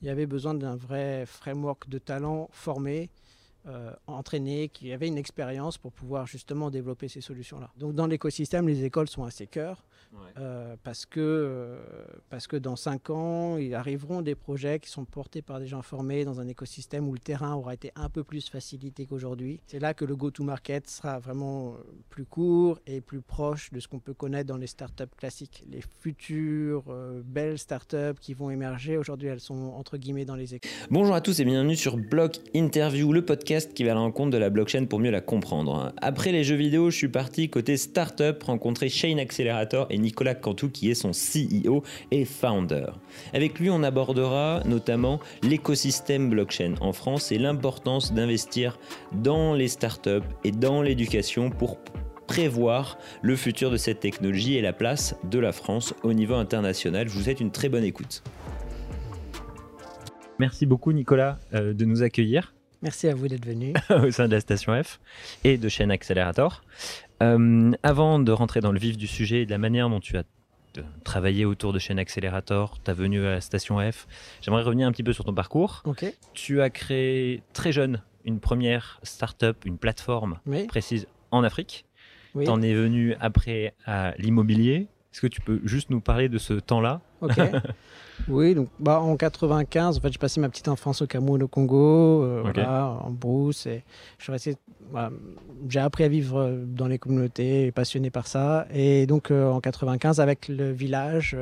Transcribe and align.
Il 0.00 0.06
y 0.06 0.10
avait 0.10 0.26
besoin 0.26 0.54
d'un 0.54 0.76
vrai 0.76 1.26
framework 1.26 1.88
de 1.88 1.98
talents 1.98 2.48
formés, 2.52 3.10
euh, 3.66 3.92
entraînés, 4.06 4.68
qui 4.68 4.92
avaient 4.92 5.08
une 5.08 5.18
expérience 5.18 5.78
pour 5.78 5.92
pouvoir 5.92 6.26
justement 6.26 6.70
développer 6.70 7.08
ces 7.08 7.20
solutions-là. 7.20 7.70
Donc 7.76 7.94
dans 7.94 8.06
l'écosystème, 8.06 8.68
les 8.68 8.84
écoles 8.84 9.08
sont 9.08 9.24
assez 9.24 9.46
cœur. 9.46 9.84
Euh, 10.38 10.76
parce, 10.84 11.04
que, 11.04 11.20
euh, 11.20 11.76
parce 12.30 12.46
que 12.46 12.56
dans 12.56 12.76
cinq 12.76 13.10
ans, 13.10 13.58
il 13.58 13.74
arriveront 13.74 14.22
des 14.22 14.34
projets 14.34 14.78
qui 14.78 14.88
sont 14.88 15.04
portés 15.04 15.42
par 15.42 15.58
des 15.58 15.66
gens 15.66 15.82
formés 15.82 16.24
dans 16.24 16.40
un 16.40 16.48
écosystème 16.48 17.08
où 17.08 17.12
le 17.12 17.18
terrain 17.18 17.54
aura 17.54 17.74
été 17.74 17.92
un 17.94 18.08
peu 18.08 18.24
plus 18.24 18.48
facilité 18.48 19.04
qu'aujourd'hui. 19.04 19.60
C'est 19.66 19.80
là 19.80 19.92
que 19.92 20.06
le 20.06 20.16
go-to-market 20.16 20.88
sera 20.88 21.18
vraiment 21.18 21.76
plus 22.08 22.24
court 22.24 22.78
et 22.86 23.02
plus 23.02 23.20
proche 23.20 23.70
de 23.70 23.80
ce 23.80 23.88
qu'on 23.88 23.98
peut 23.98 24.14
connaître 24.14 24.48
dans 24.48 24.56
les 24.56 24.66
startups 24.66 25.04
classiques. 25.16 25.64
Les 25.70 25.82
futures 26.00 26.84
belles 27.24 27.58
startups 27.58 28.18
qui 28.20 28.32
vont 28.32 28.48
émerger, 28.48 28.96
aujourd'hui, 28.96 29.28
elles 29.28 29.40
sont 29.40 29.74
entre 29.76 29.98
guillemets 29.98 30.24
dans 30.24 30.36
les 30.36 30.54
écoles. 30.54 30.70
Bonjour 30.90 31.14
à 31.14 31.20
tous 31.20 31.38
et 31.40 31.44
bienvenue 31.44 31.76
sur 31.76 31.98
Block 31.98 32.38
Interview, 32.54 33.12
le 33.12 33.24
podcast 33.24 33.57
qui 33.66 33.84
va 33.84 33.92
à 33.92 33.94
la 33.94 34.00
rencontre 34.00 34.30
de 34.30 34.38
la 34.38 34.50
blockchain 34.50 34.84
pour 34.84 35.00
mieux 35.00 35.10
la 35.10 35.20
comprendre. 35.20 35.92
Après 36.00 36.32
les 36.32 36.44
jeux 36.44 36.56
vidéo, 36.56 36.90
je 36.90 36.96
suis 36.96 37.08
parti 37.08 37.48
côté 37.48 37.76
startup 37.76 38.42
rencontrer 38.42 38.88
Shane 38.88 39.18
Accelerator 39.18 39.86
et 39.90 39.98
Nicolas 39.98 40.34
Cantou 40.34 40.68
qui 40.70 40.90
est 40.90 40.94
son 40.94 41.10
CEO 41.10 41.82
et 42.10 42.24
founder. 42.24 42.86
Avec 43.32 43.58
lui, 43.58 43.70
on 43.70 43.82
abordera 43.82 44.62
notamment 44.64 45.20
l'écosystème 45.42 46.30
blockchain 46.30 46.74
en 46.80 46.92
France 46.92 47.32
et 47.32 47.38
l'importance 47.38 48.12
d'investir 48.12 48.78
dans 49.12 49.54
les 49.54 49.68
startups 49.68 50.28
et 50.44 50.52
dans 50.52 50.82
l'éducation 50.82 51.50
pour 51.50 51.78
prévoir 52.26 52.98
le 53.22 53.34
futur 53.34 53.70
de 53.70 53.76
cette 53.76 54.00
technologie 54.00 54.56
et 54.56 54.62
la 54.62 54.72
place 54.72 55.16
de 55.24 55.38
la 55.38 55.52
France 55.52 55.94
au 56.02 56.12
niveau 56.12 56.34
international. 56.34 57.08
Je 57.08 57.14
vous 57.14 57.22
souhaite 57.22 57.40
une 57.40 57.50
très 57.50 57.68
bonne 57.68 57.84
écoute. 57.84 58.22
Merci 60.38 60.66
beaucoup 60.66 60.92
Nicolas 60.92 61.38
euh, 61.54 61.74
de 61.74 61.84
nous 61.84 62.02
accueillir. 62.02 62.54
Merci 62.82 63.08
à 63.08 63.14
vous 63.14 63.28
d'être 63.28 63.44
venu. 63.44 63.72
au 63.90 64.10
sein 64.10 64.26
de 64.28 64.32
la 64.34 64.40
station 64.40 64.80
F 64.82 65.00
et 65.44 65.58
de 65.58 65.68
chaîne 65.68 65.90
Accelerator. 65.90 66.62
Euh, 67.22 67.72
avant 67.82 68.18
de 68.18 68.30
rentrer 68.30 68.60
dans 68.60 68.72
le 68.72 68.78
vif 68.78 68.96
du 68.96 69.06
sujet 69.06 69.42
et 69.42 69.46
de 69.46 69.50
la 69.50 69.58
manière 69.58 69.88
dont 69.90 70.00
tu 70.00 70.16
as 70.16 70.22
travaillé 71.02 71.44
autour 71.44 71.72
de 71.72 71.78
chaîne 71.78 71.98
Accelerator, 71.98 72.78
ta 72.80 72.92
venue 72.92 73.26
à 73.26 73.32
la 73.32 73.40
station 73.40 73.78
F, 73.80 74.06
j'aimerais 74.40 74.62
revenir 74.62 74.86
un 74.86 74.92
petit 74.92 75.02
peu 75.02 75.12
sur 75.12 75.24
ton 75.24 75.34
parcours. 75.34 75.82
Tu 76.34 76.60
as 76.60 76.70
créé 76.70 77.42
très 77.52 77.72
jeune 77.72 78.02
une 78.24 78.40
première 78.40 79.00
start-up, 79.02 79.64
une 79.64 79.78
plateforme 79.78 80.38
précise 80.68 81.06
en 81.30 81.42
Afrique. 81.42 81.84
Tu 82.34 82.48
en 82.48 82.62
es 82.62 82.74
venu 82.74 83.16
après 83.20 83.74
à 83.86 84.12
l'immobilier. 84.18 84.86
Est-ce 85.18 85.26
que 85.26 85.34
tu 85.34 85.40
peux 85.40 85.60
juste 85.64 85.90
nous 85.90 86.00
parler 86.00 86.28
de 86.28 86.38
ce 86.38 86.54
temps-là 86.54 87.00
Oui, 88.28 88.54
donc 88.54 88.68
bah, 88.78 89.00
en 89.00 89.16
95, 89.16 89.98
en 89.98 90.00
fait, 90.00 90.12
j'ai 90.12 90.18
passé 90.18 90.40
ma 90.40 90.48
petite 90.48 90.68
enfance 90.68 91.02
au 91.02 91.08
Cameroun, 91.08 91.42
au 91.42 91.48
Congo, 91.48 92.22
euh, 92.22 92.64
en 92.64 93.10
brousse. 93.10 93.66
Et 93.66 93.82
je 94.18 94.30
j'ai 95.68 95.80
appris 95.80 96.04
à 96.04 96.08
vivre 96.08 96.38
euh, 96.38 96.64
dans 96.64 96.86
les 96.86 97.00
communautés, 97.00 97.72
passionné 97.72 98.10
par 98.10 98.28
ça. 98.28 98.68
Et 98.72 99.06
donc 99.06 99.32
euh, 99.32 99.50
en 99.50 99.60
95, 99.60 100.20
avec 100.20 100.46
le 100.46 100.70
village 100.70 101.36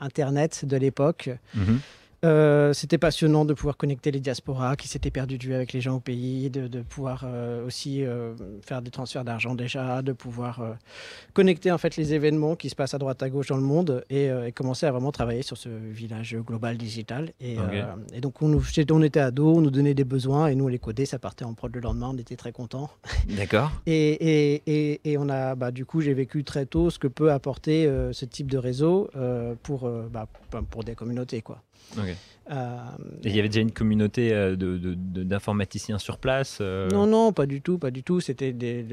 Internet 0.00 0.64
de 0.64 0.76
l'époque, 0.76 1.30
mhm. 1.54 1.78
Euh, 2.24 2.72
c'était 2.72 2.98
passionnant 2.98 3.44
de 3.44 3.52
pouvoir 3.52 3.76
connecter 3.76 4.12
les 4.12 4.20
diasporas 4.20 4.76
qui 4.76 4.86
s'étaient 4.86 5.10
perdus 5.10 5.38
de 5.38 5.44
vue 5.44 5.54
avec 5.54 5.72
les 5.72 5.80
gens 5.80 5.96
au 5.96 6.00
pays, 6.00 6.50
de, 6.50 6.82
pouvoir 6.82 7.24
euh, 7.24 7.66
aussi 7.66 8.04
euh, 8.04 8.34
faire 8.64 8.80
des 8.80 8.92
transferts 8.92 9.24
d'argent 9.24 9.56
déjà, 9.56 10.02
de 10.02 10.12
pouvoir 10.12 10.62
connecter 11.32 11.72
en 11.72 11.78
fait 11.78 11.96
les 11.96 12.14
événements 12.14 12.54
qui 12.54 12.68
se 12.70 12.76
passent 12.76 12.94
à 12.94 12.98
droite 12.98 13.22
à 13.22 13.30
gauche 13.30 13.48
dans 13.48 13.56
le 13.56 13.62
monde 13.62 14.04
et, 14.10 14.30
commencer 14.54 14.86
à 14.86 14.92
vraiment 14.92 15.10
travailler 15.10 15.42
sur 15.42 15.56
ce 15.56 15.68
village 15.68 16.36
global 16.36 16.76
digital. 16.76 17.32
Et, 17.40 17.56
donc 18.20 18.40
on, 18.42 18.48
nous, 18.48 18.62
on 18.90 19.02
était 19.02 19.20
ados, 19.20 19.58
on 19.58 19.60
nous 19.60 19.70
donnait 19.70 19.94
des 19.94 20.04
besoins 20.04 20.46
et 20.46 20.54
nous 20.54 20.66
on 20.66 20.68
les 20.68 20.78
codait, 20.78 21.06
ça 21.06 21.18
partait 21.18 21.44
en 21.44 21.54
prod 21.54 21.74
le 21.74 21.80
lendemain, 21.80 22.10
on 22.12 22.18
était 22.18 22.36
très 22.36 22.52
contents. 22.52 22.90
D'accord. 23.36 23.72
et, 23.86 25.00
et, 25.04 25.18
on 25.18 25.28
a, 25.28 25.54
bah, 25.54 25.70
du 25.70 25.84
coup 25.84 26.00
j'ai 26.00 26.14
vécu 26.14 26.44
très 26.44 26.66
tôt 26.66 26.90
ce 26.90 26.98
que 26.98 27.08
peut 27.08 27.32
apporter 27.32 27.90
ce 28.12 28.24
type 28.24 28.50
de 28.50 28.58
réseau 28.58 29.10
pour, 29.62 29.90
bah, 30.10 30.28
pour 30.70 30.84
des 30.84 30.94
communautés 30.94 31.42
quoi. 31.42 31.62
Euh, 32.50 32.76
il 33.22 33.34
y 33.34 33.38
avait 33.38 33.48
déjà 33.48 33.60
une 33.60 33.70
communauté 33.70 34.32
euh, 34.32 34.56
d'informaticiens 34.56 35.98
sur 35.98 36.18
place 36.18 36.58
euh 36.60 36.88
Non, 36.90 37.06
non, 37.06 37.32
pas 37.32 37.46
du 37.46 37.60
tout, 37.60 37.78
pas 37.78 37.90
du 37.92 38.02
tout. 38.02 38.20
C'était 38.20 38.52
des, 38.52 38.84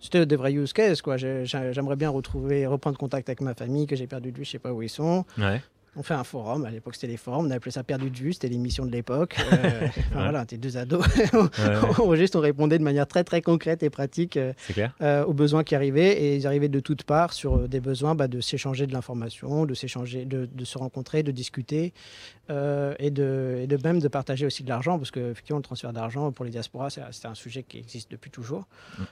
c'était 0.00 0.26
des 0.26 0.36
vrais 0.36 0.52
use 0.52 0.72
cases. 0.72 1.00
Quoi. 1.00 1.16
J'aimerais 1.16 1.96
bien 1.96 2.10
retrouver, 2.10 2.66
reprendre 2.66 2.98
contact 2.98 3.28
avec 3.28 3.40
ma 3.40 3.54
famille 3.54 3.86
que 3.86 3.94
j'ai 3.94 4.06
perdu 4.06 4.32
de 4.32 4.38
vue, 4.38 4.44
je 4.44 4.50
sais 4.50 4.58
pas 4.58 4.72
où 4.72 4.82
ils 4.82 4.88
sont. 4.88 5.24
Ouais 5.38 5.60
on 5.98 6.02
fait 6.02 6.14
un 6.14 6.24
forum. 6.24 6.64
À 6.64 6.70
l'époque, 6.70 6.94
c'était 6.94 7.08
les 7.08 7.16
forums. 7.16 7.46
On 7.46 7.50
appelait 7.50 7.72
ça 7.72 7.82
Perdu 7.82 8.10
de 8.10 8.16
vue. 8.16 8.32
C'était 8.32 8.48
l'émission 8.48 8.86
de 8.86 8.92
l'époque. 8.92 9.36
Euh, 9.58 9.88
voilà, 10.12 10.44
t'es 10.46 10.56
deux 10.56 10.76
ados. 10.76 11.04
on, 11.98 12.14
juste, 12.14 12.36
on 12.36 12.40
répondait 12.40 12.78
de 12.78 12.84
manière 12.84 13.08
très, 13.08 13.24
très 13.24 13.42
concrète 13.42 13.82
et 13.82 13.90
pratique 13.90 14.36
euh, 14.36 14.52
euh, 15.00 15.24
aux 15.24 15.32
besoins 15.32 15.64
qui 15.64 15.74
arrivaient. 15.74 16.12
Et 16.12 16.36
ils 16.36 16.46
arrivaient 16.46 16.68
de 16.68 16.78
toutes 16.78 17.02
parts 17.02 17.32
sur 17.32 17.68
des 17.68 17.80
besoins 17.80 18.14
bah, 18.14 18.28
de 18.28 18.40
s'échanger 18.40 18.86
de 18.86 18.92
l'information, 18.92 19.64
de 19.64 19.74
s'échanger, 19.74 20.26
de, 20.26 20.64
se 20.64 20.78
rencontrer, 20.78 21.22
de 21.22 21.32
discuter 21.32 21.92
et, 22.50 23.10
de, 23.10 23.58
et 23.60 23.66
de 23.66 23.78
même 23.82 23.98
de 23.98 24.08
partager 24.08 24.46
aussi 24.46 24.62
de 24.62 24.68
l'argent. 24.68 24.98
Parce 24.98 25.10
que, 25.10 25.32
effectivement, 25.32 25.58
le 25.58 25.64
transfert 25.64 25.92
d'argent 25.92 26.30
pour 26.30 26.44
les 26.44 26.52
diasporas, 26.52 26.90
c'est 26.90 27.26
un 27.26 27.34
sujet 27.34 27.64
qui 27.64 27.78
existe 27.78 28.10
depuis 28.10 28.30
toujours. 28.30 28.68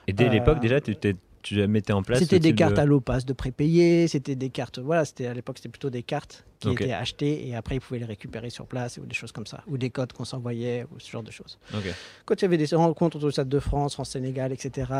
Et 0.07 0.13
dès 0.13 0.29
l'époque, 0.29 0.59
déjà, 0.59 0.79
tu 0.79 0.91
étais 0.91 1.15
tu 1.47 1.67
mettais 1.67 1.93
en 1.93 2.03
place 2.03 2.19
C'était 2.19 2.39
des 2.39 2.53
cartes 2.53 2.77
à 2.77 2.85
l'OPAS 2.85 3.21
de 3.21 3.33
prépayé, 3.33 4.07
c'était 4.07 4.35
des 4.35 4.49
cartes, 4.49 4.79
voilà, 4.79 5.05
c'était 5.05 5.27
à 5.27 5.33
l'époque 5.33 5.57
c'était 5.57 5.69
plutôt 5.69 5.89
des 5.89 6.03
cartes 6.03 6.45
qui 6.59 6.69
étaient 6.69 6.91
achetées 6.91 7.47
et 7.47 7.55
après 7.55 7.75
ils 7.75 7.79
pouvaient 7.79 7.99
les 7.99 8.05
récupérer 8.05 8.49
sur 8.49 8.65
place 8.65 8.97
ou 8.97 9.05
des 9.05 9.13
choses 9.13 9.31
comme 9.31 9.45
ça, 9.45 9.63
ou 9.67 9.77
des 9.77 9.89
codes 9.89 10.13
qu'on 10.13 10.25
s'envoyait 10.25 10.85
ou 10.91 10.99
ce 10.99 11.09
genre 11.09 11.23
de 11.23 11.31
choses. 11.31 11.57
Quand 12.25 12.35
il 12.35 12.41
y 12.41 12.45
avait 12.45 12.57
des 12.57 12.75
rencontres 12.75 13.23
au 13.23 13.31
Stade 13.31 13.49
de 13.49 13.59
France, 13.59 13.99
en 13.99 14.03
Sénégal, 14.03 14.51
etc., 14.51 14.91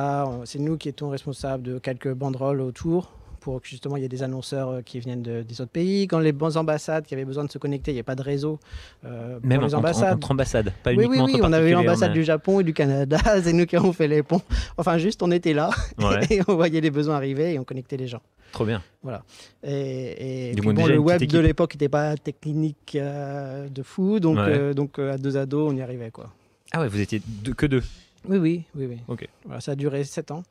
c'est 0.45 0.59
nous 0.59 0.77
qui 0.77 0.89
étions 0.89 1.09
responsables 1.09 1.63
de 1.63 1.79
quelques 1.79 2.13
banderoles 2.13 2.61
autour 2.61 3.13
pour 3.47 3.61
que 3.61 3.67
justement 3.69 3.95
il 3.95 4.01
y 4.01 4.05
ait 4.05 4.09
des 4.09 4.23
annonceurs 4.23 4.69
euh, 4.69 4.81
qui 4.81 4.99
viennent 4.99 5.21
des 5.21 5.61
autres 5.61 5.71
pays. 5.71 6.05
Quand 6.05 6.19
les 6.19 6.33
bonnes 6.33 6.57
ambassades 6.57 7.05
qui 7.05 7.13
avaient 7.13 7.23
besoin 7.23 7.45
de 7.45 7.49
se 7.49 7.57
connecter, 7.57 7.91
il 7.91 7.93
n'y 7.93 8.01
a 8.01 8.03
pas 8.03 8.15
de 8.15 8.21
réseau. 8.21 8.59
Euh, 9.05 9.39
Même 9.41 9.61
les 9.61 9.73
ambassades. 9.73 10.17
Entre, 10.17 10.31
ambassades, 10.31 10.73
pas 10.83 10.89
oui, 10.89 11.05
uniquement 11.05 11.23
Oui, 11.23 11.31
oui, 11.35 11.41
on 11.41 11.53
avait 11.53 11.71
l'ambassade 11.71 12.11
du 12.11 12.25
Japon 12.25 12.59
et 12.59 12.65
du 12.65 12.73
Canada, 12.73 13.17
c'est 13.41 13.53
nous 13.53 13.65
qui 13.65 13.77
avons 13.77 13.93
fait 13.93 14.09
les 14.09 14.21
ponts. 14.21 14.41
Enfin, 14.77 14.97
juste 14.97 15.23
on 15.23 15.31
était 15.31 15.53
là 15.53 15.69
et 16.29 16.41
on 16.49 16.55
voyait 16.55 16.81
les 16.81 16.91
besoins 16.91 17.15
arriver 17.15 17.53
et 17.53 17.59
on 17.59 17.63
connectait 17.63 17.95
les 17.95 18.07
gens. 18.07 18.21
Trop 18.51 18.65
bien. 18.65 18.83
Voilà. 19.01 19.23
Et, 19.63 20.53
le 20.53 20.97
web 20.97 21.23
de 21.23 21.39
l'époque 21.39 21.75
n'était 21.75 21.87
pas 21.87 22.17
technique 22.17 22.97
euh, 22.99 23.69
de 23.69 23.81
fou, 23.81 24.19
donc, 24.19 24.39
donc 24.75 24.99
à 24.99 25.17
deux 25.17 25.37
ados, 25.37 25.71
on 25.71 25.77
y 25.77 25.81
arrivait. 25.81 26.11
quoi. 26.11 26.33
Ah 26.73 26.81
ouais, 26.81 26.89
vous 26.89 26.99
étiez 26.99 27.21
que 27.55 27.65
deux 27.65 27.83
Oui, 28.27 28.39
oui, 28.39 28.65
oui. 28.75 28.87
oui. 28.89 28.97
Ok. 29.07 29.25
Voilà, 29.45 29.61
ça 29.61 29.71
a 29.71 29.75
duré 29.75 30.03
sept 30.03 30.31
ans. 30.31 30.43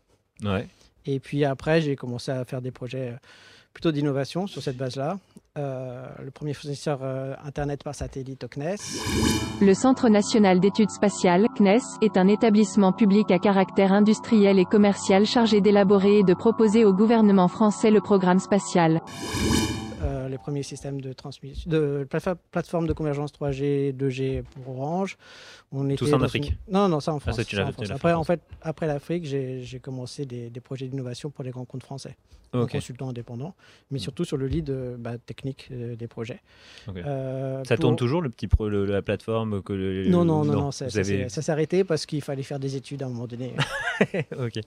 Ouais. 0.43 0.67
Et 1.06 1.21
puis 1.21 1.44
après, 1.44 1.81
j'ai 1.81 1.97
commencé 1.97 2.31
à 2.31 2.44
faire 2.44 2.61
des 2.61 2.71
projets 2.71 3.11
euh, 3.11 3.17
plutôt 3.72 3.93
d'innovation 3.93 4.47
sur 4.47 4.62
cette 4.62 4.77
base-là. 4.77 5.19
Euh, 5.59 6.06
le 6.22 6.31
premier 6.31 6.55
fournisseur 6.55 7.00
euh, 7.03 7.34
Internet 7.44 7.84
par 7.84 7.94
satellite 7.94 8.43
au 8.44 8.49
CNES. 8.49 8.77
Le 9.61 9.75
Centre 9.75 10.09
national 10.09 10.61
d'études 10.61 10.91
spatiales, 10.91 11.47
CNES, 11.56 11.81
est 12.03 12.16
un 12.16 12.28
établissement 12.28 12.93
public 12.93 13.31
à 13.31 13.39
caractère 13.39 13.93
industriel 13.93 14.59
et 14.59 14.65
commercial 14.65 15.25
chargé 15.25 15.61
d'élaborer 15.61 16.19
et 16.19 16.25
de 16.25 16.34
proposer 16.34 16.84
au 16.84 16.93
gouvernement 16.93 17.49
français 17.49 17.91
le 17.91 18.00
programme 18.00 18.39
spatial. 18.39 19.00
Les 20.37 20.43
premiers 20.43 20.63
systèmes 20.63 21.01
de 21.01 21.15
transmission, 21.15 21.71
de 21.71 22.07
plateforme 22.51 22.87
de 22.87 22.93
convergence 22.93 23.33
3G, 23.33 23.97
2G 23.97 24.43
pour 24.43 24.79
Orange. 24.79 25.17
On 25.73 25.89
était 25.89 25.97
Tout 25.97 26.07
ça 26.07 26.17
en 26.17 26.23
Afrique 26.23 26.55
Non, 26.71 26.89
non, 26.89 27.01
ça 27.01 27.15
en 27.15 27.17
ah, 27.17 27.33
France. 27.33 27.41
Après, 27.91 28.13
en 28.13 28.25
fait, 28.25 28.41
après 28.61 28.87
l'Afrique, 28.87 29.25
j'ai 29.25 29.81
commencé 29.81 30.27
des, 30.27 30.51
des 30.51 30.61
projets 30.61 30.89
d'innovation 30.89 31.31
pour 31.31 31.43
les 31.43 31.51
grands 31.51 31.65
comptes 31.65 31.83
français, 31.85 32.17
okay. 32.53 32.79
consultant 32.79 33.09
indépendant, 33.09 33.55
mais 33.91 33.97
mm. 33.97 34.03
surtout 34.03 34.25
sur 34.27 34.37
le 34.37 34.47
lead 34.47 34.69
euh, 34.69 34.97
bah, 34.99 35.17
technique 35.17 35.69
euh, 35.71 35.97
des 35.97 36.07
projets. 36.07 36.41
Euh, 36.95 37.65
ça 37.65 37.79
tourne 37.79 37.97
toujours, 37.97 38.21
le 38.21 38.29
petit 38.29 38.47
pro, 38.47 38.69
la 38.69 39.01
plateforme 39.01 39.63
que 39.63 39.73
le, 39.73 40.09
Non, 40.09 40.27
non, 40.27 40.45
non, 40.45 40.53
non, 40.53 40.71
ça, 40.71 40.91
s'est 40.91 41.51
arrêté 41.51 41.83
parce 41.83 42.05
qu'il 42.05 42.21
fallait 42.21 42.43
faire 42.43 42.59
des 42.59 42.77
études 42.77 43.03
à 43.03 43.07
un 43.07 43.09
moment 43.09 43.27
donné. 43.27 43.55
ok. 44.39 44.60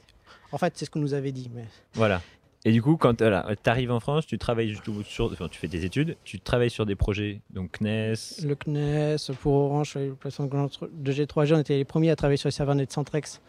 En 0.51 0.57
fait, 0.57 0.73
c'est 0.75 0.85
ce 0.85 0.89
qu'on 0.89 0.99
nous 0.99 1.13
avait 1.13 1.31
dit. 1.31 1.49
Mais... 1.53 1.65
Voilà. 1.93 2.23
Et 2.65 2.73
du 2.73 2.81
coup, 2.81 2.97
quand 2.97 3.15
tu 3.15 3.23
arrives 3.69 3.91
en 3.91 4.01
France, 4.01 4.27
tu 4.27 4.37
travailles 4.37 4.75
sur, 5.05 5.25
enfin, 5.25 5.47
tu 5.47 5.57
fais 5.57 5.69
des 5.69 5.85
études, 5.85 6.17
tu 6.25 6.41
travailles 6.41 6.69
sur 6.69 6.85
des 6.85 6.95
projets, 6.95 7.39
donc 7.51 7.77
CNES. 7.77 8.15
Le 8.43 8.55
CNES, 8.55 9.33
pour 9.39 9.53
Orange, 9.53 9.95
les 9.95 10.09
plateformes 10.09 10.49
de 10.91 11.11
G3G, 11.11 11.55
on 11.55 11.59
était 11.59 11.77
les 11.77 11.85
premiers 11.85 12.11
à 12.11 12.17
travailler 12.17 12.37
sur 12.37 12.47
les 12.47 12.53
serveurs 12.53 12.75
Netcentrex. 12.75 13.41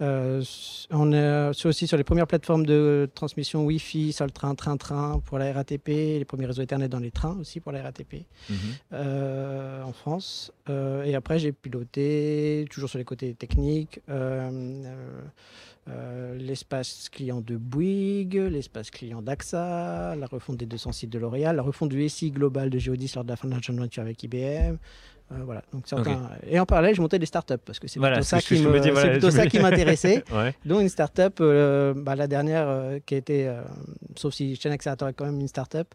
Euh, 0.00 0.42
on 0.90 1.12
est 1.12 1.66
aussi 1.66 1.86
sur 1.86 1.96
les 1.96 2.04
premières 2.04 2.26
plateformes 2.26 2.66
de 2.66 3.08
transmission 3.14 3.64
Wi-Fi, 3.64 4.12
sur 4.12 4.24
le 4.24 4.30
train, 4.30 4.54
train-train 4.54 5.20
pour 5.24 5.38
la 5.38 5.52
RATP, 5.52 5.88
les 5.88 6.24
premiers 6.24 6.46
réseaux 6.46 6.62
Ethernet 6.62 6.88
dans 6.88 7.00
les 7.00 7.10
trains 7.10 7.36
aussi 7.40 7.60
pour 7.60 7.72
la 7.72 7.82
RATP 7.82 8.24
mhm. 8.48 8.56
euh, 8.92 9.82
en 9.82 9.92
France. 9.92 10.52
Euh, 10.68 11.04
et 11.04 11.14
après, 11.14 11.38
j'ai 11.38 11.52
piloté, 11.52 12.66
toujours 12.70 12.88
sur 12.88 12.98
les 12.98 13.04
côtés 13.04 13.34
techniques. 13.34 14.00
Euh, 15.90 16.36
l'espace 16.36 17.08
client 17.08 17.40
de 17.40 17.56
Bouygues, 17.56 18.34
l'espace 18.50 18.90
client 18.90 19.22
d'AXA, 19.22 20.16
la 20.16 20.26
refonte 20.26 20.56
des 20.56 20.66
200 20.66 20.92
sites 20.92 21.10
de 21.10 21.18
L'Oréal, 21.18 21.56
la 21.56 21.62
refonte 21.62 21.88
du 21.88 22.06
SI 22.08 22.30
global 22.30 22.68
de 22.68 22.78
Geodis 22.78 23.12
lors 23.14 23.24
de 23.24 23.30
la 23.30 23.36
fin 23.36 23.48
de 23.48 23.54
la 23.54 23.60
joint 23.60 23.76
venture 23.76 24.02
avec 24.02 24.22
IBM, 24.22 24.76
voilà. 25.44 25.62
Donc, 25.72 25.84
Et 26.46 26.58
en 26.58 26.64
parallèle, 26.66 26.94
je 26.94 27.00
montais 27.00 27.18
des 27.18 27.26
startups 27.26 27.58
parce 27.64 27.78
que 27.78 27.86
c'est 27.86 28.00
plutôt, 28.00 28.22
ça, 28.22 28.40
qui 28.40 28.60
me... 28.60 29.30
ça 29.30 29.46
qui 29.46 29.58
m'intéressait. 29.58 30.24
Donc 30.64 30.80
une 30.80 30.88
startup, 30.88 31.38
bah, 31.38 32.16
la 32.16 32.26
dernière 32.26 32.98
qui 33.06 33.14
a 33.14 33.18
été, 33.18 33.54
sauf 34.16 34.34
si 34.34 34.56
Chain 34.56 34.70
Accelerator 34.70 35.08
est 35.08 35.14
quand 35.14 35.26
même 35.26 35.40
une 35.40 35.48
startup, 35.48 35.94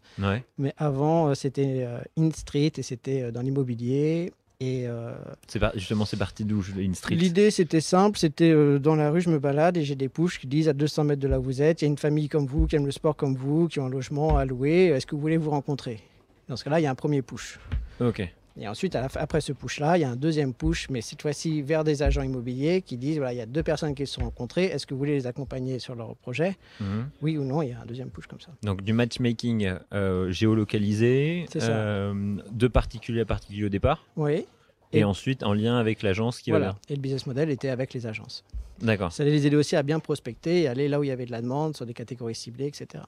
mais 0.58 0.72
avant 0.76 1.34
c'était 1.34 1.86
InStreet 2.16 2.72
et 2.78 2.82
c'était 2.82 3.32
dans 3.32 3.42
l'immobilier. 3.42 4.32
Et 4.60 4.86
euh, 4.86 5.12
c'est 5.48 5.60
justement, 5.74 6.04
c'est 6.04 6.16
parti 6.16 6.44
d'où 6.44 6.62
street? 6.62 7.16
L'idée, 7.16 7.50
c'était 7.50 7.80
simple. 7.80 8.18
C'était 8.18 8.50
euh, 8.50 8.78
dans 8.78 8.94
la 8.94 9.10
rue, 9.10 9.20
je 9.20 9.28
me 9.28 9.38
balade 9.38 9.76
et 9.76 9.84
j'ai 9.84 9.96
des 9.96 10.08
pushs 10.08 10.38
qui 10.38 10.46
disent 10.46 10.68
à 10.68 10.72
200 10.72 11.04
mètres 11.04 11.20
de 11.20 11.28
là 11.28 11.40
où 11.40 11.42
vous 11.42 11.60
êtes, 11.60 11.82
il 11.82 11.84
y 11.84 11.88
a 11.88 11.90
une 11.90 11.98
famille 11.98 12.28
comme 12.28 12.46
vous 12.46 12.66
qui 12.66 12.76
aime 12.76 12.86
le 12.86 12.92
sport 12.92 13.16
comme 13.16 13.34
vous, 13.34 13.68
qui 13.68 13.80
ont 13.80 13.86
un 13.86 13.90
logement 13.90 14.36
à 14.36 14.44
louer. 14.44 14.86
Est-ce 14.86 15.06
que 15.06 15.14
vous 15.14 15.20
voulez 15.20 15.36
vous 15.36 15.50
rencontrer? 15.50 16.00
Dans 16.48 16.56
ce 16.56 16.64
cas-là, 16.64 16.80
il 16.80 16.84
y 16.84 16.86
a 16.86 16.90
un 16.90 16.94
premier 16.94 17.22
push. 17.22 17.58
Ok. 18.00 18.22
Et 18.56 18.68
ensuite, 18.68 18.94
après 18.94 19.40
ce 19.40 19.52
push-là, 19.52 19.98
il 19.98 20.02
y 20.02 20.04
a 20.04 20.10
un 20.10 20.16
deuxième 20.16 20.54
push, 20.54 20.88
mais 20.88 21.00
cette 21.00 21.22
fois-ci 21.22 21.60
vers 21.62 21.82
des 21.82 22.02
agents 22.02 22.22
immobiliers 22.22 22.82
qui 22.82 22.96
disent 22.96 23.16
voilà, 23.16 23.32
il 23.32 23.36
y 23.36 23.40
a 23.40 23.46
deux 23.46 23.64
personnes 23.64 23.94
qui 23.94 24.06
se 24.06 24.14
sont 24.14 24.22
rencontrées. 24.22 24.66
Est-ce 24.66 24.86
que 24.86 24.94
vous 24.94 24.98
voulez 24.98 25.14
les 25.14 25.26
accompagner 25.26 25.80
sur 25.80 25.96
leur 25.96 26.14
projet 26.16 26.56
mhm. 26.80 27.08
Oui 27.20 27.36
ou 27.36 27.44
non 27.44 27.62
Il 27.62 27.70
y 27.70 27.72
a 27.72 27.80
un 27.80 27.86
deuxième 27.86 28.10
push 28.10 28.26
comme 28.26 28.40
ça. 28.40 28.52
Donc 28.62 28.82
du 28.82 28.92
matchmaking 28.92 29.72
euh, 29.92 30.30
géolocalisé, 30.30 31.46
de 31.54 32.68
particulier 32.68 33.22
à 33.22 33.24
particulier 33.24 33.64
au 33.64 33.70
départ. 33.70 34.06
Oui. 34.16 34.46
Et, 34.92 35.02
ensuite 35.02 35.42
en 35.42 35.52
lien 35.52 35.76
avec 35.76 36.02
l'agence 36.02 36.40
qui 36.40 36.50
voilà. 36.50 36.76
Et 36.88 36.94
le 36.94 37.00
business 37.00 37.26
model 37.26 37.50
était 37.50 37.68
avec 37.68 37.92
les 37.94 38.06
agences. 38.06 38.44
D'accord. 38.80 39.12
Ça 39.12 39.24
allait 39.24 39.32
les 39.32 39.46
aider 39.46 39.56
aussi 39.56 39.74
à 39.74 39.82
bien 39.82 39.98
prospecter 39.98 40.62
et 40.62 40.68
aller 40.68 40.86
là 40.86 41.00
où 41.00 41.04
il 41.04 41.08
y 41.08 41.10
avait 41.10 41.26
de 41.26 41.32
la 41.32 41.42
demande, 41.42 41.76
sur 41.76 41.86
des 41.86 41.94
catégories 41.94 42.34
ciblées, 42.36 42.66
etc. 42.66 43.02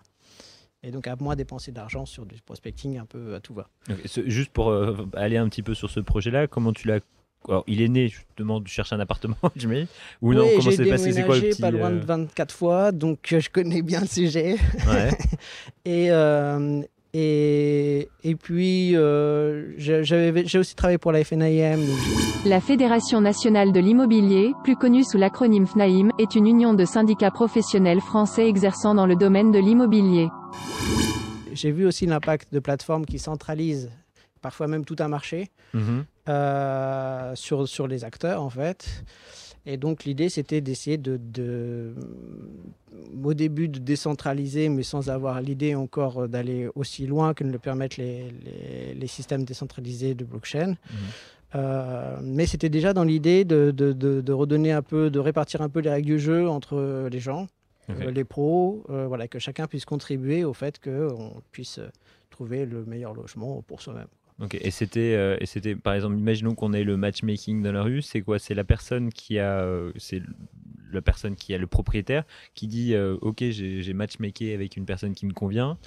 Et 0.86 0.92
donc 0.92 1.08
à 1.08 1.16
moins 1.18 1.34
dépenser 1.34 1.72
d'argent 1.72 2.06
sur 2.06 2.24
du 2.24 2.36
prospecting 2.40 2.96
un 2.96 3.06
peu 3.06 3.34
à 3.34 3.40
tout 3.40 3.54
va. 3.54 3.68
juste 4.24 4.52
pour 4.52 4.70
euh, 4.70 4.96
aller 5.14 5.36
un 5.36 5.48
petit 5.48 5.64
peu 5.64 5.74
sur 5.74 5.90
ce 5.90 5.98
projet-là, 5.98 6.46
comment 6.46 6.72
tu 6.72 6.86
l'as 6.86 7.00
alors, 7.48 7.62
il 7.68 7.80
est 7.80 7.88
né 7.88 8.08
justement 8.08 8.60
de 8.60 8.66
chercher 8.66 8.96
un 8.96 9.00
appartement, 9.00 9.36
je 9.56 9.68
mets. 9.68 9.86
Ou 10.20 10.34
non, 10.34 10.48
comment 10.56 10.70
c'est 10.70 10.88
passé 10.88 11.12
C'est 11.12 11.24
quoi 11.24 11.36
le 11.36 11.42
petit, 11.42 11.60
pas 11.60 11.70
loin 11.70 11.90
de 11.90 12.00
24 12.00 12.50
euh, 12.50 12.56
fois, 12.56 12.92
donc 12.92 13.32
euh, 13.32 13.40
je 13.40 13.50
connais 13.50 13.82
bien 13.82 14.00
le 14.00 14.06
sujet. 14.06 14.56
Ouais. 14.88 15.10
et, 15.84 16.10
et, 17.18 18.08
et 18.24 18.34
puis, 18.34 18.94
euh, 18.94 19.72
j'ai 19.78 20.58
aussi 20.58 20.74
travaillé 20.74 20.98
pour 20.98 21.12
la 21.12 21.24
FNIM. 21.24 21.80
La 22.44 22.60
Fédération 22.60 23.22
nationale 23.22 23.72
de 23.72 23.80
l'immobilier, 23.80 24.52
plus 24.64 24.76
connue 24.76 25.02
sous 25.02 25.16
l'acronyme 25.16 25.66
FNAIM, 25.66 26.10
est 26.18 26.34
une 26.34 26.46
union 26.46 26.74
de 26.74 26.84
syndicats 26.84 27.30
professionnels 27.30 28.00
français 28.00 28.46
exerçant 28.46 28.94
dans 28.94 29.06
le 29.06 29.16
domaine 29.16 29.50
de 29.50 29.58
l'immobilier. 29.58 30.28
J'ai 31.52 31.70
vu 31.70 31.86
aussi 31.86 32.06
l'impact 32.06 32.52
de 32.52 32.58
plateformes 32.58 33.06
qui 33.06 33.18
centralisent 33.18 33.90
parfois 34.42 34.68
même 34.68 34.84
tout 34.84 34.96
un 34.98 35.08
marché 35.08 35.50
mhm. 35.74 36.04
euh, 36.28 37.34
sur, 37.34 37.66
sur 37.66 37.88
les 37.88 38.04
acteurs, 38.04 38.42
en 38.42 38.50
fait. 38.50 39.04
Et 39.64 39.76
donc 39.76 40.04
l'idée, 40.04 40.28
c'était 40.28 40.60
d'essayer 40.60 40.96
de, 40.96 41.16
de, 41.16 41.94
au 43.24 43.34
début, 43.34 43.68
de 43.68 43.80
décentraliser, 43.80 44.68
mais 44.68 44.84
sans 44.84 45.10
avoir 45.10 45.40
l'idée 45.40 45.74
encore 45.74 46.28
d'aller 46.28 46.68
aussi 46.76 47.06
loin 47.06 47.34
que 47.34 47.42
ne 47.42 47.50
le 47.50 47.58
permettent 47.58 47.96
les, 47.96 48.32
les, 48.94 49.06
systèmes 49.08 49.44
décentralisés 49.44 50.14
de 50.14 50.24
blockchain. 50.24 50.68
Mhm. 50.68 50.76
Euh, 51.56 52.18
mais 52.22 52.46
c'était 52.46 52.68
déjà 52.68 52.92
dans 52.92 53.04
l'idée 53.04 53.44
de, 53.44 53.72
de, 53.72 54.32
redonner 54.32 54.72
un 54.72 54.82
peu, 54.82 55.10
de 55.10 55.18
répartir 55.18 55.62
un 55.62 55.68
peu 55.68 55.80
les 55.80 55.90
règles 55.90 56.06
du 56.06 56.18
jeu 56.20 56.48
entre 56.48 57.08
les 57.10 57.20
gens, 57.20 57.48
euh, 57.90 58.10
les 58.10 58.24
pros, 58.24 58.84
euh, 58.90 59.06
voilà, 59.06 59.28
que 59.28 59.38
chacun 59.38 59.66
puisse 59.66 59.84
contribuer 59.84 60.44
au 60.44 60.52
fait 60.52 60.80
qu'on 60.82 61.42
puisse 61.52 61.80
trouver 62.30 62.66
le 62.66 62.84
meilleur 62.84 63.14
logement 63.14 63.62
pour 63.62 63.82
soi-même. 63.82 64.08
Ok, 64.38 64.54
et 64.60 64.70
c'était, 64.70 65.14
euh, 65.14 65.36
et 65.40 65.46
c'était 65.46 65.74
par 65.74 65.94
exemple, 65.94 66.18
imaginons 66.18 66.54
qu'on 66.54 66.74
ait 66.74 66.84
le 66.84 66.96
matchmaking 66.96 67.62
dans 67.62 67.72
la 67.72 67.82
rue, 67.82 68.02
c'est 68.02 68.20
quoi? 68.20 68.38
C'est 68.38 68.54
la 68.54 68.64
personne 68.64 69.10
qui 69.10 69.38
a, 69.38 69.60
euh, 69.60 69.92
c'est 69.96 70.22
la 70.92 71.00
personne 71.00 71.36
qui 71.36 71.54
a 71.54 71.58
le 71.58 71.66
propriétaire 71.66 72.24
qui 72.54 72.66
dit, 72.66 72.94
euh, 72.94 73.16
ok, 73.22 73.42
j'ai 73.48 73.92
matchmaké 73.94 74.52
avec 74.52 74.76
une 74.76 74.84
personne 74.84 75.14
qui 75.14 75.24
me 75.26 75.32
convient, 75.32 75.78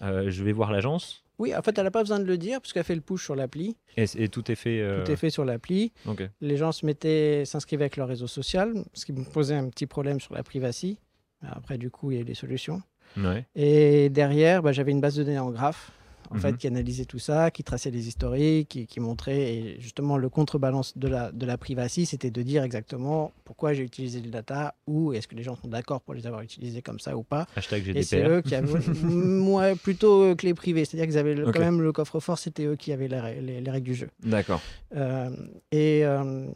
je 0.00 0.44
vais 0.44 0.52
voir 0.52 0.70
l'agence? 0.70 1.24
Oui, 1.38 1.54
en 1.54 1.60
fait, 1.60 1.76
elle 1.76 1.84
n'a 1.84 1.90
pas 1.90 2.02
besoin 2.02 2.18
de 2.18 2.24
le 2.24 2.38
dire 2.38 2.60
puisqu'elle 2.60 2.84
fait 2.84 2.94
le 2.94 3.02
push 3.02 3.24
sur 3.24 3.36
l'appli. 3.36 3.76
Et, 3.96 4.28
tout 4.28 4.50
est 4.50 4.54
fait. 4.54 5.04
Tout 5.04 5.10
est 5.10 5.16
fait 5.16 5.28
sur 5.28 5.44
l'appli. 5.44 5.92
Les 6.40 6.56
gens 6.56 6.72
se 6.72 6.86
mettaient, 6.86 7.44
s'inscrivaient 7.44 7.84
avec 7.84 7.96
leur 7.96 8.08
réseau 8.08 8.26
social, 8.26 8.72
ce 8.94 9.04
qui 9.04 9.12
me 9.12 9.24
posait 9.24 9.54
un 9.54 9.68
petit 9.68 9.86
problème 9.86 10.20
sur 10.20 10.34
la 10.34 10.42
privacy. 10.42 10.98
Après, 11.42 11.78
du 11.78 11.90
coup, 11.90 12.10
il 12.10 12.14
y 12.14 12.18
a 12.18 12.20
eu 12.22 12.24
des 12.24 12.34
solutions. 12.34 12.82
Ouais. 13.16 13.46
Et 13.54 14.08
derrière, 14.10 14.62
bah, 14.62 14.72
j'avais 14.72 14.92
une 14.92 15.00
base 15.00 15.16
de 15.16 15.24
données 15.24 15.38
en 15.38 15.50
graphe 15.50 15.90
en 16.30 16.36
fait, 16.36 16.52
mhm. 16.52 16.56
qui 16.58 16.66
analysait 16.66 17.04
tout 17.04 17.18
ça, 17.18 17.50
qui 17.50 17.62
traçait 17.62 17.90
les 17.90 18.08
historiques, 18.08 18.68
qui, 18.68 18.86
qui, 18.86 19.00
montrait. 19.00 19.54
Et 19.54 19.80
justement, 19.80 20.16
le 20.16 20.28
contrebalance 20.28 20.96
de 20.96 21.08
la, 21.08 21.32
de 21.32 21.46
la 21.46 21.58
privacy, 21.58 22.06
c'était 22.06 22.30
de 22.30 22.42
dire 22.42 22.62
exactement 22.62 23.32
pourquoi 23.44 23.72
j'ai 23.72 23.82
utilisé 23.82 24.20
les 24.20 24.30
data, 24.30 24.74
ou 24.86 25.12
est-ce 25.12 25.28
que 25.28 25.34
les 25.34 25.42
gens 25.42 25.56
sont 25.56 25.68
d'accord 25.68 26.00
pour 26.00 26.14
les 26.14 26.26
avoir 26.26 26.42
utilisés 26.42 26.82
comme 26.82 26.98
ça 26.98 27.16
ou 27.16 27.22
pas. 27.22 27.46
Hashtag 27.56 27.84
GDPR. 27.84 27.98
Et 27.98 28.02
c'est 28.02 28.26
eux 28.26 28.42
qui 28.42 28.54
avaient, 28.54 28.78
moi, 29.02 29.74
plutôt 29.76 30.34
clé 30.36 30.54
privée. 30.54 30.84
C'est-à-dire 30.84 31.06
qu'ils 31.06 31.18
avaient 31.18 31.36
quand 31.52 31.60
même 31.60 31.80
le 31.80 31.92
coffre-fort, 31.92 32.38
c'était 32.38 32.64
eux 32.64 32.76
qui 32.76 32.92
avaient 32.92 33.08
les, 33.08 33.60
les, 33.60 33.70
règles 33.70 33.86
du 33.86 33.94
jeu. 33.94 34.08
D'accord. 34.22 34.60
Euh, 34.96 35.30
et, 35.72 36.04
euh, 36.04 36.46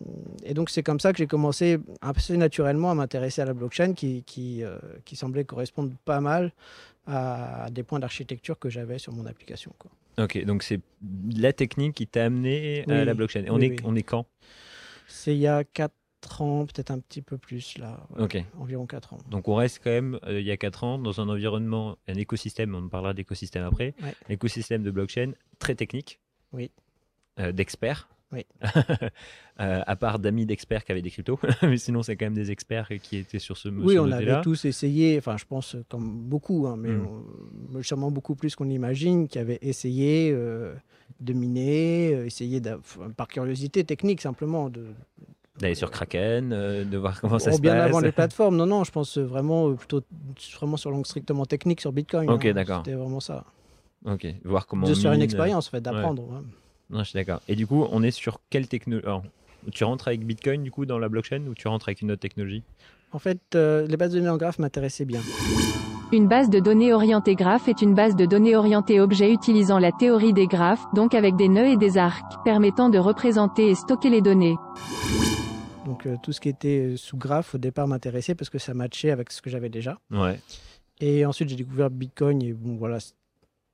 et, 0.44 0.54
donc, 0.54 0.70
c'est 0.70 0.82
comme 0.82 1.00
ça 1.00 1.12
que 1.12 1.18
j'ai 1.18 1.26
commencé 1.26 1.78
assez 2.00 2.36
naturellement 2.36 2.90
à 2.90 2.94
m'intéresser 2.94 3.42
à 3.42 3.44
la 3.44 3.54
blockchain 3.54 3.94
qui, 3.94 4.22
qui, 4.24 4.62
euh, 4.62 4.78
qui 5.04 5.16
semblait 5.16 5.44
correspondre 5.44 5.92
pas 6.04 6.20
mal 6.20 6.52
à, 7.10 7.68
des 7.70 7.82
points 7.82 7.98
d'architecture 7.98 8.58
que 8.58 8.68
j'avais 8.70 8.98
sur 8.98 9.12
mon 9.12 9.26
application. 9.26 9.72
Quoi. 9.78 9.90
Ok, 10.18 10.44
donc 10.44 10.62
c'est 10.62 10.80
la 11.34 11.52
technique 11.52 11.94
qui 11.94 12.06
t'a 12.06 12.24
amené 12.24 12.84
à 12.88 13.04
la 13.04 13.14
blockchain. 13.14 13.44
Et 13.44 13.50
on, 13.50 13.60
est, 13.60 13.76
on 13.84 13.94
est 13.96 14.02
quand? 14.02 14.26
C'est 15.06 15.34
il 15.34 15.40
y 15.40 15.46
a 15.46 15.64
4 15.64 15.92
ans, 16.40 16.66
peut-être 16.66 16.90
un 16.90 16.98
petit 16.98 17.22
peu 17.22 17.38
plus 17.38 17.78
là. 17.78 18.06
ok. 18.18 18.42
Environ 18.58 18.86
4 18.86 19.14
ans. 19.14 19.18
Donc 19.30 19.48
on 19.48 19.54
reste 19.54 19.80
quand 19.82 19.90
même, 19.90 20.18
euh, 20.24 20.40
il 20.40 20.46
y 20.46 20.50
a 20.50 20.56
4 20.56 20.84
ans, 20.84 20.98
dans 20.98 21.20
un 21.20 21.28
environnement, 21.28 21.96
un 22.08 22.14
écosystème, 22.14 22.74
on 22.74 22.88
parlera 22.88 23.14
d'écosystème 23.14 23.64
après, 23.64 23.94
ouais. 24.02 24.14
écosystème 24.28 24.82
de 24.82 24.90
blockchain 24.90 25.32
très 25.58 25.74
technique. 25.74 26.20
Oui. 26.52 26.70
Euh, 27.38 27.52
d'experts. 27.52 28.08
Oui. 28.32 28.46
Euh, 29.60 29.82
à 29.86 29.94
part 29.94 30.18
d'amis 30.18 30.46
d'experts 30.46 30.86
qui 30.86 30.92
avaient 30.92 31.02
des 31.02 31.10
cryptos, 31.10 31.38
mais 31.62 31.76
sinon 31.76 32.02
c'est 32.02 32.16
quand 32.16 32.24
même 32.24 32.32
des 32.32 32.50
experts 32.50 32.88
qui 33.02 33.18
étaient 33.18 33.38
sur 33.38 33.58
ce 33.58 33.68
Oui, 33.68 33.98
on 33.98 34.10
avait 34.10 34.40
tous 34.40 34.64
essayé, 34.64 35.18
enfin 35.18 35.36
je 35.36 35.44
pense 35.44 35.76
comme 35.90 36.18
beaucoup, 36.18 36.66
hein, 36.66 36.76
mais 36.78 36.88
hmm. 36.88 37.82
sûrement 37.82 38.10
beaucoup 38.10 38.34
plus 38.34 38.56
qu'on 38.56 38.70
imagine, 38.70 39.28
qui 39.28 39.38
avaient 39.38 39.58
essayé 39.60 40.32
euh, 40.32 40.72
de 41.20 41.34
miner, 41.34 42.14
euh, 42.14 42.24
essayé 42.24 42.62
par 43.18 43.28
curiosité 43.28 43.84
technique 43.84 44.22
simplement 44.22 44.70
de, 44.70 44.86
D'aller 45.58 45.74
sur 45.74 45.90
Kraken, 45.90 46.48
de 46.48 46.96
voir 46.96 47.20
comment 47.20 47.38
ça 47.38 47.50
oh, 47.52 47.56
se 47.56 47.60
bien 47.60 47.72
passe. 47.72 47.80
Bien 47.80 47.84
avant 47.84 48.00
les 48.00 48.12
plateformes, 48.12 48.56
non, 48.56 48.64
non, 48.64 48.84
je 48.84 48.92
pense 48.92 49.18
vraiment 49.18 49.74
plutôt 49.74 50.00
vraiment 50.58 50.78
sur 50.78 50.90
l'angle 50.90 51.04
strictement 51.04 51.44
technique 51.44 51.82
sur 51.82 51.92
Bitcoin. 51.92 52.30
Ok, 52.30 52.46
hein. 52.46 52.54
d'accord. 52.54 52.82
C'était 52.82 52.96
vraiment 52.96 53.20
ça. 53.20 53.44
Ok, 54.06 54.26
voir 54.42 54.66
comment. 54.66 54.86
De 54.86 54.94
faire 54.94 55.12
une 55.12 55.20
expérience, 55.20 55.68
en 55.68 55.70
fait, 55.70 55.82
d'apprendre. 55.82 56.42
Non, 56.90 57.00
je 57.00 57.10
suis 57.10 57.16
d'accord. 57.16 57.40
Et 57.48 57.56
du 57.56 57.66
coup, 57.66 57.86
on 57.90 58.02
est 58.02 58.10
sur 58.10 58.40
quelle 58.50 58.66
technologie 58.66 59.28
Tu 59.72 59.84
rentres 59.84 60.08
avec 60.08 60.26
Bitcoin 60.26 60.62
du 60.62 60.70
coup 60.70 60.86
dans 60.86 60.98
la 60.98 61.08
blockchain 61.08 61.42
ou 61.48 61.54
tu 61.54 61.68
rentres 61.68 61.88
avec 61.88 62.02
une 62.02 62.10
autre 62.10 62.20
technologie? 62.20 62.62
En 63.12 63.18
fait, 63.18 63.40
euh, 63.54 63.86
les 63.86 63.96
bases 63.96 64.12
de 64.12 64.18
données 64.18 64.30
en 64.30 64.36
graphe 64.36 64.58
m'intéressaient 64.58 65.04
bien. 65.04 65.20
Une 66.12 66.26
base 66.26 66.50
de 66.50 66.58
données 66.58 66.92
orientée 66.92 67.36
graphe 67.36 67.68
est 67.68 67.82
une 67.82 67.94
base 67.94 68.16
de 68.16 68.26
données 68.26 68.56
orientée 68.56 69.00
objet 69.00 69.32
utilisant 69.32 69.78
la 69.78 69.92
théorie 69.92 70.32
des 70.32 70.48
graphes, 70.48 70.84
donc 70.94 71.14
avec 71.14 71.36
des 71.36 71.48
nœuds 71.48 71.68
et 71.68 71.76
des 71.76 71.98
arcs, 71.98 72.42
permettant 72.44 72.88
de 72.88 72.98
représenter 72.98 73.68
et 73.70 73.74
stocker 73.76 74.10
les 74.10 74.20
données. 74.20 74.56
Donc 75.86 76.06
euh, 76.06 76.16
tout 76.22 76.32
ce 76.32 76.40
qui 76.40 76.48
était 76.48 76.92
euh, 76.92 76.96
sous 76.96 77.16
graphe 77.16 77.54
au 77.54 77.58
départ 77.58 77.86
m'intéressait 77.86 78.34
parce 78.34 78.50
que 78.50 78.58
ça 78.58 78.74
matchait 78.74 79.10
avec 79.10 79.30
ce 79.30 79.40
que 79.40 79.50
j'avais 79.50 79.68
déjà. 79.68 79.98
Ouais. 80.10 80.40
Et 81.00 81.24
ensuite 81.24 81.48
j'ai 81.48 81.56
découvert 81.56 81.90
Bitcoin 81.90 82.42
et 82.42 82.52
bon 82.52 82.76
voilà, 82.76 82.98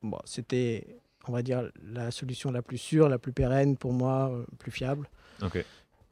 bon, 0.03 0.19
c'était 0.25 0.99
on 1.29 1.33
va 1.33 1.43
dire, 1.43 1.71
la 1.83 2.11
solution 2.11 2.51
la 2.51 2.63
plus 2.63 2.79
sûre, 2.79 3.09
la 3.09 3.19
plus 3.19 3.33
pérenne 3.33 3.77
pour 3.77 3.93
moi, 3.93 4.31
euh, 4.33 4.45
plus 4.59 4.71
fiable. 4.71 5.09
Ok. 5.43 5.65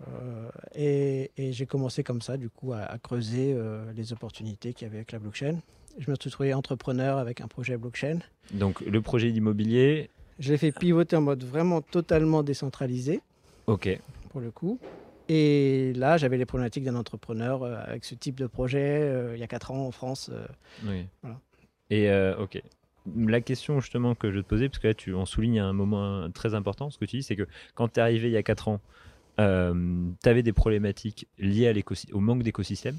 Euh, 0.08 0.50
et, 0.74 1.30
j'ai 1.52 1.66
commencé 1.66 2.02
comme 2.02 2.20
ça, 2.20 2.36
du 2.36 2.50
coup, 2.50 2.72
à, 2.72 2.98
creuser 2.98 3.54
euh, 3.54 3.92
les 3.94 4.12
opportunités 4.12 4.74
qu'il 4.74 4.86
y 4.86 4.88
avait 4.88 4.98
avec 4.98 5.12
la 5.12 5.18
blockchain. 5.18 5.60
Je 5.98 6.10
me 6.10 6.16
suis 6.20 6.30
trouvé 6.30 6.52
entrepreneur 6.52 7.18
avec 7.18 7.40
un 7.40 7.46
projet 7.46 7.76
blockchain. 7.76 8.18
Donc, 8.52 8.80
le 8.80 9.00
projet 9.00 9.30
d'immobilier 9.30 10.10
Je 10.40 10.50
l'ai 10.50 10.58
fait 10.58 10.72
pivoter 10.72 11.16
en 11.16 11.20
mode 11.20 11.44
vraiment 11.44 11.80
totalement 11.80 12.42
décentralisé. 12.42 13.20
Ok. 13.66 13.98
Pour 14.30 14.40
le 14.40 14.50
coup. 14.50 14.78
Et 15.28 15.92
là, 15.94 16.18
j'avais 16.18 16.36
les 16.36 16.44
problématiques 16.44 16.84
d'un 16.84 16.96
entrepreneur 16.96 17.64
avec 17.64 18.04
ce 18.04 18.14
type 18.14 18.38
de 18.38 18.46
projet 18.46 19.32
il 19.34 19.40
y 19.40 19.42
a 19.42 19.46
4 19.46 19.70
ans 19.70 19.86
en 19.86 19.90
France. 19.90 20.30
oui. 20.84 21.06
Voilà. 21.22 21.40
Et 21.90 22.10
ok 22.38 22.60
la 23.16 23.40
question 23.40 23.80
justement 23.80 24.14
que 24.14 24.30
je 24.30 24.40
te 24.40 24.46
posais, 24.46 24.68
parce 24.68 24.78
que 24.78 24.88
là 24.88 24.94
tu 24.94 25.14
en 25.14 25.26
soulignes 25.26 25.60
un 25.60 25.72
moment 25.72 26.30
très 26.30 26.54
important, 26.54 26.90
ce 26.90 26.98
que 26.98 27.04
tu 27.04 27.18
dis, 27.18 27.22
c'est 27.22 27.36
que 27.36 27.46
quand 27.74 27.88
tu 27.88 28.00
es 28.00 28.02
arrivé 28.02 28.28
il 28.28 28.32
y 28.32 28.36
a 28.36 28.42
4 28.42 28.68
ans, 28.68 28.80
euh, 29.40 29.74
tu 30.22 30.28
avais 30.28 30.42
des 30.42 30.52
problématiques 30.52 31.28
liées 31.38 31.68
à 31.68 31.72
au 32.12 32.20
manque 32.20 32.42
d'écosystème. 32.42 32.96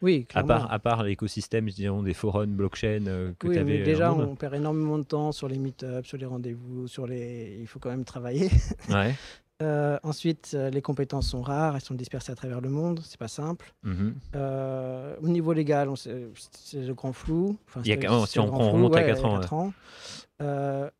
Oui, 0.00 0.26
clairement. 0.26 0.54
À 0.54 0.58
part, 0.58 0.72
à 0.72 0.78
part 0.78 1.02
l'écosystème, 1.02 1.66
disons, 1.66 2.02
des 2.02 2.14
forums, 2.14 2.54
blockchain 2.54 3.06
euh, 3.06 3.32
que 3.38 3.48
tu 3.48 3.58
avais. 3.58 3.80
Euh, 3.80 3.84
déjà, 3.84 4.12
on 4.12 4.36
perd 4.36 4.54
énormément 4.54 4.98
de 4.98 5.02
temps 5.02 5.32
sur 5.32 5.48
les 5.48 5.58
meet-ups, 5.58 6.06
sur 6.06 6.18
les 6.18 6.26
rendez-vous, 6.26 6.86
sur 6.86 7.06
les. 7.06 7.58
Il 7.60 7.66
faut 7.66 7.80
quand 7.80 7.90
même 7.90 8.04
travailler. 8.04 8.48
Ouais. 8.90 9.14
Euh, 9.60 9.98
ensuite, 10.04 10.52
euh, 10.54 10.70
les 10.70 10.82
compétences 10.82 11.30
sont 11.30 11.42
rares, 11.42 11.74
elles 11.74 11.82
sont 11.82 11.94
dispersées 11.94 12.30
à 12.30 12.36
travers 12.36 12.60
le 12.60 12.68
monde, 12.68 13.00
c'est 13.04 13.18
pas 13.18 13.28
simple. 13.28 13.74
Mhm. 13.82 14.14
Euh, 14.36 15.16
au 15.20 15.28
niveau 15.28 15.52
légal, 15.52 15.88
c'est 15.96 16.86
le 16.86 16.94
grand 16.94 17.12
flou. 17.12 17.56
Enfin, 17.68 17.80
Il 17.84 17.88
y 17.88 18.06
a 18.06 18.26
si 18.26 18.38
on 18.38 18.54
on 18.54 18.70
remonte 18.70 18.94
à 18.94 19.00
ouais, 19.00 19.08
y 19.08 19.10
a 19.10 19.18
ans, 19.26 19.40
quatre 19.40 19.52
ans. 19.54 19.72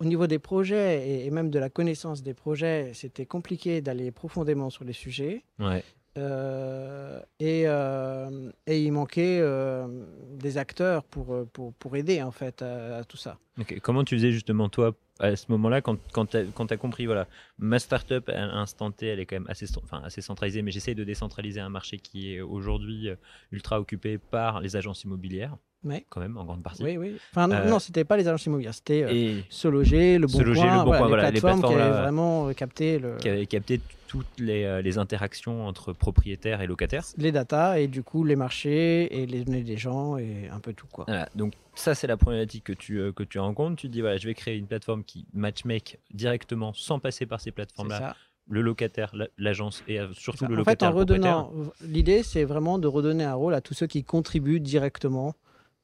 Au 0.01 0.05
niveau 0.05 0.27
des 0.27 0.41
projets 0.41 1.09
et, 1.09 1.27
et 1.27 1.31
même 1.31 1.51
de 1.51 1.59
la 1.61 1.69
connaissance 1.71 2.23
des 2.23 2.35
projets, 2.35 2.91
c'était 2.95 3.27
compliqué 3.27 3.81
d'aller 3.81 4.11
profondément 4.11 4.71
sur 4.71 4.85
les 4.85 4.93
sujets. 4.93 5.45
Ouais. 5.61 5.85
Euh, 6.19 7.21
et, 7.39 7.65
euh, 7.67 8.51
et 8.67 8.83
il 8.83 8.93
manquait 8.93 9.39
euh, 9.41 9.87
des 10.33 10.59
acteurs 10.59 11.05
pour, 11.05 11.47
pour, 11.53 11.97
aider 11.97 12.23
en 12.23 12.33
fait 12.33 12.63
à, 12.63 13.05
tout 13.05 13.17
ça. 13.17 13.39
Ok. 13.59 13.79
Comment 13.81 14.05
tu 14.05 14.17
faisais 14.17 14.33
justement 14.33 14.69
toi 14.69 14.95
à 15.21 15.35
ce 15.37 15.47
moment-là 15.51 15.81
quand, 15.81 15.99
quand 16.13 16.27
tu 16.27 16.37
as, 16.37 16.77
compris, 16.77 17.07
voilà, 17.07 17.27
ma 17.59 17.79
startup 17.79 18.29
à 18.29 18.47
l'instant 18.47 18.91
T, 18.91 19.07
elle 19.07 19.21
est 19.21 19.27
quand 19.27 19.37
même 19.37 19.49
assez, 19.49 19.67
enfin, 19.83 20.01
assez 20.05 20.21
centralisée, 20.21 20.63
mais 20.63 20.71
j'essaye 20.71 20.95
de 20.95 21.05
décentraliser 21.05 21.61
un 21.61 21.69
marché 21.69 21.99
qui 21.99 22.35
est 22.35 22.41
aujourd'hui 22.41 23.09
ultra 23.51 23.81
occupé 23.81 24.19
par 24.19 24.61
les 24.61 24.77
agences 24.77 25.05
immobilières, 25.05 25.57
Ouais. 25.85 26.05
quand 26.09 26.21
même 26.21 26.37
en 26.37 26.45
grande 26.45 26.63
partie. 26.63 26.83
Oui, 26.83 26.97
oui. 26.97 27.17
Enfin, 27.31 27.47
non, 27.47 27.55
Euh, 27.57 27.69
non, 27.71 27.79
c'était 27.79 28.05
pas 28.05 28.17
les 28.17 28.27
agences 28.27 28.47
immobilières, 28.47 28.75
c'était 28.75 29.05
euh, 29.05 29.41
Se 29.49 29.69
Loger, 29.69 30.19
Le 30.19 30.27
Bon 30.27 30.39
Se 30.39 30.43
Loger, 30.43 30.61
Coin, 30.63 30.79
Le 30.79 30.79
Bon 30.79 30.85
voilà, 30.87 30.99
Coin, 30.99 31.07
les, 31.07 31.09
voilà, 31.11 31.31
les 31.31 31.41
plateformes 31.41 31.55
qui 31.55 31.61
plateformes, 31.69 31.81
avaient 31.83 31.95
là, 31.97 32.03
vraiment 32.03 32.49
euh, 32.49 32.53
capté 32.53 32.99
le, 32.99 33.17
qui 33.19 33.29
avait 33.29 33.47
capté 33.47 33.81
toutes 34.09 34.27
les, 34.41 34.65
euh, 34.65 34.83
les 34.83 34.99
interactions 34.99 35.67
entre 35.67 35.93
propriétaires 35.93 36.63
et 36.63 36.67
locataires. 36.67 37.05
les 37.17 37.31
datas 37.31 37.79
et 37.79 37.87
du 37.87 38.03
coup 38.03 38.25
les 38.25 38.35
marchés 38.37 39.23
et 39.23 39.27
les 39.27 39.45
données 39.45 39.63
des 39.63 39.77
gens 39.77 40.17
et 40.17 40.49
un 40.51 40.59
peu 40.59 40.73
tout 40.73 40.87
quoi. 40.91 41.05
Voilà, 41.07 41.29
donc 41.37 41.53
ça 41.75 41.95
c'est 41.95 42.07
la 42.09 42.17
problématique 42.17 42.65
que 42.65 42.73
tu, 42.73 42.99
euh, 42.99 43.13
que 43.13 43.23
tu 43.23 43.39
rencontres. 43.39 43.77
Tu 43.77 43.87
te 43.87 43.93
dis 43.93 44.01
voilà, 44.01 44.17
je 44.17 44.27
vais 44.27 44.35
créer 44.35 44.57
une 44.57 44.67
plateforme 44.67 45.05
qui 45.05 45.27
matchmake 45.33 45.99
directement 46.13 46.73
sans 46.75 46.99
passer 46.99 47.25
par 47.27 47.39
ces 47.39 47.45
C'est 47.45 47.53
plateformes-là, 47.53 47.99
ça. 47.99 48.17
le 48.49 48.63
locataire, 48.63 49.11
la- 49.15 49.29
l'agence 49.39 49.85
et 49.87 50.01
euh, 50.01 50.09
surtout 50.15 50.47
le 50.47 50.55
En 50.55 50.65
fait, 50.65 50.83
locataire. 50.83 50.89
en 50.89 50.99
le 50.99 51.05
propriétaire. 51.07 51.37
redonnant, 51.47 51.71
l'idée 51.83 52.23
c'est 52.25 52.45
vraiment 52.45 52.79
de 52.81 52.89
redonner 52.89 53.25
un 53.25 53.35
rôle 53.35 53.55
à 53.55 53.61
tous 53.61 53.75
ceux 53.75 53.87
qui 53.87 54.03
contribuent 54.03 54.59
directement 54.61 55.35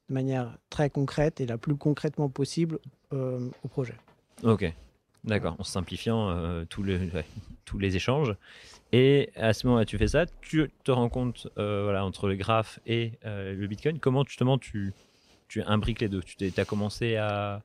de 0.09 0.13
manière 0.13 0.57
très 0.69 0.89
concrète 0.89 1.41
et 1.41 1.45
la 1.45 1.57
plus 1.57 1.75
concrètement 1.75 2.29
possible 2.29 2.79
euh, 3.13 3.39
au 3.63 3.67
projet. 3.67 3.95
Ok, 4.43 4.71
d'accord, 5.23 5.55
en 5.59 5.63
simplifiant 5.63 6.29
euh, 6.29 6.65
tous, 6.65 6.83
les, 6.83 6.97
ouais, 7.11 7.25
tous 7.65 7.77
les 7.79 7.95
échanges. 7.95 8.35
Et 8.91 9.31
à 9.35 9.53
ce 9.53 9.65
moment-là, 9.67 9.85
tu 9.85 9.97
fais 9.97 10.07
ça, 10.09 10.25
tu 10.41 10.69
te 10.83 10.91
rends 10.91 11.09
compte 11.09 11.47
euh, 11.57 11.83
voilà, 11.83 12.05
entre 12.05 12.27
le 12.27 12.35
graphe 12.35 12.79
et 12.85 13.13
le 13.23 13.65
Bitcoin, 13.67 13.99
comment 13.99 14.23
justement 14.23 14.57
tu, 14.57 14.93
tu 15.47 15.61
imbriques 15.63 16.01
les 16.01 16.09
deux? 16.09 16.21
Tu 16.21 16.51
as 16.55 16.65
commencé 16.65 17.15
à... 17.15 17.61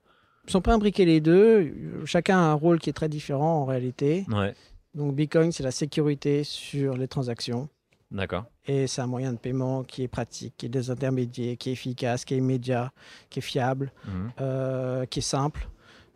Ils 0.46 0.50
sont 0.50 0.62
pas 0.62 0.72
imbriqués 0.74 1.04
les 1.04 1.20
deux, 1.20 1.72
chacun 2.06 2.38
a 2.38 2.42
un 2.42 2.54
rôle 2.54 2.78
qui 2.80 2.88
est 2.88 2.94
très 2.94 3.10
différent 3.10 3.60
en 3.60 3.64
réalité. 3.66 4.24
Ouais, 4.28 4.54
Donc 4.94 5.14
Bitcoin 5.14 5.52
c'est 5.52 5.62
la 5.62 5.70
sécurité 5.70 6.42
sur 6.42 6.96
les 6.96 7.06
transactions. 7.06 7.68
d'accord. 8.10 8.46
Et 8.70 8.86
c'est 8.86 9.00
un 9.00 9.08
moyen 9.08 9.32
de 9.32 9.38
paiement 9.38 9.82
qui 9.82 10.04
est 10.04 10.08
pratique, 10.08 10.54
qui 10.56 10.66
est 10.66 10.68
désintermédié, 10.68 11.56
qui 11.56 11.70
est 11.70 11.72
efficace, 11.72 12.24
qui 12.24 12.34
est 12.34 12.36
immédiat, 12.38 12.92
qui 13.28 13.40
est 13.40 13.42
fiable, 13.42 13.90
Mhm. 14.06 14.30
euh, 14.40 15.06
qui 15.06 15.18
est 15.18 15.22
simple. 15.38 15.68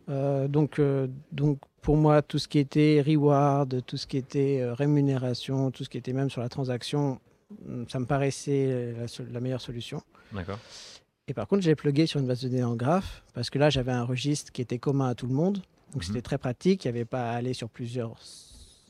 Euh, 0.07 0.47
donc, 0.47 0.79
euh, 0.79 1.07
donc 1.33 1.59
pour 1.81 1.97
moi, 1.97 2.21
tout 2.21 2.39
ce 2.39 2.47
qui 2.47 2.59
était 2.59 3.03
reward, 3.05 3.83
tout 3.85 3.97
ce 3.97 4.07
qui 4.07 4.15
était 4.17 4.61
rémunération, 4.71 5.69
tout 5.71 5.83
ce 5.83 5.89
qui 5.89 5.97
était 5.97 6.13
même 6.13 6.29
sur 6.29 6.39
la 6.41 6.47
transaction, 6.47 7.19
hum, 7.67 7.85
ça 7.89 7.99
me 7.99 8.05
paraissait 8.05 8.93
la, 9.33 9.39
meilleure 9.41 9.59
solution. 9.61 10.01
D'accord. 10.31 10.59
Et 11.27 11.33
par 11.33 11.47
contre, 11.49 11.63
je 11.63 11.69
l'ai 11.69 11.75
plugué 11.75 12.05
sur 12.07 12.21
une 12.21 12.27
base 12.27 12.41
de 12.43 12.47
données 12.49 12.63
en 12.63 12.75
graphe 12.77 13.23
parce 13.33 13.49
que 13.49 13.59
là, 13.59 13.69
j'avais 13.69 13.91
un 13.91 14.03
registre 14.05 14.51
qui 14.53 14.61
était 14.61 14.79
commun 14.79 15.09
à 15.09 15.15
tout 15.15 15.27
le 15.27 15.33
monde. 15.33 15.57
Donc, 15.91 16.03
Mhm. 16.03 16.07
c'était 16.07 16.21
très 16.21 16.37
pratique. 16.37 16.85
Il 16.85 16.87
n'y 16.87 16.97
avait 16.97 17.05
pas 17.05 17.31
à 17.31 17.35
aller 17.35 17.53
sur 17.53 17.67
plusieurs 17.69 18.15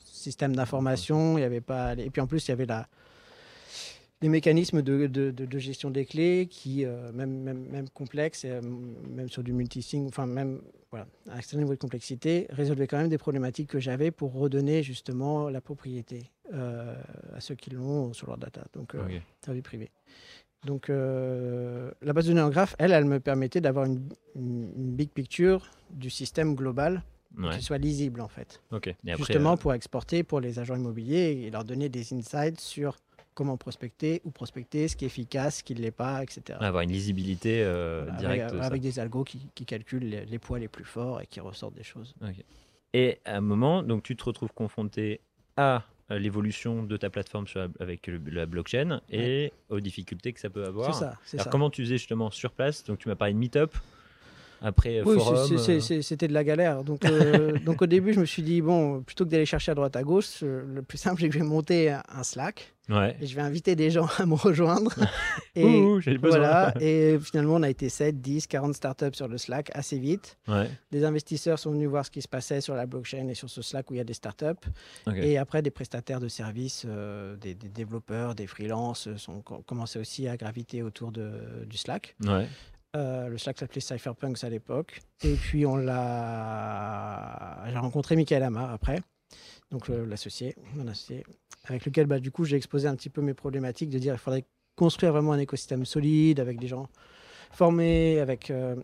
systèmes 0.06 0.56
d'information. 0.56 1.38
Il 1.38 1.42
y 1.42 1.46
avait 1.46 1.62
pas 1.62 1.86
à 1.86 1.88
aller- 1.90 2.04
Et 2.06 2.10
puis, 2.12 2.22
en 2.22 2.28
plus, 2.28 2.48
il 2.48 2.52
y 2.52 2.54
avait 2.54 2.66
la... 2.68 2.88
les 4.22 4.30
mécanismes 4.30 4.82
de, 4.82 5.08
de- 5.08 5.32
de- 5.32 5.46
de 5.46 5.60
gestion 5.60 5.90
des 5.92 6.06
clés 6.06 6.48
qui, 6.50 6.86
euh, 6.86 7.12
même, 7.12 7.32
même, 7.42 7.66
même 7.70 7.90
complexes, 7.90 8.44
euh, 8.46 8.62
même 8.62 9.30
sur 9.30 9.44
du 9.44 9.52
multisig, 9.54 10.04
enfin, 10.08 10.26
même 10.26 10.62
voilà, 10.90 11.06
à 11.30 11.34
un 11.38 11.42
certain 11.42 11.58
niveau 11.58 11.74
de 11.74 11.80
complexité, 11.80 12.48
résolvaient 12.50 12.88
quand 12.88 12.98
même 12.98 13.10
des 13.10 13.18
problématiques 13.18 13.70
que 13.70 13.80
j'avais 13.80 14.12
pour 14.12 14.34
redonner 14.34 14.82
justement 14.84 15.50
la 15.50 15.60
propriété 15.62 16.24
euh, 16.54 16.96
à 17.36 17.42
ceux 17.42 17.56
qui 17.56 17.72
l'ont 17.72 18.14
sur 18.14 18.28
leur 18.28 18.38
data. 18.38 18.64
Donc, 18.74 18.96
euh, 18.96 19.04
Ok. 19.04 19.22
la 19.48 19.54
vie 19.54 19.62
privée. 19.62 19.92
Donc, 20.66 20.88
la 20.90 22.14
base 22.14 22.26
de 22.26 22.32
données 22.32 22.42
en 22.42 22.50
graphe, 22.50 22.76
elle, 22.80 22.92
elle 22.92 23.06
me 23.06 23.20
permettait 23.20 23.62
d'avoir 23.62 23.86
une, 23.86 24.02
une- 24.36 24.72
une 24.76 24.96
big 24.96 25.10
picture 25.10 25.70
du 25.92 26.10
système 26.10 26.56
global 26.56 27.04
Ouais, 27.38 27.58
qui 27.58 27.62
soit 27.62 27.78
lisible, 27.78 28.22
en 28.22 28.30
fait. 28.30 28.62
ok. 28.72 28.88
Et 28.88 28.94
après, 29.12 29.18
Justement 29.18 29.54
euh, 29.54 29.58
pour 29.58 29.74
exporter 29.74 30.24
pour 30.24 30.40
les 30.40 30.58
agents 30.58 30.76
immobiliers 30.78 31.44
et 31.46 31.52
leur 31.52 31.66
donner 31.66 31.90
des 31.90 32.14
insights 32.14 32.62
sur 32.62 32.96
comment 33.36 33.58
prospecter, 33.58 34.22
où 34.24 34.32
prospecter, 34.32 34.88
ce 34.88 34.96
qui 34.96 35.06
est 35.06 35.08
efficace, 35.08 35.58
ce 35.58 35.64
qui 35.64 35.76
ne 35.76 35.82
l'est 35.82 35.92
pas, 35.92 36.24
etc. 36.24 36.58
avoir 36.62 36.82
une 36.82 36.92
lisibilité 36.92 37.62
euh, 37.64 38.06
Voilà, 38.06 38.18
directe. 38.20 38.54
avec, 38.62 38.82
des 38.82 38.98
algos 39.00 39.24
qui, 39.26 39.48
qui 39.54 39.66
calculent 39.66 40.10
les, 40.10 40.26
les 40.26 40.40
poids 40.40 40.58
les 40.58 40.68
plus 40.70 40.86
forts 40.86 41.22
et 41.22 41.28
qui 41.28 41.40
ressortent 41.42 41.76
des 41.76 41.84
choses. 41.84 42.16
Et 42.94 43.20
à 43.26 43.38
un 43.38 43.42
moment, 43.42 43.84
donc 43.84 44.04
tu 44.04 44.16
te 44.16 44.24
retrouves 44.24 44.54
confronté 44.54 45.20
à 45.58 45.84
euh, 46.12 46.18
l'évolution 46.20 46.84
de 46.84 46.98
ta 46.98 47.10
plateforme 47.10 47.48
sur 47.48 47.60
la- 47.60 47.68
avec 47.80 48.08
le- 48.08 48.22
la 48.28 48.46
blockchain 48.46 49.02
et 49.10 49.52
aux 49.70 49.80
difficultés 49.80 50.32
que 50.34 50.40
ça 50.40 50.50
peut 50.50 50.64
avoir. 50.66 50.94
C'est 50.94 51.00
ça, 51.02 51.18
c'est 51.26 51.38
Alors 51.38 51.46
ça. 51.46 51.50
comment 51.50 51.70
tu 51.70 51.84
faisais 51.84 51.98
justement 51.98 52.30
sur 52.32 52.52
place? 52.52 52.84
Donc 52.86 53.00
tu 53.00 53.10
m'as 53.10 53.16
parlé 53.16 53.34
de 53.34 53.40
Meetup, 53.40 53.76
après 54.62 55.00
euh, 55.00 55.04
Oui, 55.06 55.16
forum. 55.18 55.38
euh, 55.52 55.80
c'était 56.02 56.28
de 56.28 56.34
la 56.34 56.44
galère. 56.44 56.84
Donc, 56.84 57.06
euh, 57.06 57.58
donc 57.66 57.82
au 57.82 57.86
début, 57.86 58.14
je 58.14 58.20
me 58.20 58.26
suis 58.26 58.44
dit, 58.44 58.62
bon, 58.62 59.02
plutôt 59.02 59.26
que 59.26 59.30
d'aller 59.30 59.46
chercher 59.46 59.72
à 59.72 59.76
droite 59.76 59.96
à 59.96 60.04
gauche, 60.04 60.42
le 60.42 60.82
plus 60.82 60.98
simple, 60.98 61.22
c'est 61.22 61.28
que 61.30 61.34
je 61.34 61.40
vais 61.40 61.46
monter 61.46 61.90
un- 61.92 62.24
Slack. 62.24 62.72
Ouais. 62.88 63.18
Et 63.20 63.26
je 63.26 63.36
vais 63.36 63.42
inviter 63.42 63.76
des 63.76 63.90
gens 63.90 64.06
à 64.20 64.28
me 64.28 64.36
rejoindre. 64.36 64.94
et 65.56 65.66
Ouh, 65.66 66.00
voilà. 66.22 66.72
Et 66.80 67.18
finalement, 67.20 67.56
on 67.56 67.64
a 67.64 67.70
été 67.70 67.90
7, 67.90 68.22
10, 68.22 68.46
40 68.46 68.76
startups 68.76 69.14
sur 69.14 69.28
le 69.28 69.40
Slack 69.40 69.72
assez 69.74 69.98
vite. 69.98 70.38
Ouais. 70.48 70.70
Des 70.92 71.04
investisseurs 71.04 71.58
sont 71.58 71.72
venus 71.72 71.90
voir 71.90 72.06
ce 72.06 72.12
qui 72.12 72.22
se 72.22 72.28
passait 72.28 72.62
sur 72.62 72.76
la 72.76 72.86
blockchain 72.86 73.28
et 73.28 73.34
sur 73.34 73.50
ce 73.50 73.64
Slack 73.64 73.90
où 73.90 73.96
il 73.96 73.98
y 73.98 74.02
a 74.02 74.04
des 74.04 74.14
startups. 74.14 74.46
Et 75.16 75.38
après, 75.40 75.64
des 75.64 75.72
prestataires 75.72 76.20
de 76.20 76.28
services, 76.28 76.84
euh, 76.88 77.36
des, 77.38 77.56
des 77.56 77.70
développeurs, 77.70 78.36
des 78.36 78.46
freelances 78.48 79.10
sont 79.18 79.42
co- 79.42 79.64
commencé 79.66 79.98
aussi 79.98 80.28
à 80.28 80.38
graviter 80.38 80.84
autour 80.84 81.12
de, 81.12 81.32
du 81.68 81.78
Slack. 81.78 82.16
Ouais. 82.24 82.46
Euh, 82.96 83.28
le 83.28 83.38
Slack 83.38 83.58
s'appelait 83.60 83.82
Cypherpunks 83.82 84.44
à 84.44 84.50
l'époque. 84.50 85.02
Et 85.24 85.34
puis, 85.34 85.66
on 85.66 85.76
l'a. 85.76 87.64
J'ai 87.70 87.78
rencontré 87.78 88.16
Michael 88.16 88.44
Amar 88.44 88.72
après, 88.72 89.00
donc 89.72 89.88
le- 89.88 90.06
l'associé, 90.06 90.56
mon 90.76 90.88
associé, 90.88 91.24
avec 91.66 91.86
lequel, 91.86 92.06
bah, 92.06 92.20
du 92.20 92.32
coup, 92.32 92.46
j'ai 92.46 92.56
exposé 92.56 92.88
un 92.88 92.96
petit 92.96 93.10
peu 93.10 93.22
mes 93.22 93.34
problématiques 93.34 93.90
de 93.90 94.00
dire 94.00 94.14
qu'il 94.14 94.22
faudrait 94.22 94.46
construire 94.76 95.12
vraiment 95.12 95.34
un 95.34 95.40
écosystème 95.40 95.86
solide 95.86 96.40
avec 96.40 96.60
des 96.60 96.68
gens 96.68 96.88
formés, 97.52 98.20
avec 98.20 98.50
euh, 98.52 98.76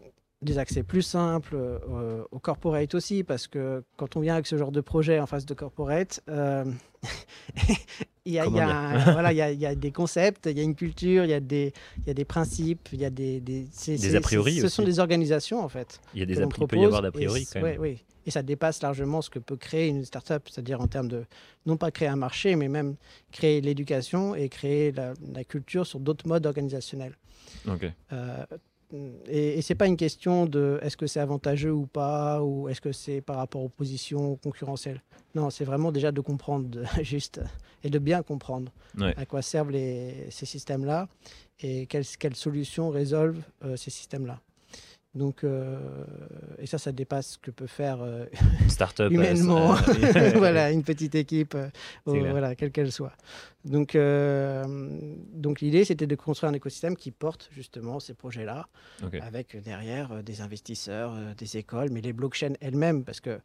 des 0.41 0.57
accès 0.57 0.81
plus 0.83 1.01
simples, 1.03 1.55
euh, 1.55 2.23
au 2.31 2.39
corporate 2.39 2.95
aussi, 2.95 3.23
parce 3.23 3.47
que 3.47 3.83
quand 3.97 4.15
on 4.15 4.21
vient 4.21 4.33
avec 4.33 4.47
ce 4.47 4.57
genre 4.57 4.71
de 4.71 4.81
projet 4.81 5.19
en 5.19 5.25
face 5.27 5.45
de 5.45 5.53
corporate, 5.53 6.21
euh, 6.29 6.65
il 8.25 8.33
y, 8.33 8.39
a- 8.39 8.45
il 8.45 8.53
y 8.53 8.59
a 8.59 8.65
Comment 8.65 8.71
un- 8.71 9.11
voilà, 9.13 9.31
il 9.33 9.37
y 9.37 9.41
a- 9.41 9.51
il 9.51 9.59
y 9.59 9.65
a 9.65 9.75
des 9.75 9.91
concepts, 9.91 10.47
il 10.47 10.57
y 10.57 10.61
a 10.61 10.63
une 10.63 10.75
culture, 10.75 11.23
il 11.25 11.29
y 11.29 11.33
a 11.33 11.39
des, 11.39 11.73
il 11.99 12.07
y 12.07 12.09
a 12.09 12.13
des 12.13 12.25
principes, 12.25 12.89
il 12.93 13.01
y 13.01 13.05
a 13.05 13.09
des... 13.09 13.39
Des, 13.39 13.67
a 14.15 14.21
priori 14.21 14.59
Ce 14.59 14.67
sont 14.67 14.83
des 14.83 14.99
organisations, 14.99 15.63
en 15.63 15.69
fait. 15.69 15.99
Il 16.13 16.19
y 16.19 16.23
a 16.23 16.25
des 16.25 16.41
a 16.41 16.47
peut 16.47 16.75
y 16.77 16.85
avoir 16.85 17.01
d'a 17.01 17.11
priori 17.11 17.45
c- 17.45 17.49
quand 17.53 17.61
même. 17.61 17.79
ouais, 17.79 17.91
oui. 17.91 18.03
Et 18.27 18.31
ça 18.31 18.43
dépasse 18.43 18.83
largement 18.83 19.21
ce 19.23 19.31
que 19.31 19.39
peut 19.39 19.57
créer 19.57 19.87
une 19.87 20.05
startup, 20.05 20.47
c'est-à-dire 20.47 20.79
en 20.79 20.87
termes 20.87 21.07
de, 21.07 21.23
non 21.65 21.75
pas 21.77 21.89
créer 21.89 22.07
un 22.07 22.15
marché, 22.15 22.55
mais 22.55 22.67
même 22.67 22.95
créer 23.31 23.61
l'éducation 23.61 24.35
et 24.35 24.47
créer 24.47 24.91
la, 24.91 25.13
la 25.33 25.43
culture 25.43 25.87
sur 25.87 25.99
d'autres 25.99 26.27
modes 26.27 26.45
organisationnels. 26.45 27.15
Ok. 27.67 27.85
Euh, 28.13 28.45
et 29.27 29.57
et 29.57 29.61
c'est 29.61 29.75
pas 29.75 29.87
une 29.87 29.97
question 29.97 30.45
de 30.45 30.79
est-ce 30.81 30.97
que 30.97 31.07
c'est 31.07 31.19
avantageux 31.19 31.71
ou 31.73 31.85
pas, 31.87 32.41
ou 32.43 32.67
est-ce 32.69 32.81
que 32.81 32.91
c'est 32.91 33.21
par 33.21 33.37
rapport 33.37 33.63
aux 33.63 33.69
positions 33.69 34.35
concurrentielles. 34.37 35.01
Non, 35.35 35.49
c'est 35.49 35.63
vraiment 35.65 35.91
déjà 35.91 36.11
de 36.11 36.19
comprendre 36.21 36.67
de- 36.67 36.83
juste 37.03 37.41
et 37.83 37.89
de 37.89 37.99
bien 37.99 38.21
comprendre 38.23 38.71
Ouais. 38.97 39.13
à 39.17 39.25
quoi 39.25 39.41
servent 39.41 39.71
les- 39.71 40.27
ces 40.29 40.45
systèmes-là 40.45 41.07
et 41.61 41.85
quelles, 41.87 42.05
quelles 42.19 42.35
solutions 42.35 42.89
résolvent 42.89 43.41
euh, 43.63 43.75
ces 43.77 43.89
systèmes-là. 43.91 44.39
Donc, 45.13 45.43
euh, 45.43 45.77
et 46.57 46.65
ça, 46.65 46.77
ça 46.77 46.93
dépasse 46.93 47.31
ce 47.31 47.37
que 47.37 47.51
peut 47.51 47.67
faire 47.67 48.01
euh, 48.01 48.25
Startup. 48.69 49.05
euh, 49.05 49.09
humainement, 49.09 49.73
voilà, 50.35 50.71
une 50.71 50.83
petite 50.83 51.15
équipe, 51.15 51.55
euh, 51.55 51.69
voilà, 52.05 52.55
quelle 52.55 52.71
qu'elle 52.71 52.91
soit. 52.93 53.11
Donc, 53.65 53.95
donc 53.95 55.61
l'idée, 55.61 55.83
c'était 55.83 56.07
de 56.07 56.15
construire 56.15 56.51
un 56.51 56.55
écosystème 56.55 56.95
qui 56.95 57.11
porte 57.11 57.49
justement 57.51 57.99
ces 57.99 58.13
projets-là, 58.13 58.67
avec 59.21 59.61
derrière 59.61 60.23
des 60.23 60.41
investisseurs, 60.41 61.13
des 61.37 61.57
écoles, 61.57 61.89
mais 61.91 62.01
les 62.01 62.13
blockchains 62.13 62.53
elles-mêmes, 62.61 63.03
parce 63.03 63.19
que 63.19 63.39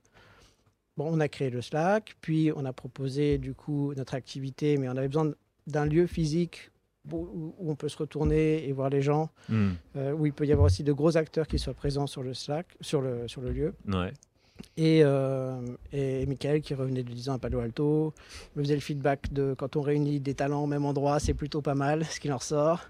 bon, 0.96 1.08
on 1.12 1.20
a 1.20 1.28
créé 1.28 1.50
le 1.50 1.60
Slack, 1.62 2.16
puis 2.20 2.50
on 2.54 2.64
a 2.64 2.72
proposé 2.72 3.38
du 3.38 3.54
coup 3.54 3.92
notre 3.94 4.14
activité, 4.14 4.78
mais 4.78 4.88
on 4.88 4.96
avait 4.96 5.08
besoin 5.08 5.32
d'un 5.66 5.84
lieu 5.84 6.06
physique 6.06 6.70
où, 7.12 7.54
on 7.58 7.74
peut 7.74 7.88
se 7.88 7.96
retourner 7.98 8.66
et 8.68 8.72
voir 8.72 8.90
les 8.90 9.02
gens, 9.02 9.30
Hmm. 9.48 9.70
euh, 9.96 10.12
où 10.12 10.26
il 10.26 10.32
peut 10.32 10.46
y 10.46 10.52
avoir 10.52 10.66
aussi 10.66 10.82
de 10.84 10.92
gros 10.92 11.16
acteurs 11.16 11.46
qui 11.46 11.58
soient 11.58 11.74
présents 11.74 12.06
sur 12.06 12.22
le 12.22 12.34
Slack, 12.34 12.66
sur 12.80 13.00
le, 13.00 13.28
sur 13.28 13.40
le 13.40 13.50
lieu. 13.50 13.74
Ouais. 13.88 14.12
Et, 14.78 15.00
et 15.92 16.26
Michael 16.26 16.62
qui 16.62 16.72
revenait 16.74 17.02
de 17.02 17.12
10 17.12 17.28
ans 17.28 17.34
à 17.34 17.38
Palo 17.38 17.60
Alto 17.60 18.14
me 18.56 18.62
faisait 18.62 18.74
le 18.74 18.80
feedback 18.80 19.30
de 19.32 19.54
quand 19.56 19.76
on 19.76 19.82
réunit 19.82 20.18
des 20.18 20.32
talents 20.34 20.64
au 20.64 20.66
même 20.66 20.86
endroit, 20.86 21.18
c'est 21.20 21.34
plutôt 21.34 21.60
pas 21.60 21.74
mal 21.74 22.04
ce 22.06 22.18
qui 22.20 22.32
en 22.32 22.38
ressort. 22.38 22.88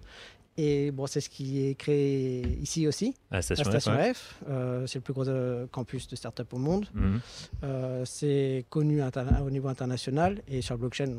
Et 0.58 0.90
bon, 0.90 1.06
c'est 1.06 1.20
ce 1.20 1.28
qui 1.28 1.66
est 1.66 1.74
créé 1.74 2.58
ici 2.62 2.86
aussi, 2.86 3.14
à 3.30 3.42
Station, 3.42 3.92
F. 4.14 4.40
Euh, 4.48 4.86
c'est 4.86 4.98
le 4.98 5.02
plus 5.02 5.12
gros 5.12 5.28
euh, 5.28 5.66
campus 5.70 6.08
de 6.08 6.16
start-up 6.16 6.50
au 6.54 6.58
monde. 6.58 6.86
Mhm. 6.94 7.20
Euh, 7.64 8.04
c'est 8.06 8.64
connu 8.70 9.02
au 9.02 9.50
niveau 9.50 9.68
international. 9.68 10.40
Et 10.48 10.62
sur 10.62 10.78
blockchain, 10.78 11.12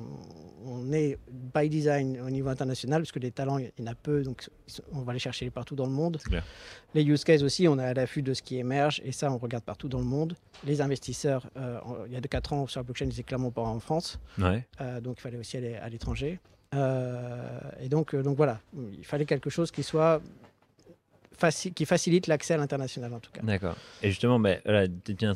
on 0.65 0.91
est 0.91 1.20
by 1.56 1.70
design 1.70 2.20
au 2.20 2.32
niveau 2.32 2.50
international, 2.50 3.01
parce 3.01 3.12
que 3.12 3.20
les 3.20 3.32
talents, 3.32 3.60
il 3.60 3.72
y 3.77 3.84
en 3.84 3.91
a 3.91 3.96
peu, 3.96 4.24
donc 4.24 4.50
on 4.91 5.01
va 5.01 5.13
les 5.13 5.20
chercher 5.20 5.50
partout 5.51 5.75
dans 5.75 5.86
le 5.86 5.91
monde. 5.91 6.17
Les 6.96 7.03
use 7.03 7.24
cases 7.24 7.44
aussi, 7.44 7.67
on 7.67 7.77
est 7.77 7.86
à 7.86 7.94
l'affût 7.94 8.24
de 8.24 8.34
ce 8.34 8.41
qui 8.41 8.58
émerge, 8.58 9.01
et 9.06 9.12
ça, 9.12 9.32
on 9.32 9.38
regarde 9.38 9.63
partout 9.63 9.88
dans 9.88 10.00
le 10.00 10.06
monde. 10.06 10.36
Les 10.65 10.82
investisseurs, 10.82 11.48
il 12.08 12.12
y 12.13 12.15
a 12.15 12.22
de 12.22 12.27
4 12.27 12.53
ans 12.53 12.67
sur 12.67 12.84
blockchain, 12.84 13.06
ils 13.06 13.13
étaient 13.13 13.24
clairement 13.24 13.51
pas 13.51 13.62
en 13.62 13.79
France. 13.79 14.20
donc 14.39 15.17
il 15.20 15.22
fallait 15.22 15.38
aussi 15.38 15.58
aller 15.58 15.75
à 15.75 15.89
l'étranger. 15.89 16.39
Euh, 16.75 17.59
et 17.79 17.89
donc, 17.89 18.13
euh, 18.13 18.21
donc 18.21 18.38
voilà, 18.38 18.59
il 18.97 19.05
fallait 19.05 19.25
quelque 19.25 19.50
chose 19.50 19.71
qui 19.71 19.83
soit 19.83 20.21
qui 21.75 21.86
facilite 21.86 22.25
l'accès 22.25 22.55
à 22.55 22.57
l'international 22.57 23.13
en 23.13 23.19
tout 23.19 23.29
cas. 23.31 23.41
D'accord. 23.43 23.75
Et 24.01 24.09
justement, 24.09 24.39
ben, 24.39 24.59
voilà, 24.65 24.88
bien 24.88 25.33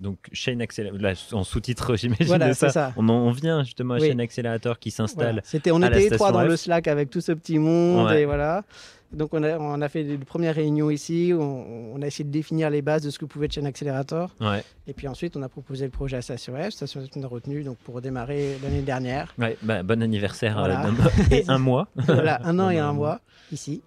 donc 0.00 0.18
Chain 0.32 0.58
Accelerator, 0.60 1.38
en 1.38 1.44
sous-titre 1.44 1.94
j'imagine 1.96 2.26
voilà, 2.26 2.54
ça. 2.54 2.70
ça. 2.70 2.92
On, 2.96 3.06
on 3.08 3.30
vient 3.32 3.62
justement 3.62 3.94
à 3.94 3.98
Chain 3.98 4.18
Accelerator 4.18 4.78
qui 4.78 4.90
s'installe. 4.90 5.42
C'était, 5.44 5.70
on 5.70 5.82
était 5.82 6.06
étroit 6.06 6.32
dans 6.32 6.44
le 6.44 6.56
Slack 6.56 6.88
avec 6.88 7.10
tout 7.10 7.20
ce 7.20 7.32
petit 7.32 7.58
monde 7.58 8.10
et 8.12 8.24
voilà. 8.24 8.64
Donc 9.12 9.34
on 9.34 9.42
a, 9.42 9.58
on 9.58 9.80
a 9.80 9.88
fait 9.88 10.02
une 10.02 10.24
première 10.24 10.54
réunion 10.54 10.90
ici, 10.90 11.32
on, 11.34 11.94
on, 11.94 12.02
a 12.02 12.06
essayé 12.06 12.24
de 12.24 12.30
définir 12.30 12.70
les 12.70 12.80
bases 12.80 13.02
de 13.02 13.10
ce 13.10 13.18
que 13.18 13.26
pouvait 13.26 13.46
être 13.46 13.52
Chain 13.52 13.66
Accelerator. 13.66 14.34
Ouais. 14.40 14.64
Et 14.86 14.94
puis 14.94 15.06
ensuite 15.06 15.36
on 15.36 15.42
a 15.42 15.48
proposé 15.48 15.84
le 15.84 15.90
projet 15.90 16.16
à 16.16 16.22
Station 16.22 16.54
F, 16.56 16.70
Station 16.70 17.04
F 17.04 17.14
nous 17.16 17.24
a 17.24 17.28
retenu 17.28 17.62
donc 17.62 17.76
pour 17.78 17.94
redémarrer 17.94 18.56
l'année 18.62 18.82
dernière. 18.82 19.34
Ouais, 19.38 19.58
bah, 19.62 19.82
bon 19.82 20.02
anniversaire 20.02 20.58
euh, 20.58 20.92
et 21.30 21.44
un 21.48 21.58
mois. 21.58 21.88
voilà, 21.94 22.40
un 22.44 22.58
an 22.58 22.70
et 22.70 22.78
un 22.78 22.92
mois 22.92 23.20
ici. 23.52 23.82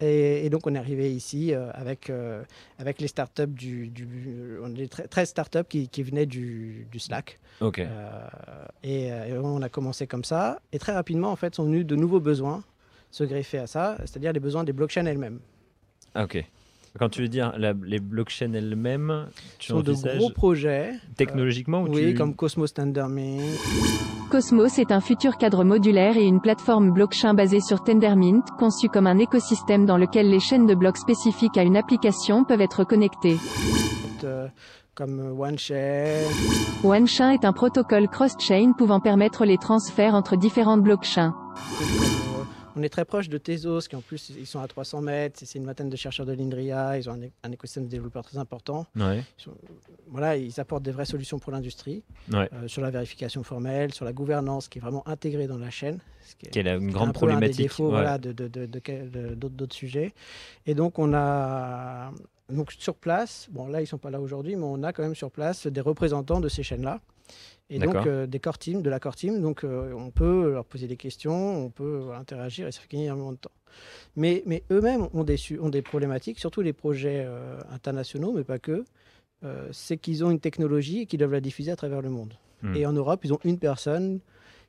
Et, 0.00 0.50
donc 0.50 0.66
on 0.66 0.74
est 0.74 0.78
arrivé 0.78 1.12
ici 1.12 1.54
euh, 1.54 1.70
avec, 1.74 2.10
euh, 2.10 2.42
avec 2.78 3.00
les 3.00 3.06
startups 3.06 3.46
du, 3.46 3.86
du 3.88 4.58
on 4.60 4.74
est 4.74 4.88
13 5.08 5.28
startups 5.28 5.64
qui, 5.68 5.88
qui 5.88 6.02
venaient 6.02 6.26
du, 6.26 6.88
du 6.90 6.98
Slack. 6.98 7.38
Et, 8.82 9.06
et, 9.06 9.38
on 9.40 9.62
a 9.62 9.68
commencé 9.68 10.08
comme 10.08 10.24
ça. 10.24 10.60
Et 10.72 10.80
très 10.80 10.92
rapidement 10.92 11.30
en 11.30 11.36
fait 11.36 11.54
sont 11.54 11.64
venus 11.64 11.86
de 11.86 11.94
nouveaux 11.94 12.18
besoins 12.18 12.64
se 13.12 13.24
greffer 13.24 13.58
à 13.58 13.66
ça, 13.68 13.96
c'est-à-dire 14.00 14.32
les 14.32 14.40
besoins 14.40 14.64
des 14.64 14.72
blockchains 14.72 15.06
elles-mêmes. 15.06 15.38
Ah, 16.14 16.24
ok. 16.24 16.44
Quand 16.98 17.08
tu 17.08 17.22
veux 17.22 17.28
dire 17.28 17.54
les 17.56 18.00
blockchains 18.00 18.52
elles-mêmes, 18.52 19.28
tu 19.58 19.68
sont 19.68 19.80
de 19.80 19.92
gros 19.92 20.30
projets. 20.30 20.92
Technologiquement 21.16 21.82
Oui, 21.82 22.14
comme 22.14 22.34
Cosmos 22.34 22.74
Tendermint. 22.74 23.38
Cosmos 24.30 24.78
est 24.78 24.92
un 24.92 25.00
futur 25.00 25.36
cadre 25.36 25.62
modulaire 25.62 26.16
et 26.16 26.24
une 26.24 26.40
plateforme 26.40 26.90
blockchain 26.90 27.34
basée 27.34 27.60
sur 27.60 27.84
Tendermint, 27.84 28.42
conçue 28.58 28.88
comme 28.88 29.06
un 29.06 29.18
écosystème 29.18 29.84
dans 29.84 29.98
lequel 29.98 30.30
les 30.30 30.40
chaînes 30.40 30.66
de 30.66 30.74
blocs 30.74 30.96
spécifiques 30.96 31.56
à 31.58 31.62
une 31.62 31.76
application 31.76 32.44
peuvent 32.44 32.62
être 32.62 32.84
connectées. 32.84 33.36
Euh, 34.24 34.48
comme 34.94 35.38
OneChain. 35.38 36.22
OneChain 36.84 37.30
est 37.30 37.44
un 37.44 37.52
protocole 37.52 38.08
cross-chain 38.08 38.72
pouvant 38.76 39.00
permettre 39.00 39.44
les 39.44 39.58
transferts 39.58 40.14
entre 40.14 40.36
différentes 40.36 40.82
blockchains. 40.82 41.34
On 42.76 42.82
est 42.82 42.88
très 42.88 43.04
proche 43.04 43.28
de 43.28 43.38
Tezos, 43.38 43.82
qui 43.82 43.96
en 43.96 44.00
plus, 44.00 44.30
ils 44.30 44.46
sont 44.46 44.60
à 44.60 44.68
300 44.68 45.02
mètres. 45.02 45.40
C'est 45.44 45.58
une 45.58 45.66
vingtaine 45.66 45.90
de 45.90 45.96
chercheurs 45.96 46.26
de 46.26 46.32
l'INDRIA. 46.32 46.98
Ils 46.98 47.10
ont 47.10 47.18
un, 47.42 47.52
écosystème 47.52 47.84
de 47.84 47.88
développeurs 47.90 48.24
très 48.24 48.38
important. 48.38 48.86
Ils 48.96 49.22
voilà, 50.08 50.36
ils 50.36 50.60
apportent 50.60 50.82
des 50.82 50.90
vraies 50.90 51.04
solutions 51.04 51.38
pour 51.38 51.52
l'industrie. 51.52 52.02
Euh, 52.32 52.46
sur 52.66 52.82
la 52.82 52.90
vérification 52.90 53.42
formelle, 53.42 53.92
sur 53.92 54.04
la 54.04 54.12
gouvernance, 54.12 54.68
qui 54.68 54.78
est 54.78 54.80
vraiment 54.80 55.06
intégrée 55.06 55.46
dans 55.46 55.58
la 55.58 55.70
chaîne. 55.70 55.98
Ce 56.22 56.36
qui 56.36 56.58
est, 56.58 56.66
une 56.66 56.90
grande 56.90 57.12
problématique. 57.12 57.54
Un 57.54 57.56
des 57.56 57.62
défauts 57.64 57.90
voilà, 57.90 58.18
d'autres 58.18 59.74
sujets. 59.74 60.14
Et 60.66 60.74
donc, 60.74 60.98
on 60.98 61.12
a... 61.14 62.10
Donc, 62.48 62.72
sur 62.72 62.94
place, 62.96 63.48
bon, 63.50 63.68
là, 63.68 63.80
ils 63.80 63.84
ne 63.84 63.88
sont 63.88 63.98
pas 63.98 64.10
là 64.10 64.20
aujourd'hui, 64.20 64.56
mais 64.56 64.64
on 64.64 64.82
a 64.82 64.92
quand 64.92 65.02
même 65.02 65.14
sur 65.14 65.30
place 65.30 65.66
des 65.66 65.80
représentants 65.80 66.40
de 66.40 66.48
ces 66.48 66.62
chaînes-là 66.62 67.00
et 67.72 67.78
donc 67.78 67.94
euh, 68.06 68.26
des 68.26 68.38
core 68.38 68.58
teams, 68.58 68.82
de 68.82 68.90
la 68.90 69.00
core 69.00 69.16
team. 69.16 69.40
Donc 69.40 69.64
euh, 69.64 69.92
on 69.94 70.10
peut 70.10 70.52
leur 70.52 70.64
poser 70.64 70.86
des 70.86 70.96
questions, 70.96 71.64
on 71.64 71.70
peut 71.70 72.10
interagir 72.18 72.68
et 72.68 72.72
ça 72.72 72.80
fait 72.80 72.90
gagner 72.90 73.06
énormément 73.06 73.32
de 73.32 73.38
temps. 73.38 73.50
Mais, 74.16 74.42
mais 74.46 74.62
eux-mêmes 74.70 75.08
ont 75.14 75.24
des, 75.24 75.38
ont 75.58 75.70
des 75.70 75.80
problématiques, 75.80 76.38
surtout 76.38 76.60
les 76.60 76.74
projets 76.74 77.24
euh, 77.26 77.58
internationaux, 77.72 78.32
mais 78.32 78.44
pas 78.44 78.58
que. 78.58 78.84
c'est 79.72 79.96
qu'ils 79.96 80.24
ont 80.24 80.30
une 80.30 80.40
technologie 80.40 81.00
et 81.00 81.06
qu'ils 81.06 81.18
doivent 81.18 81.32
la 81.32 81.40
diffuser 81.40 81.72
à 81.72 81.76
travers 81.76 82.02
le 82.02 82.10
monde. 82.10 82.34
Hmm. 82.62 82.76
Et 82.76 82.86
en 82.86 82.92
Europe, 82.92 83.20
ils 83.24 83.32
ont 83.32 83.40
une 83.44 83.58
personne 83.58 84.20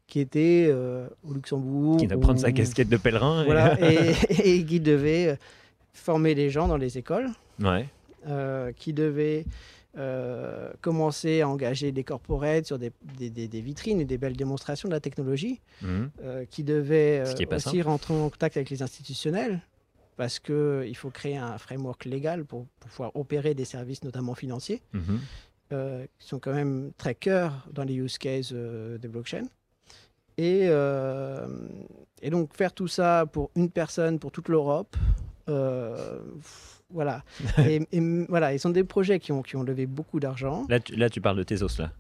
qui 0.07 0.19
était 0.19 0.73
au 1.23 1.33
Luxembourg. 1.33 1.97
Qui 1.97 2.07
doit 2.07 2.19
prendre 2.19 2.39
sa 2.39 2.51
casquette 2.51 2.89
de 2.89 2.97
pèlerin. 2.97 3.43
Voilà, 3.43 3.77
et, 3.91 4.15
et, 4.43 4.65
qui 4.65 4.79
devait 4.79 5.37
former 5.93 6.33
les 6.33 6.49
gens 6.49 6.67
dans 6.67 6.77
les 6.77 6.97
écoles. 6.97 7.29
Ouais. 7.59 7.87
qui 8.77 8.93
devait 8.93 9.45
euh, 9.95 10.73
commencer 10.82 11.41
à 11.41 11.47
engager 11.47 11.91
des 11.91 12.03
corporates 12.03 12.65
sur 12.65 12.79
des, 12.79 12.91
des, 13.19 13.62
vitrines 13.62 14.01
et 14.01 14.06
des 14.06 14.17
belles 14.17 14.36
démonstrations 14.36 14.89
de 14.89 14.93
la 14.93 14.99
technologie, 14.99 15.62
mhm. 15.84 16.10
euh, 16.23 16.45
qui 16.45 16.63
devaient 16.63 17.19
euh, 17.19 17.56
aussi 17.56 17.79
rentrer 17.84 18.15
en 18.15 18.27
contact 18.27 18.58
avec 18.58 18.71
les 18.71 18.82
institutionnels, 18.82 19.62
parce 20.17 20.39
qu'il 20.39 20.95
faut 20.95 21.12
créer 21.12 21.38
un 21.38 21.60
framework 21.60 22.06
légal 22.06 22.43
pour, 22.43 22.65
pouvoir 22.79 23.15
opérer 23.15 23.53
des 23.53 23.65
services, 23.65 24.03
notamment 24.03 24.34
financiers, 24.34 24.82
mhm. 24.93 25.19
qui 25.69 26.27
sont 26.27 26.39
quand 26.39 26.53
même 26.53 26.91
très 26.97 27.13
cœur 27.13 27.67
dans 27.71 27.84
les 27.84 27.93
use 27.93 28.17
cases 28.17 28.51
des 28.51 29.08
blockchains. 29.08 29.47
Et, 30.38 30.69
et, 32.21 32.29
donc 32.32 32.56
faire 32.56 32.73
tout 32.73 32.88
ça 32.88 33.27
pour 33.32 33.51
une 33.56 33.69
personne, 33.69 34.17
pour 34.17 34.32
toute 34.32 34.49
l'Europe, 34.49 34.97
voilà. 36.93 37.23
et, 37.58 37.82
voilà, 38.29 38.53
ils 38.53 38.60
sont 38.60 38.69
des 38.69 38.84
projets 38.84 39.19
qui 39.19 39.32
ont, 39.32 39.41
qui 39.41 39.56
ont 39.56 39.63
levé 39.63 39.86
beaucoup 39.86 40.19
d'argent. 40.19 40.65
Là, 40.69 40.79
tu, 40.79 40.95
là, 40.95 41.10
tu 41.10 41.21
parles 41.21 41.38
de 41.38 41.43
tes 41.43 41.62
os, 41.62 41.77
là 41.77 41.91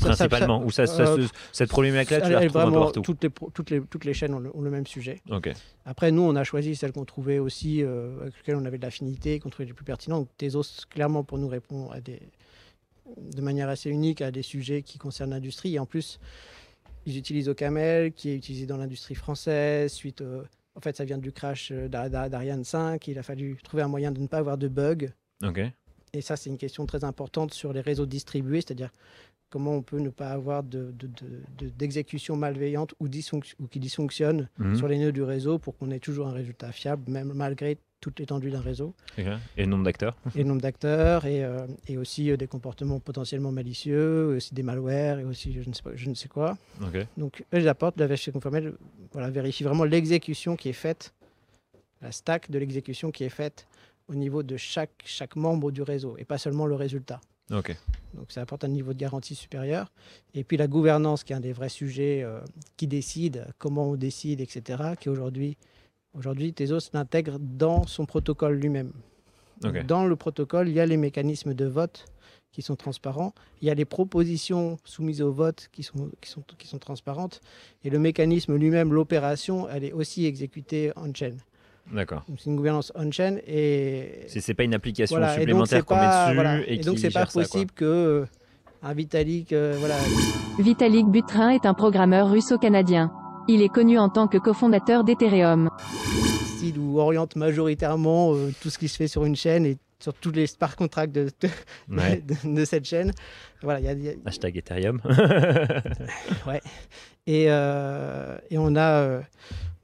principalement 0.00 0.64
Ou 0.64 0.70
ça, 0.70 0.82
euh, 0.82 1.26
cette 1.52 1.70
problématique-là, 1.70 2.20
tu 2.20 2.32
la 2.32 2.40
retrouves 2.40 2.52
vraiment, 2.52 2.80
partout 2.84 3.02
toutes 3.02 3.22
les, 3.22 3.30
toutes, 3.30 3.70
les, 3.70 3.80
toutes 3.80 4.04
les 4.04 4.14
chaînes 4.14 4.34
ont 4.34 4.60
le, 4.60 4.70
même 4.70 4.86
sujet. 4.86 5.20
Ok. 5.30 5.50
Après, 5.84 6.10
nous, 6.10 6.22
on 6.22 6.36
a 6.36 6.44
choisi 6.44 6.76
celles 6.76 6.92
qu'on 6.92 7.04
trouvait 7.04 7.38
aussi, 7.38 7.82
euh, 7.82 8.20
avec 8.20 8.36
lesquelles 8.36 8.56
on 8.56 8.64
avait 8.64 8.78
de 8.78 8.82
l'affinité, 8.82 9.38
qu'on 9.38 9.50
trouvait 9.50 9.66
les 9.66 9.72
plus 9.72 9.84
pertinentes. 9.84 10.28
Tezos, 10.36 10.86
clairement, 10.90 11.24
pour 11.24 11.38
nous 11.38 11.48
répond 11.48 11.90
à 11.90 12.00
des, 12.00 12.20
de 13.16 13.40
manière 13.40 13.68
assez 13.68 13.90
unique 13.90 14.20
à 14.20 14.30
des 14.30 14.42
sujets 14.42 14.82
qui 14.82 14.98
concernent 14.98 15.30
l'industrie. 15.30 15.74
Et 15.74 15.78
en 15.78 15.86
plus, 15.86 16.18
ils 17.06 17.16
utilisent 17.16 17.48
Ocaml, 17.48 18.12
qui 18.12 18.30
est 18.30 18.36
utilisé 18.36 18.66
dans 18.66 18.76
l'industrie 18.76 19.14
française, 19.14 19.92
suite 19.92 20.22
en 20.78 20.80
fait, 20.80 20.96
ça 20.96 21.04
vient 21.04 21.18
du 21.18 21.32
crash 21.32 21.72
euh, 21.72 21.88
d'Ariane 21.88 22.62
5. 22.62 23.08
Il 23.08 23.18
a 23.18 23.24
fallu 23.24 23.56
trouver 23.64 23.82
un 23.82 23.88
moyen 23.88 24.12
de 24.12 24.20
ne 24.20 24.28
pas 24.28 24.38
avoir 24.38 24.56
de 24.56 24.68
bugs. 24.68 25.08
Et 26.12 26.20
ça, 26.20 26.36
c'est 26.36 26.48
une 26.48 26.56
question 26.56 26.86
très 26.86 27.02
importante 27.02 27.52
sur 27.52 27.72
les 27.72 27.80
réseaux 27.80 28.06
distribués, 28.06 28.60
c'est-à-dire 28.60 28.92
comment 29.50 29.72
on 29.72 29.82
peut 29.82 29.98
ne 29.98 30.08
pas 30.08 30.30
avoir 30.30 30.62
d'exécution 30.62 32.36
de, 32.36 32.40
malveillante 32.40 32.94
ou, 33.00 33.08
ou 33.08 33.66
qui 33.66 33.80
dysfonctionne 33.80 34.48
mhm. 34.58 34.76
sur 34.76 34.86
les 34.86 34.98
nœuds 34.98 35.12
du 35.12 35.22
réseau 35.22 35.58
pour 35.58 35.76
qu'on 35.76 35.90
ait 35.90 35.98
toujours 35.98 36.28
un 36.28 36.32
résultat 36.32 36.70
fiable, 36.70 37.10
même 37.10 37.32
malgré 37.34 37.76
toute 38.00 38.18
l'étendue 38.18 38.50
d'un 38.50 38.60
réseau. 38.60 38.94
Et 39.16 39.24
le 39.56 39.66
nombre 39.66 39.84
d'acteurs 39.84 40.16
Et 40.34 40.38
le 40.38 40.44
nombre 40.44 40.60
d'acteurs, 40.60 41.24
et, 41.26 41.44
euh, 41.44 41.66
et, 41.86 41.96
aussi 41.96 42.30
euh, 42.30 42.36
des 42.36 42.46
comportements 42.46 43.00
potentiellement 43.00 43.52
malicieux, 43.52 44.36
aussi 44.36 44.54
des 44.54 44.62
malwares, 44.62 45.18
et 45.20 45.24
aussi 45.24 45.52
je 45.52 45.68
ne 45.68 45.74
sais, 45.74 45.82
pas, 45.82 45.90
je 45.94 46.08
ne 46.08 46.14
sais 46.14 46.28
quoi. 46.28 46.56
Donc, 47.16 47.44
eux, 47.52 47.58
ils 47.58 47.68
apportent 47.68 47.98
la 47.98 48.06
vérification 48.06 48.40
formelle, 48.40 48.74
voilà, 49.12 49.30
vérifie 49.30 49.64
vraiment 49.64 49.84
l'exécution 49.84 50.56
qui 50.56 50.68
est 50.68 50.74
faite, 50.74 51.12
la 52.00 52.12
stack 52.12 52.50
de 52.50 52.58
l'exécution 52.58 53.10
qui 53.10 53.24
est 53.24 53.30
faite 53.30 53.66
au 54.08 54.14
niveau 54.14 54.42
de 54.42 54.56
chaque, 54.56 55.02
chaque 55.04 55.36
membre 55.36 55.70
du 55.70 55.82
réseau, 55.82 56.16
et 56.18 56.24
pas 56.24 56.38
seulement 56.38 56.66
le 56.66 56.74
résultat. 56.74 57.20
Donc 58.14 58.30
ça 58.30 58.42
apporte 58.42 58.64
un 58.64 58.68
niveau 58.68 58.92
de 58.92 58.98
garantie 58.98 59.34
supérieur. 59.34 59.90
Et 60.34 60.44
puis 60.44 60.56
la 60.56 60.66
gouvernance, 60.66 61.24
qui 61.24 61.32
est 61.32 61.36
un 61.36 61.40
des 61.40 61.52
vrais 61.52 61.68
sujets, 61.68 62.22
euh, 62.22 62.40
qui 62.76 62.86
décide, 62.86 63.46
comment 63.58 63.90
on 63.90 63.96
décide, 63.96 64.40
etc., 64.40 64.94
qui 65.00 65.08
aujourd'hui 65.08 65.56
Aujourd'hui, 66.18 66.52
Tezos 66.52 66.90
l'intègre 66.92 67.38
dans 67.38 67.86
son 67.86 68.04
protocole 68.04 68.54
lui-même. 68.54 68.90
Dans 69.86 70.04
le 70.04 70.16
protocole, 70.16 70.68
il 70.68 70.74
y 70.74 70.80
a 70.80 70.86
les 70.86 70.96
mécanismes 70.96 71.54
de 71.54 71.64
vote 71.64 72.06
qui 72.50 72.62
sont 72.62 72.74
transparents, 72.74 73.34
il 73.62 73.68
y 73.68 73.70
a 73.70 73.74
les 73.74 73.84
propositions 73.84 74.78
soumises 74.84 75.22
au 75.22 75.30
vote 75.30 75.68
qui 75.70 75.84
sont, 75.84 76.10
qui 76.20 76.30
sont, 76.30 76.42
qui 76.58 76.66
sont 76.66 76.78
transparentes, 76.78 77.40
et 77.84 77.90
le 77.90 78.00
mécanisme 78.00 78.56
lui-même, 78.56 78.92
l'opération, 78.92 79.68
elle 79.68 79.84
est 79.84 79.92
aussi 79.92 80.26
exécutée 80.26 80.92
on-chain. 80.96 81.36
D'accord. 81.92 82.24
C'est 82.36 82.46
une 82.46 82.56
gouvernance 82.56 82.92
on-chain 82.96 83.36
et. 83.46 84.26
C'est 84.26 84.54
pas 84.54 84.64
une 84.64 84.74
application 84.74 85.20
supplémentaire 85.34 85.84
qu'on 85.84 85.96
met 85.96 86.06
dessus. 86.06 86.34
Voilà. 86.34 86.60
Et, 86.66 86.74
et, 86.74 86.78
donc, 86.78 86.98
c'est 86.98 87.10
pas 87.10 87.26
possible 87.26 87.70
que 87.72 87.84
euh, 87.84 88.26
un 88.82 88.92
Vitalik. 88.92 89.52
Euh, 89.52 89.76
voilà. 89.78 89.94
Vitalik 90.58 91.06
Buterin 91.06 91.50
est 91.50 91.64
un 91.64 91.74
programmeur 91.74 92.30
russo-canadien. 92.30 93.12
Il 93.48 93.62
est 93.62 93.68
connu 93.68 93.98
en 93.98 94.08
tant 94.08 94.28
que 94.28 94.38
cofondateur 94.38 95.04
d'Ethereum. 95.04 95.70
Style 96.56 96.78
où 96.78 96.98
oriente 97.00 97.34
majoritairement 97.36 98.34
euh, 98.34 98.52
tout 98.60 98.70
ce 98.70 98.78
qui 98.78 98.88
se 98.88 98.96
fait 98.96 99.08
sur 99.08 99.24
une 99.24 99.36
chaîne 99.36 99.64
et 99.64 99.78
sur 100.00 100.14
tous 100.14 100.30
les 100.30 100.46
smart 100.46 100.74
contracts 100.76 101.12
de, 101.12 101.28
de, 101.88 102.64
cette 102.64 102.84
chaîne. 102.84 103.12
Voilà, 103.62 103.80
y 103.80 104.08
a, 104.08 104.12
Hashtag 104.24 104.56
Ethereum. 104.56 105.00
ouais. 106.46 106.60
Et, 107.26 107.46
euh, 107.48 108.38
et 108.50 108.58
on 108.58 108.76
a, 108.76 109.00
euh, 109.00 109.20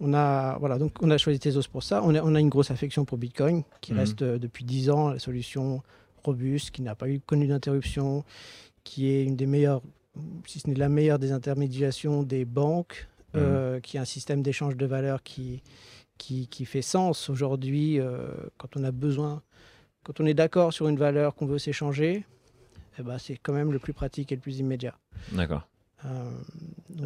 on 0.01 0.15
a, 0.15 0.57
voilà, 0.59 0.79
donc 0.79 0.93
on 1.03 1.11
a 1.11 1.19
choisi 1.19 1.39
Tezos 1.39 1.69
pour 1.71 1.83
ça. 1.83 2.03
On 2.05 2.15
a, 2.15 2.23
on 2.23 2.35
a 2.35 2.41
une 2.41 2.49
grosse 2.49 2.71
affection 2.71 3.05
pour 3.05 3.19
Bitcoin, 3.19 3.65
qui 3.81 3.93
mhm. 3.93 3.99
reste 3.99 4.23
euh, 4.23 4.39
depuis 4.39 4.65
10 4.65 4.91
ans 4.91 5.09
la 5.11 5.19
solution 5.19 5.83
robuste, 6.23 6.71
qui 6.71 6.83
n'a 6.83 6.95
pas 6.95 7.09
eu 7.09 7.21
connu 7.21 7.47
d'interruption, 7.47 8.25
qui 8.85 9.11
est 9.11 9.25
une 9.25 9.37
des 9.37 9.47
meilleures, 9.47 9.83
si 10.47 10.61
ce 10.61 10.69
n'est 10.69 10.77
la 10.77 10.89
meilleure 10.89 11.19
des 11.19 11.33
intermédiations 11.33 12.23
des 12.23 12.45
banques, 12.45 13.09
mhm. 13.35 13.81
qui 13.81 13.97
est 13.97 14.01
un 14.01 14.05
système 14.05 14.43
d'échange 14.43 14.77
de 14.77 14.87
valeurs 14.87 15.23
qui, 15.23 15.63
qui, 16.19 16.49
qui 16.49 16.65
fait 16.65 16.83
sens 16.83 17.29
aujourd'hui 17.29 18.01
quand 18.59 18.77
on 18.77 18.85
a 18.85 18.93
besoin 18.93 19.43
quand 20.05 20.21
on 20.21 20.27
est 20.27 20.35
d'accord 20.35 20.73
sur 20.73 20.87
une 20.87 20.99
valeur 20.99 21.35
qu'on 21.35 21.47
veut 21.47 21.59
s'échanger, 21.59 22.25
eh 22.99 23.03
ben, 23.03 23.19
c'est 23.19 23.37
quand 23.37 23.53
même 23.53 23.73
le 23.73 23.79
plus 23.79 23.95
pratique 23.95 24.31
et 24.31 24.37
le 24.37 24.41
plus 24.41 24.59
immédiat. 24.59 24.95
D'accord. 25.33 25.67
Euh, 26.05 26.31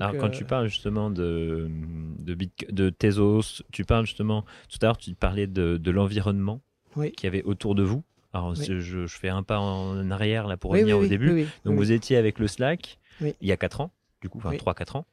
Alors, 0.01 0.17
quand 0.19 0.29
tu 0.29 0.43
euh, 0.43 0.47
parles 0.47 0.67
justement 0.67 1.09
de, 1.09 1.71
de, 2.19 2.37
de 2.71 2.91
Tezos, 2.91 3.63
tu 3.71 3.85
parles 3.85 4.05
justement, 4.05 4.45
tout 4.69 4.79
à 4.83 4.87
l'heure, 4.87 4.99
tu 4.99 5.15
parlais 5.15 5.47
de, 5.47 5.77
de 5.77 5.91
l'environnement 5.91 6.61
oui. 6.97 7.13
qu'il 7.13 7.25
y 7.25 7.29
avait 7.29 7.45
autour 7.45 7.77
de 7.77 7.85
vous. 7.85 8.03
Alors, 8.33 8.55
je, 8.57 8.81
je, 8.81 9.07
fais 9.07 9.29
un 9.29 9.45
pas 9.45 9.61
en 9.61 10.11
arrière 10.11 10.49
là 10.49 10.57
pour 10.57 10.73
revenir 10.73 10.99
au 10.99 11.07
début. 11.07 11.47
Donc, 11.65 11.77
vous 11.77 11.93
étiez 11.93 12.17
avec 12.17 12.39
le 12.39 12.49
Slack 12.49 12.99
il 13.21 13.35
y 13.41 13.53
a 13.53 13.57
4 13.57 13.81
ans, 13.81 13.91
du 14.21 14.29
coup, 14.29 14.39
enfin 14.39 14.53
3-4 14.53 14.99
ans. 14.99 15.07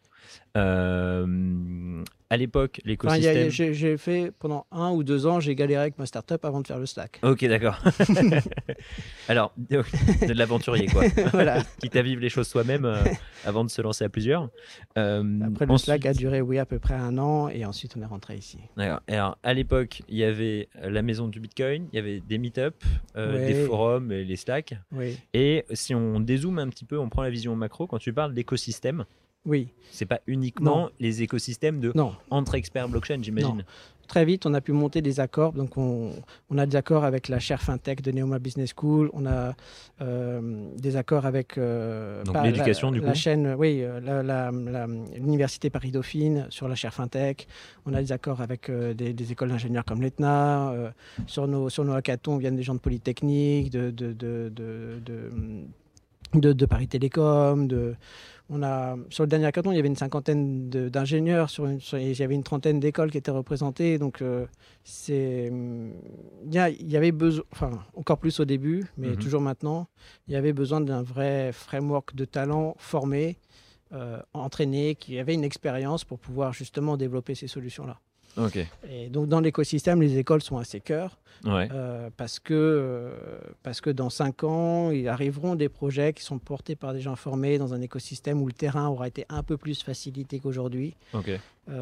Euh, 0.57 2.03
à 2.29 2.37
l'époque, 2.37 2.81
l'écosystème. 2.85 3.49
j'ai 3.49 3.97
fait 3.97 4.31
pendant 4.39 4.65
un 4.71 4.91
ou 4.91 5.03
deux 5.03 5.27
ans, 5.27 5.39
j'ai 5.39 5.53
galéré 5.53 5.81
avec 5.81 5.97
ma 5.99 6.05
startup 6.05 6.43
avant 6.43 6.61
de 6.61 6.67
faire 6.67 6.79
le 6.79 6.85
Slack. 6.85 7.19
Ok, 7.23 7.45
d'accord. 7.45 7.77
Alors, 9.29 9.53
de 9.57 10.33
l'aventurier, 10.33 10.87
quoi. 10.87 11.03
voilà. 11.33 11.61
Quitte 11.79 11.95
à 11.95 12.01
vivre 12.01 12.21
les 12.21 12.29
choses 12.29 12.47
soi-même 12.47 12.85
euh, 12.85 13.03
avant 13.45 13.63
de 13.63 13.69
se 13.69 13.81
lancer 13.81 14.05
à 14.05 14.09
plusieurs. 14.09 14.49
Euh, 14.97 15.39
Après, 15.45 15.65
le 15.65 15.77
Slack 15.77 16.05
a 16.05 16.13
duré, 16.13 16.41
oui, 16.41 16.57
à 16.57 16.65
peu 16.65 16.79
près 16.79 16.95
un 16.95 17.17
an, 17.17 17.49
et 17.49 17.65
ensuite 17.65 17.95
on 17.97 18.01
est 18.01 18.05
rentré 18.05 18.35
ici. 18.35 18.59
D'accord. 18.77 19.01
Alors, 19.07 19.37
à 19.43 19.53
l'époque, 19.53 20.01
il 20.07 20.17
y 20.17 20.23
avait 20.23 20.69
la 20.81 21.01
maison 21.01 21.27
du 21.27 21.39
Bitcoin, 21.39 21.87
il 21.91 21.95
y 21.95 21.99
avait 21.99 22.21
des 22.21 22.37
meet-up, 22.37 22.75
des 23.15 23.65
forums 23.65 24.11
et 24.11 24.23
les 24.23 24.35
Slack. 24.35 24.75
Oui. 24.93 25.19
Et 25.33 25.65
si 25.73 25.93
on 25.93 26.19
dézoome 26.19 26.59
un 26.59 26.69
petit 26.69 26.85
peu, 26.85 26.97
on 26.97 27.09
prend 27.09 27.23
la 27.23 27.29
vision 27.29 27.55
macro, 27.55 27.87
quand 27.87 27.99
tu 27.99 28.13
parles 28.13 28.33
d'écosystème, 28.33 29.05
oui. 29.45 29.69
C'est 29.91 30.05
pas 30.05 30.19
uniquement 30.27 30.89
les 30.99 31.21
écosystèmes 31.21 31.79
de 31.79 31.93
entre 32.29 32.55
experts 32.55 32.89
blockchain, 32.89 33.19
j'imagine. 33.21 33.63
Très 34.07 34.23
vite, 34.23 34.45
on 34.45 34.53
a 34.53 34.61
pu 34.61 34.71
monter 34.71 35.01
des 35.01 35.19
accords. 35.19 35.53
Donc, 35.53 35.77
on, 35.77 36.11
a 36.57 36.65
des 36.65 36.75
accords 36.75 37.03
avec 37.05 37.27
la 37.27 37.39
chaire 37.39 37.61
FinTech 37.61 38.01
de 38.01 38.11
Neoma 38.11 38.39
Business 38.39 38.71
School. 38.75 39.09
On 39.13 39.25
a 39.25 39.55
euh, 40.01 40.69
des 40.77 40.95
accords 40.95 41.25
avec 41.25 41.57
euh, 41.57 42.23
l'éducation 42.43 42.91
du 42.91 43.01
coup. 43.01 43.07
La 43.07 43.13
chaîne, 43.13 43.55
oui, 43.57 43.79
euh, 43.81 45.01
l'université 45.15 45.69
Paris 45.69 45.91
Dauphine 45.91 46.45
sur 46.49 46.67
la 46.67 46.75
chaire 46.75 46.93
FinTech. 46.93 47.47
On 47.85 47.93
a 47.93 48.01
des 48.01 48.11
accords 48.11 48.41
avec 48.41 48.69
des, 48.69 49.31
écoles 49.31 49.49
d'ingénieurs 49.49 49.85
comme 49.85 50.01
l'ETNA. 50.01 50.93
sur 51.25 51.47
nos 51.47 51.69
sur 51.69 51.83
nos 51.83 51.93
hackathons 51.93 52.37
viennent 52.37 52.55
des 52.55 52.63
gens 52.63 52.75
de 52.75 52.79
Polytechnique, 52.79 53.71
de 53.71 53.89
de, 53.89 54.13
de, 54.13 54.51
de, 56.33 56.53
de 56.53 56.65
Paris 56.65 56.87
Télécom, 56.87 57.67
de 57.67 57.95
on 58.49 58.61
a, 58.61 58.95
sur 59.09 59.23
le 59.23 59.27
dernier 59.27 59.45
hackathon, 59.45 59.71
il 59.71 59.75
y 59.75 59.79
avait 59.79 59.87
une 59.87 59.95
cinquantaine 59.95 60.69
d'ingénieurs, 60.69 61.49
sur, 61.49 61.67
il 61.69 62.19
y 62.19 62.23
avait 62.23 62.35
une 62.35 62.43
trentaine 62.43 62.79
d'écoles 62.79 63.09
qui 63.11 63.17
étaient 63.17 63.31
représentées. 63.31 63.97
Donc, 63.97 64.21
euh, 64.21 64.45
c'est, 64.83 65.51
il 65.51 66.53
y, 66.53 66.97
avait 66.97 67.11
besoin, 67.11 67.43
enfin, 67.51 67.71
encore 67.95 68.19
plus 68.19 68.39
au 68.39 68.45
début, 68.45 68.85
mais 68.97 69.09
mhm. 69.09 69.17
toujours 69.17 69.41
maintenant, 69.41 69.87
il 70.27 70.33
y 70.33 70.35
avait 70.35 70.53
besoin 70.53 70.79
d'un 70.81 71.01
vrai 71.01 71.51
framework 71.53 72.15
de 72.15 72.25
talents 72.25 72.75
formés, 72.77 73.37
euh, 73.93 74.21
entraînés, 74.33 74.95
qui 74.95 75.17
avaient 75.17 75.33
une 75.33 75.43
expérience 75.43 76.03
pour 76.03 76.19
pouvoir 76.19 76.53
justement 76.53 76.97
développer 76.97 77.33
ces 77.33 77.47
solutions-là. 77.47 77.99
Et 78.89 79.09
donc 79.09 79.27
dans 79.27 79.39
l'écosystème, 79.39 80.01
les 80.01 80.17
écoles 80.17 80.41
sont 80.41 80.57
à 80.57 80.63
ses 80.63 80.81
cœurs 80.81 81.17
euh, 81.45 82.09
parce, 82.17 82.39
que, 82.39 82.53
euh, 82.53 83.11
parce 83.63 83.81
que 83.81 83.89
dans 83.89 84.09
cinq 84.09 84.43
ans, 84.43 84.91
il 84.91 85.07
arriveront 85.07 85.55
des 85.55 85.69
projets 85.69 86.13
qui 86.13 86.23
sont 86.23 86.39
portés 86.39 86.75
par 86.75 86.93
des 86.93 87.01
gens 87.01 87.15
formés 87.15 87.57
dans 87.57 87.73
un 87.73 87.81
écosystème 87.81 88.41
où 88.41 88.47
le 88.47 88.53
terrain 88.53 88.87
aura 88.87 89.07
été 89.07 89.25
un 89.29 89.43
peu 89.43 89.57
plus 89.57 89.83
facilité 89.83 90.39
qu'aujourd'hui. 90.39 90.95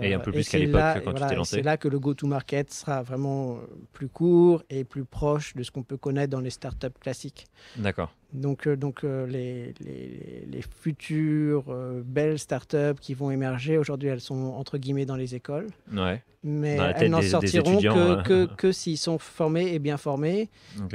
Et 0.01 0.13
un 0.13 0.19
peu 0.19 0.31
plus 0.31 0.47
qu'à 0.47 0.57
l'époque 0.57 1.03
quand 1.03 1.13
tu 1.13 1.27
t'es 1.27 1.35
lancé. 1.35 1.55
C'est 1.57 1.61
là 1.61 1.77
que 1.77 1.87
le 1.87 1.99
go-to-market 1.99 2.71
sera 2.71 3.01
vraiment 3.03 3.59
plus 3.91 4.07
court 4.07 4.63
et 4.69 4.83
plus 4.83 5.05
proche 5.05 5.55
de 5.55 5.63
ce 5.63 5.71
qu'on 5.71 5.83
peut 5.83 5.97
connaître 5.97 6.31
dans 6.31 6.39
les 6.39 6.49
startups 6.49 6.87
classiques. 6.99 7.45
D'accord. 7.77 8.13
Donc, 8.31 8.65
euh, 8.65 8.75
donc 8.75 9.03
les, 9.03 9.73
les, 9.79 10.45
les, 10.49 10.61
futures 10.61 11.65
belles 12.03 12.39
startups 12.39 12.99
qui 12.99 13.13
vont 13.13 13.29
émerger, 13.29 13.77
aujourd'hui, 13.77 14.09
elles 14.09 14.21
sont 14.21 14.53
entre 14.57 14.77
guillemets 14.77 15.05
dans 15.05 15.15
les 15.15 15.35
écoles. 15.35 15.67
Ouais 15.91 16.23
mais 16.43 16.77
elles 16.97 17.09
n'en 17.09 17.21
sortiront 17.21 17.81
que, 17.81 17.87
hein. 17.87 18.23
que, 18.23 18.45
que 18.45 18.71
s'ils 18.71 18.97
sont 18.97 19.17
formés 19.17 19.73
et 19.73 19.79
bien 19.79 19.97
formés. 19.97 20.49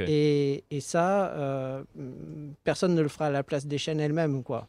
Et, 0.07 0.63
et, 0.69 0.79
ça, 0.79 1.31
euh, 1.31 1.83
personne 2.63 2.93
ne 2.93 3.01
le 3.01 3.07
fera 3.07 3.27
à 3.27 3.29
la 3.31 3.43
place 3.43 3.65
des 3.65 3.77
chaînes 3.77 3.99
elles-mêmes, 3.99 4.43
quoi. 4.43 4.67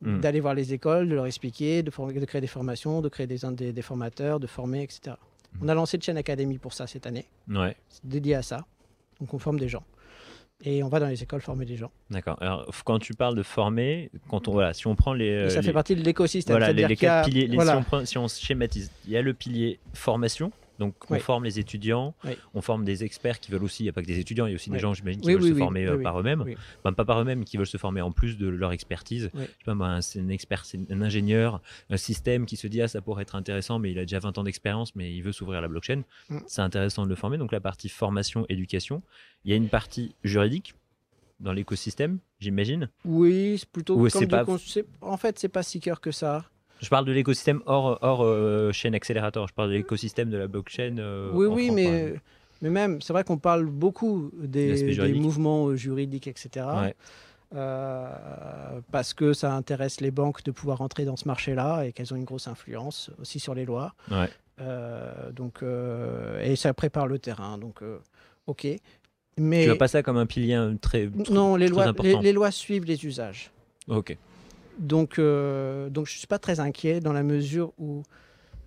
Hmm. 0.00 0.20
D'aller 0.20 0.38
voir 0.38 0.54
les 0.54 0.72
écoles, 0.72 1.08
de 1.08 1.14
leur 1.14 1.26
expliquer, 1.26 1.82
de, 1.82 1.90
de 1.90 2.24
créer 2.24 2.40
des 2.40 2.46
formations, 2.46 3.02
de 3.02 3.08
créer 3.08 3.26
des, 3.26 3.38
des, 3.52 3.72
des 3.72 3.82
formateurs, 3.82 4.38
de 4.38 4.46
former, 4.46 4.84
etc. 4.84 5.16
Hmm. 5.54 5.64
On 5.64 5.68
a 5.68 5.74
lancé 5.74 5.98
de 5.98 6.02
chaîne 6.02 6.16
Académie 6.16 6.58
pour 6.58 6.72
ça 6.72 6.86
cette 6.86 7.06
année. 7.06 7.26
Ouais. 7.48 7.76
C'est 7.88 8.06
dédié 8.06 8.36
à 8.36 8.42
ça. 8.42 8.64
Donc 9.20 9.34
on 9.34 9.38
forme 9.38 9.58
des 9.58 9.68
gens 9.68 9.82
et 10.64 10.82
on 10.82 10.88
va 10.88 10.98
dans 11.00 11.06
les 11.06 11.22
écoles 11.22 11.40
former 11.40 11.64
des 11.64 11.76
gens. 11.76 11.90
D'accord. 12.10 12.36
Alors, 12.40 12.66
quand 12.84 12.98
tu 12.98 13.14
parles 13.14 13.36
de 13.36 13.42
former, 13.42 14.10
quand 14.28 14.48
on, 14.48 14.52
voilà, 14.52 14.74
si 14.74 14.86
on 14.86 14.96
prend 14.96 15.12
les. 15.12 15.50
ça 15.50 15.62
fait 15.62 15.72
partie 15.72 15.94
de 15.94 16.02
l'écosystème. 16.02 16.56
Voilà, 16.56 16.72
les, 16.72 16.96
quatre 16.96 17.28
piliers. 17.28 17.48
si, 18.04 18.18
on 18.18 18.28
schématise, 18.28 18.90
il 19.06 19.12
y 19.12 19.16
a 19.16 19.22
le 19.22 19.34
pilier 19.34 19.78
formation. 19.94 20.52
Donc, 20.78 20.94
on 21.10 21.18
forme 21.18 21.44
les 21.44 21.58
étudiants, 21.58 22.14
on 22.54 22.60
forme 22.60 22.84
des 22.84 23.04
experts 23.04 23.40
qui 23.40 23.50
veulent 23.50 23.64
aussi, 23.64 23.82
il 23.82 23.86
n'y 23.86 23.90
a 23.90 23.92
pas 23.92 24.02
que 24.02 24.06
des 24.06 24.18
étudiants, 24.18 24.46
il 24.46 24.50
y 24.50 24.52
a 24.52 24.56
aussi 24.56 24.70
des 24.70 24.78
gens, 24.78 24.94
j'imagine, 24.94 25.20
qui 25.20 25.32
veulent 25.32 25.42
se 25.42 25.54
former 25.54 25.86
euh, 25.86 26.02
par 26.02 26.20
eux-mêmes. 26.20 26.44
pas 26.82 27.04
par 27.04 27.20
eux-mêmes, 27.20 27.44
qui 27.44 27.56
veulent 27.56 27.66
se 27.66 27.78
former 27.78 28.00
en 28.00 28.12
plus 28.12 28.38
de 28.38 28.48
leur 28.48 28.72
expertise. 28.72 29.30
c'est 30.00 30.20
un 30.20 30.28
expert, 30.28 30.64
c'est 30.64 30.90
un 30.90 31.02
ingénieur, 31.02 31.60
un 31.90 31.96
système 31.96 32.46
qui 32.46 32.56
se 32.56 32.66
dit, 32.66 32.80
ah, 32.80 32.88
ça 32.88 33.00
pourrait 33.00 33.22
être 33.22 33.34
intéressant, 33.34 33.78
mais 33.78 33.90
il 33.90 33.98
a 33.98 34.02
déjà 34.02 34.20
20 34.20 34.38
ans 34.38 34.44
d'expérience, 34.44 34.94
mais 34.94 35.12
il 35.12 35.22
veut 35.22 35.32
s'ouvrir 35.32 35.58
à 35.58 35.62
la 35.62 35.68
blockchain. 35.68 36.02
Mm. 36.28 36.38
C'est 36.46 36.62
intéressant 36.62 37.04
de 37.04 37.08
le 37.08 37.16
former. 37.16 37.38
Donc, 37.38 37.52
la 37.52 37.60
partie 37.60 37.88
formation, 37.88 38.46
éducation. 38.48 39.02
Il 39.44 39.50
y 39.50 39.54
a 39.54 39.56
une 39.56 39.68
partie 39.68 40.14
juridique 40.22 40.74
dans 41.40 41.52
l'écosystème, 41.52 42.18
j'imagine. 42.40 42.88
Oui, 43.04 43.56
c'est 43.58 43.68
plutôt 43.68 43.96
comme 43.96 44.28
pas... 44.28 44.44
En 45.00 45.16
fait, 45.16 45.38
c'est 45.38 45.48
pas 45.48 45.62
si 45.62 45.80
cœur 45.80 46.00
que 46.00 46.10
ça. 46.10 46.44
Je 46.80 46.88
parle 46.88 47.04
de 47.04 47.12
l'écosystème 47.12 47.60
hors, 47.66 47.98
hors 48.02 48.24
euh, 48.24 48.72
chaîne 48.72 48.94
accélérateur. 48.94 49.48
Je 49.48 49.54
parle 49.54 49.70
de 49.70 49.74
l'écosystème 49.74 50.30
de 50.30 50.36
la 50.36 50.46
blockchain. 50.46 50.96
Euh, 50.98 51.30
oui, 51.32 51.46
oui, 51.46 51.70
mais, 51.70 52.14
mais 52.62 52.70
même, 52.70 53.02
c'est 53.02 53.12
vrai 53.12 53.24
qu'on 53.24 53.38
parle 53.38 53.66
beaucoup 53.66 54.30
des, 54.34 55.14
mouvements 55.14 55.74
juridiques, 55.74 56.28
etc. 56.28 56.66
Euh, 57.54 58.10
parce 58.92 59.14
que 59.14 59.32
ça 59.32 59.54
intéresse 59.54 60.00
les 60.00 60.10
banques 60.10 60.44
de 60.44 60.50
pouvoir 60.50 60.82
entrer 60.82 61.04
dans 61.04 61.16
ce 61.16 61.26
marché-là 61.26 61.84
et 61.84 61.92
qu'elles 61.92 62.12
ont 62.12 62.16
une 62.16 62.24
grosse 62.24 62.46
influence 62.46 63.10
aussi 63.20 63.40
sur 63.40 63.54
les 63.54 63.64
lois. 63.64 63.94
donc, 65.32 65.62
et 66.42 66.56
ça 66.56 66.74
prépare 66.74 67.06
le 67.06 67.18
terrain. 67.18 67.58
Donc, 67.58 67.80
ok. 68.46 68.66
Mais 69.40 69.62
tu 69.62 69.68
vois 69.68 69.78
pas 69.78 69.88
ça 69.88 70.02
comme 70.02 70.16
un 70.16 70.26
pilier 70.26 70.60
très, 70.80 71.08
non, 71.30 71.54
les 71.54 71.68
lois, 71.68 71.92
les, 72.02 72.32
lois 72.32 72.50
suivent 72.50 72.86
les 72.86 73.06
usages. 73.06 73.52
Ok. 73.86 74.16
Donc, 74.78 75.18
euh, 75.18 75.90
donc 75.90 76.06
je 76.06 76.14
ne 76.14 76.18
suis 76.18 76.26
pas 76.26 76.38
très 76.38 76.60
inquiet 76.60 77.00
dans 77.00 77.12
la 77.12 77.22
mesure 77.22 77.72
où, 77.78 78.02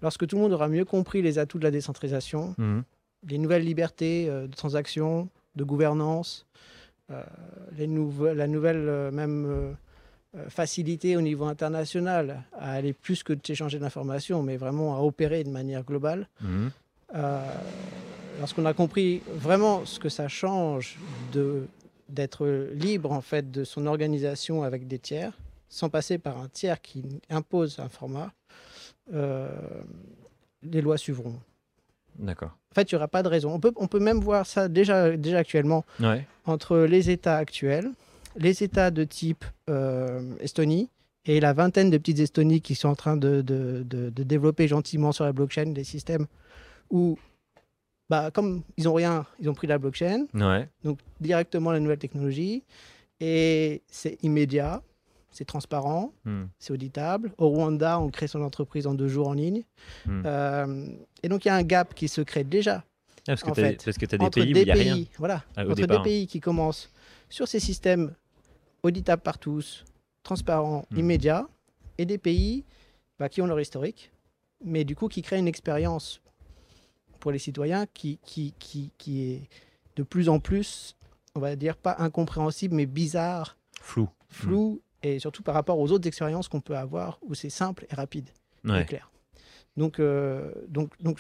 lorsque 0.01 0.27
tout 0.27 0.35
le 0.35 0.41
monde 0.41 0.53
aura 0.53 0.67
mieux 0.67 0.85
compris 0.85 1.21
les 1.21 1.39
atouts 1.39 1.59
de 1.59 1.63
la 1.63 1.71
décentralisation, 1.71 2.53
mhm. 2.57 2.83
les 3.29 3.37
nouvelles 3.37 3.63
libertés 3.63 4.27
euh, 4.29 4.47
de 4.47 4.55
transaction, 4.55 5.29
de 5.55 5.63
gouvernance, 5.63 6.45
euh, 7.11 7.23
les 7.77 7.87
la 8.35 8.47
nouvelle 8.47 9.11
même 9.11 9.75
facilité 10.47 11.17
au 11.17 11.21
niveau 11.21 11.43
international 11.43 12.43
à 12.57 12.71
aller 12.71 12.93
plus 12.93 13.21
que 13.21 13.33
de 13.33 13.45
s'échanger 13.45 13.79
d'informations, 13.79 14.43
mais 14.43 14.55
vraiment 14.55 14.95
à 14.95 15.01
opérer 15.01 15.43
de 15.43 15.49
manière 15.49 15.83
globale. 15.83 16.27
Mhm. 16.41 16.71
lorsqu'on 18.39 18.65
a 18.65 18.73
compris 18.73 19.21
vraiment 19.27 19.85
ce 19.85 19.99
que 19.99 20.07
ça 20.09 20.29
change 20.29 20.97
de 21.33 21.67
d'être 22.07 22.45
libre 22.73 23.11
en 23.11 23.21
fait 23.21 23.51
de 23.51 23.63
son 23.63 23.85
organisation 23.85 24.63
avec 24.63 24.87
des 24.87 24.99
tiers, 24.99 25.33
sans 25.71 25.89
passer 25.89 26.19
par 26.19 26.37
un 26.37 26.49
tiers 26.49 26.79
qui 26.81 27.03
impose 27.29 27.79
un 27.79 27.89
format, 27.89 28.31
euh, 29.13 29.49
les 30.61 30.81
lois 30.81 30.97
suivront. 30.97 31.39
D'accord. 32.19 32.51
En 32.71 32.75
fait, 32.75 32.91
il 32.91 32.95
n'y 32.95 32.97
aura 32.97 33.07
pas 33.07 33.23
de 33.23 33.29
raison. 33.29 33.53
On 33.53 33.59
peut, 33.59 33.71
on 33.77 33.87
peut 33.87 33.99
même 33.99 34.19
voir 34.19 34.45
ça 34.45 34.67
déjà, 34.67 35.15
déjà 35.17 35.39
actuellement 35.39 35.85
entre 36.45 36.77
les 36.79 37.09
États 37.09 37.37
actuels, 37.37 37.89
les 38.35 38.63
États 38.63 38.91
de 38.91 39.03
type 39.05 39.45
euh, 39.69 40.35
Estonie 40.39 40.89
et 41.25 41.39
la 41.39 41.53
vingtaine 41.53 41.89
de 41.89 41.97
petites 41.97 42.19
Estonies 42.19 42.61
qui 42.61 42.75
sont 42.75 42.89
en 42.89 42.95
train 42.95 43.15
de, 43.15 43.41
de, 43.41 43.83
de, 43.87 44.23
développer 44.23 44.67
gentiment 44.67 45.11
sur 45.13 45.23
la 45.23 45.31
blockchain 45.31 45.67
des 45.67 45.83
systèmes 45.83 46.27
où 46.89 47.17
bah, 48.09 48.29
comme 48.31 48.63
ils 48.75 48.89
ont 48.89 48.93
rien, 48.93 49.25
ils 49.39 49.49
ont 49.49 49.53
pris 49.53 49.67
la 49.67 49.77
blockchain, 49.77 50.25
Ouais. 50.33 50.67
donc 50.83 50.99
directement 51.21 51.71
la 51.71 51.79
nouvelle 51.79 51.97
technologie, 51.99 52.63
et 53.21 53.83
c'est 53.89 54.17
immédiat, 54.21 54.81
c'est 55.31 55.45
transparent, 55.45 56.13
Hmm. 56.25 56.45
c'est 56.59 56.73
auditable. 56.73 57.31
Au 57.37 57.47
Rwanda, 57.49 57.99
on 57.99 58.09
crée 58.09 58.27
son 58.27 58.41
entreprise 58.41 58.85
en 58.87 58.93
deux 58.93 59.07
jours 59.07 59.27
en 59.29 59.33
ligne. 59.33 59.63
Hmm. 60.05 60.21
Euh, 60.25 60.87
et 61.23 61.29
donc, 61.29 61.45
il 61.45 61.47
y 61.47 61.51
a 61.51 61.55
un 61.55 61.63
gap 61.63 61.93
qui 61.93 62.07
se 62.07 62.21
crée 62.21 62.43
déjà 62.43 62.83
Ah, 63.27 63.35
parce 63.35 63.43
que 63.43 63.51
tu 63.51 63.59
as, 63.61 63.63
fait, 63.69 63.85
parce 63.85 63.97
que 63.97 64.05
t'as 64.05 64.17
des 64.17 64.25
entre 64.25 64.39
pays 64.41 64.53
où 64.53 64.57
il 64.57 64.63
n'y 64.65 64.71
a 64.71 64.73
pays, 64.73 64.83
rien. 64.91 65.05
voilà, 65.17 65.43
Ah, 65.55 65.63
entre 65.63 65.75
départ. 65.75 66.01
des 66.03 66.09
pays 66.09 66.27
qui 66.27 66.39
commencent 66.39 66.89
sur 67.29 67.47
ces 67.47 67.59
systèmes 67.59 68.13
auditables 68.83 69.21
par 69.21 69.37
tous, 69.37 69.85
transparents, 70.23 70.85
Hmm. 70.91 70.97
immédiats, 70.99 71.47
et 71.97 72.05
des 72.05 72.17
pays 72.17 72.65
bah, 73.19 73.29
qui 73.29 73.41
ont 73.41 73.45
leur 73.47 73.59
historique, 73.59 74.11
mais 74.63 74.83
du 74.83 74.95
coup 74.95 75.07
qui 75.07 75.21
créent 75.21 75.39
une 75.39 75.47
expérience 75.47 76.21
pour 77.19 77.31
les 77.31 77.37
citoyens 77.39 77.85
qui, 77.93 78.17
qui, 78.25 78.53
qui, 78.57 78.91
qui 78.97 79.31
est 79.31 79.49
de 79.95 80.01
plus 80.03 80.27
en 80.29 80.39
plus, 80.39 80.95
on 81.35 81.39
va 81.39 81.55
dire, 81.55 81.77
pas 81.77 81.95
incompréhensible, 81.99 82.73
mais 82.75 82.87
bizarre, 82.87 83.57
Flou. 83.79 84.09
flou, 84.29 84.81
et 85.03 85.19
surtout 85.19 85.43
par 85.43 85.53
rapport 85.55 85.79
aux 85.79 85.91
autres 85.91 86.07
expériences 86.07 86.47
qu'on 86.47 86.61
peut 86.61 86.77
avoir 86.77 87.19
où 87.21 87.33
c'est 87.33 87.49
simple 87.49 87.85
et 87.89 87.95
rapide 87.95 88.29
et 88.65 88.69
Ouais. 88.69 88.85
clair. 88.85 89.11
Donc, 89.77 89.99
euh, 89.99 90.51
donc, 90.67 90.91
donc, 91.01 91.19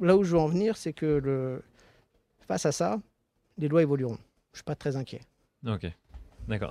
là 0.00 0.16
où 0.16 0.22
je 0.22 0.32
veux 0.32 0.38
en 0.38 0.46
venir, 0.46 0.76
c'est 0.76 0.92
que 0.92 1.06
le, 1.06 1.62
face 2.46 2.66
à 2.66 2.72
ça, 2.72 3.00
les 3.56 3.68
lois 3.68 3.82
évolueront. 3.82 4.18
Je 4.52 4.58
suis 4.58 4.64
pas 4.64 4.74
très 4.76 4.96
inquiet. 4.96 5.20
Ok. 5.66 5.86
D'accord. 6.48 6.70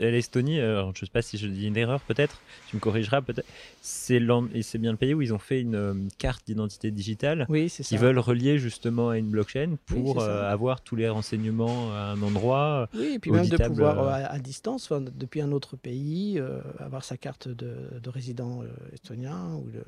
L'Estonie, 0.00 0.60
alors, 0.60 0.92
je 0.94 1.04
sais 1.04 1.10
pas 1.10 1.20
si 1.22 1.36
je 1.36 1.46
dis 1.46 1.66
une 1.66 1.76
erreur 1.76 2.00
peut-être, 2.00 2.40
tu 2.68 2.76
me 2.76 2.80
corrigeras 2.80 3.20
peut-être. 3.20 3.46
C'est 3.82 4.18
bien 4.18 4.92
le 4.92 4.96
pays 4.96 5.12
où 5.12 5.20
ils 5.20 5.34
ont 5.34 5.38
fait 5.38 5.60
une 5.60 5.74
euh, 5.74 5.94
carte 6.18 6.46
d'identité 6.46 6.90
digitale 6.90 7.46
Oui, 7.50 7.68
c'est 7.68 7.82
ça. 7.82 7.88
qui 7.90 7.96
veulent 7.98 8.18
relier 8.18 8.58
justement 8.58 9.10
à 9.10 9.18
une 9.18 9.28
blockchain 9.28 9.76
pour 9.86 10.20
euh, 10.22 10.48
avoir 10.48 10.80
tous 10.80 10.96
les 10.96 11.08
renseignements 11.08 11.92
à 11.92 12.14
un 12.16 12.22
endroit. 12.22 12.88
Oui, 12.94 13.12
et 13.14 13.18
puis 13.18 13.30
même 13.30 13.46
de 13.46 13.56
pouvoir 13.58 13.98
euh, 13.98 14.06
euh, 14.06 14.24
à, 14.24 14.26
à 14.32 14.38
distance, 14.38 14.84
enfin, 14.90 15.00
depuis 15.02 15.40
un 15.42 15.52
autre 15.52 15.76
pays, 15.76 16.38
euh, 16.38 16.60
avoir 16.78 17.04
sa 17.04 17.16
carte 17.16 17.48
de, 17.48 17.76
de 18.02 18.10
résident 18.10 18.62
euh, 18.62 18.68
estonien 18.92 19.54
ou 19.56 19.70
de- 19.70 19.84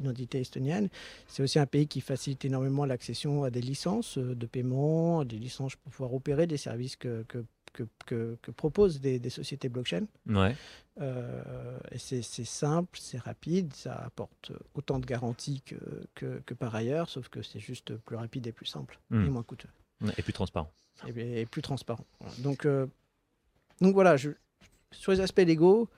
l'identité 0.00 0.38
estonienne. 0.40 0.88
C'est 1.26 1.42
aussi 1.42 1.58
un 1.58 1.66
pays 1.66 1.88
qui 1.88 2.00
facilite 2.00 2.44
énormément 2.44 2.84
l'accession 2.84 3.42
à 3.42 3.50
des 3.50 3.60
licences 3.60 4.16
euh, 4.16 4.36
de 4.36 4.46
paiement, 4.46 5.24
des 5.24 5.38
licences 5.38 5.74
pour 5.74 5.90
pouvoir 5.90 6.14
opérer 6.14 6.46
des 6.46 6.56
services 6.56 6.94
que, 6.94 7.24
que, 7.26 7.44
que, 7.78 7.88
que- 8.06 8.36
que 8.42 8.50
proposent 8.50 9.00
des, 9.00 9.18
des 9.18 9.30
sociétés 9.30 9.68
blockchain. 9.68 10.06
Ouais. 10.26 10.54
Euh, 11.00 11.78
et 11.92 11.98
c'est 11.98 12.22
simple, 12.22 12.98
c'est 13.00 13.18
rapide, 13.18 13.72
ça 13.74 13.94
apporte 13.94 14.52
autant 14.74 14.98
de 14.98 15.06
garanties 15.06 15.60
que, 15.62 15.76
que, 16.14 16.40
que 16.44 16.54
par 16.54 16.74
ailleurs, 16.74 17.08
sauf 17.08 17.28
que 17.28 17.40
c'est 17.42 17.60
juste 17.60 17.96
plus 17.96 18.16
rapide 18.16 18.46
et 18.46 18.52
plus 18.52 18.66
simple 18.66 18.98
Hmm. 19.10 19.24
et 19.24 19.28
moins 19.30 19.42
coûteux 19.44 19.68
Et 20.16 20.22
plus 20.22 20.32
transparent. 20.32 20.70
et, 21.06 21.40
et 21.42 21.46
plus 21.46 21.62
transparent. 21.62 22.04
Donc, 22.38 22.64
euh, 22.66 22.86
donc 23.80 23.94
voilà, 23.94 24.16
je, 24.16 24.30
sur 24.90 25.12
les 25.12 25.20
aspects 25.20 25.38
légaux, 25.46 25.88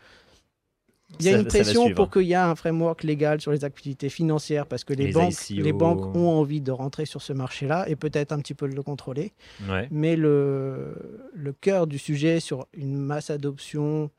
il 1.19 1.27
y 1.27 1.29
a 1.29 1.33
Ça- 1.33 1.39
une 1.41 1.47
pression 1.47 1.93
pour 1.95 2.11
qu'il 2.11 2.23
y 2.23 2.33
ait 2.33 2.37
un 2.37 2.55
framework 2.55 3.03
légal 3.03 3.41
sur 3.41 3.51
les 3.53 3.65
activités 3.65 4.09
financières 4.09 4.67
parce 4.67 4.85
que 4.85 4.93
les, 4.95 5.07
Les 5.07 5.13
banques, 5.13 5.51
ICO. 5.51 5.63
les 5.63 5.73
banques 5.73 6.15
ont 6.17 6.29
envie 6.29 6.61
de 6.61 6.71
rentrer 6.71 7.05
sur 7.07 7.21
ce 7.21 7.33
marché-là 7.33 7.89
et 7.89 7.97
peut-être 7.97 8.33
un 8.33 8.39
petit 8.39 8.55
peu 8.55 8.67
le 8.67 8.83
contrôler. 8.83 9.33
Ouais. 9.69 9.89
Mais 9.91 10.17
le, 10.17 10.95
le 11.35 11.53
cœur 11.53 11.87
du 11.87 11.99
sujet 11.99 12.39
sur 12.41 12.67
une 12.75 12.97
masse 12.97 13.31
adoption 13.31 14.11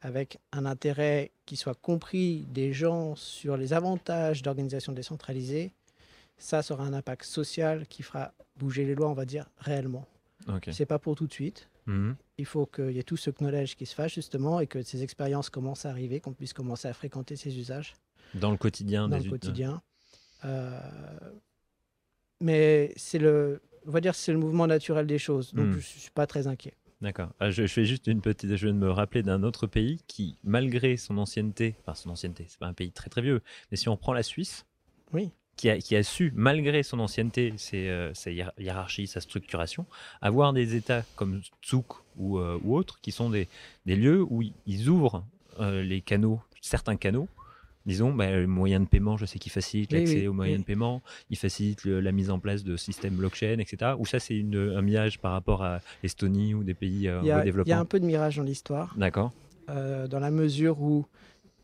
avec 0.00 0.38
un 0.52 0.64
intérêt 0.64 1.32
qui 1.44 1.56
soit 1.56 1.74
compris 1.74 2.46
des 2.52 2.72
gens 2.72 3.14
sur 3.16 3.56
les 3.56 3.72
avantages 3.72 4.42
d'organisation 4.42 4.92
décentralisée, 4.92 5.72
ça 6.38 6.62
sera 6.62 6.84
un 6.84 6.92
impact 6.92 7.24
social 7.24 7.86
qui 7.88 8.02
fera 8.02 8.32
bouger 8.58 8.84
les 8.84 8.94
lois, 8.94 9.08
on 9.08 9.14
va 9.14 9.24
dire, 9.24 9.46
réellement. 9.58 10.06
Ok. 10.48 10.68
C'est 10.72 10.86
pas 10.86 10.98
pour 11.00 11.16
tout 11.16 11.26
de 11.26 11.32
suite. 11.32 11.68
Mhm. 11.88 12.14
Il 12.38 12.44
faut 12.46 12.66
qu'il 12.66 12.92
y 12.92 12.98
ait 13.00 13.02
tout 13.02 13.16
ce 13.16 13.30
knowledge 13.30 13.74
qui 13.74 13.84
se 13.86 13.94
fasse 13.94 14.12
justement 14.14 14.60
et 14.60 14.66
que 14.68 14.82
ces 14.82 15.02
expériences 15.02 15.50
commencent 15.50 15.84
à 15.86 15.90
arriver, 15.90 16.20
qu'on 16.20 16.32
puisse 16.34 16.52
commencer 16.52 16.86
à 16.86 16.92
fréquenter 16.92 17.34
ces 17.34 17.58
usages 17.58 17.94
Dans 18.34 18.50
le 18.52 18.56
quotidien. 18.56 19.08
dans 19.08 19.18
des 19.18 19.24
le 19.24 19.30
quotidien. 19.30 19.82
Euh, 20.44 20.78
mais 22.40 22.92
c'est 22.96 23.18
le, 23.18 23.60
on 23.86 23.90
va 23.90 24.00
dire, 24.00 24.14
c'est 24.14 24.32
le 24.32 24.38
mouvement 24.38 24.66
naturel 24.66 25.06
des 25.06 25.18
choses. 25.18 25.52
Donc 25.54 25.66
Hmm. 25.68 25.72
je 25.80 25.80
suis 25.80 26.10
pas 26.10 26.26
très 26.26 26.46
inquiet. 26.46 26.74
D'accord. 27.00 27.30
Ah, 27.38 27.50
je, 27.50 27.62
je 27.62 27.72
fais 27.72 27.84
juste 27.84 28.06
une 28.08 28.20
petite. 28.20 28.54
Je 28.56 28.66
viens 28.66 28.74
de 28.74 28.78
me 28.78 28.90
rappeler 28.90 29.22
d'un 29.22 29.42
autre 29.44 29.66
pays 29.66 30.00
qui, 30.08 30.36
malgré 30.42 30.96
son 30.96 31.16
ancienneté, 31.18 31.76
enfin 31.80 31.94
son 31.94 32.10
ancienneté, 32.10 32.46
c'est 32.48 32.58
pas 32.58 32.66
un 32.66 32.72
pays 32.74 32.90
très 32.92 33.08
très 33.08 33.22
vieux, 33.22 33.40
mais 33.70 33.76
si 33.76 33.88
on 33.88 33.96
prend 33.96 34.12
la 34.12 34.22
Suisse, 34.24 34.66
Oui. 35.12 35.30
Qui 35.58 35.68
a, 35.68 35.76
qui 35.78 35.96
a 35.96 36.02
su, 36.02 36.32
malgré 36.34 36.82
son 36.82 37.00
ancienneté, 37.00 37.52
ses, 37.58 37.88
euh, 37.88 38.14
sa 38.14 38.30
hiér- 38.30 38.52
hiérarchie, 38.58 39.06
sa 39.08 39.20
structuration, 39.20 39.84
avoir 40.22 40.52
des 40.52 40.76
États 40.76 41.02
comme 41.16 41.42
ou, 42.16 42.38
euh, 42.38 42.58
ou 42.62 42.76
autres, 42.76 42.98
qui 43.02 43.10
sont 43.12 43.28
des, 43.28 43.48
des 43.84 43.96
lieux 43.96 44.22
où 44.22 44.40
ils- 44.42 44.88
ouvrent 44.88 45.24
euh, 45.60 45.82
les 45.82 46.00
canaux, 46.00 46.40
certains 46.62 46.96
canaux. 46.96 47.28
Disons, 47.86 48.12
bah, 48.12 48.30
le 48.30 48.46
moyen 48.46 48.80
de 48.80 48.86
paiement, 48.86 49.16
je 49.16 49.24
sais 49.26 49.38
qu'ils 49.38 49.50
facilitent 49.50 49.92
Oui, 49.92 49.98
l'accès 50.00 50.18
oui, 50.20 50.26
aux 50.28 50.32
moyens 50.32 50.58
oui. 50.58 50.62
de 50.62 50.66
paiement, 50.66 51.02
ils 51.30 51.36
facilitent 51.38 51.84
le- 51.84 52.00
la 52.00 52.12
mise 52.12 52.30
en 52.30 52.38
place 52.38 52.62
de 52.62 52.76
systèmes 52.76 53.16
blockchain, 53.16 53.58
etc. 53.58 53.92
Ou 53.98 54.06
ça, 54.06 54.20
c'est 54.20 54.38
un 54.40 54.82
mirage 54.82 55.18
par 55.18 55.32
rapport 55.32 55.64
à 55.64 55.80
l'Estonie 56.02 56.54
ou 56.54 56.62
des 56.64 56.74
pays 56.74 57.10
en 57.10 57.22
Il 57.22 57.26
y, 57.26 57.30
voie 57.30 57.34
a, 57.34 57.38
de 57.38 57.38
il 57.38 57.38
y 57.38 57.38
a 57.40 57.44
développement. 57.44 57.76
un 57.80 57.84
peu 57.86 57.98
de 57.98 58.04
mirage 58.06 58.36
dans 58.36 58.42
l'histoire, 58.44 58.94
D'accord. 58.96 59.32
euh, 59.70 60.06
dans 60.06 60.20
la 60.20 60.30
mesure 60.30 60.80
où 60.80 61.06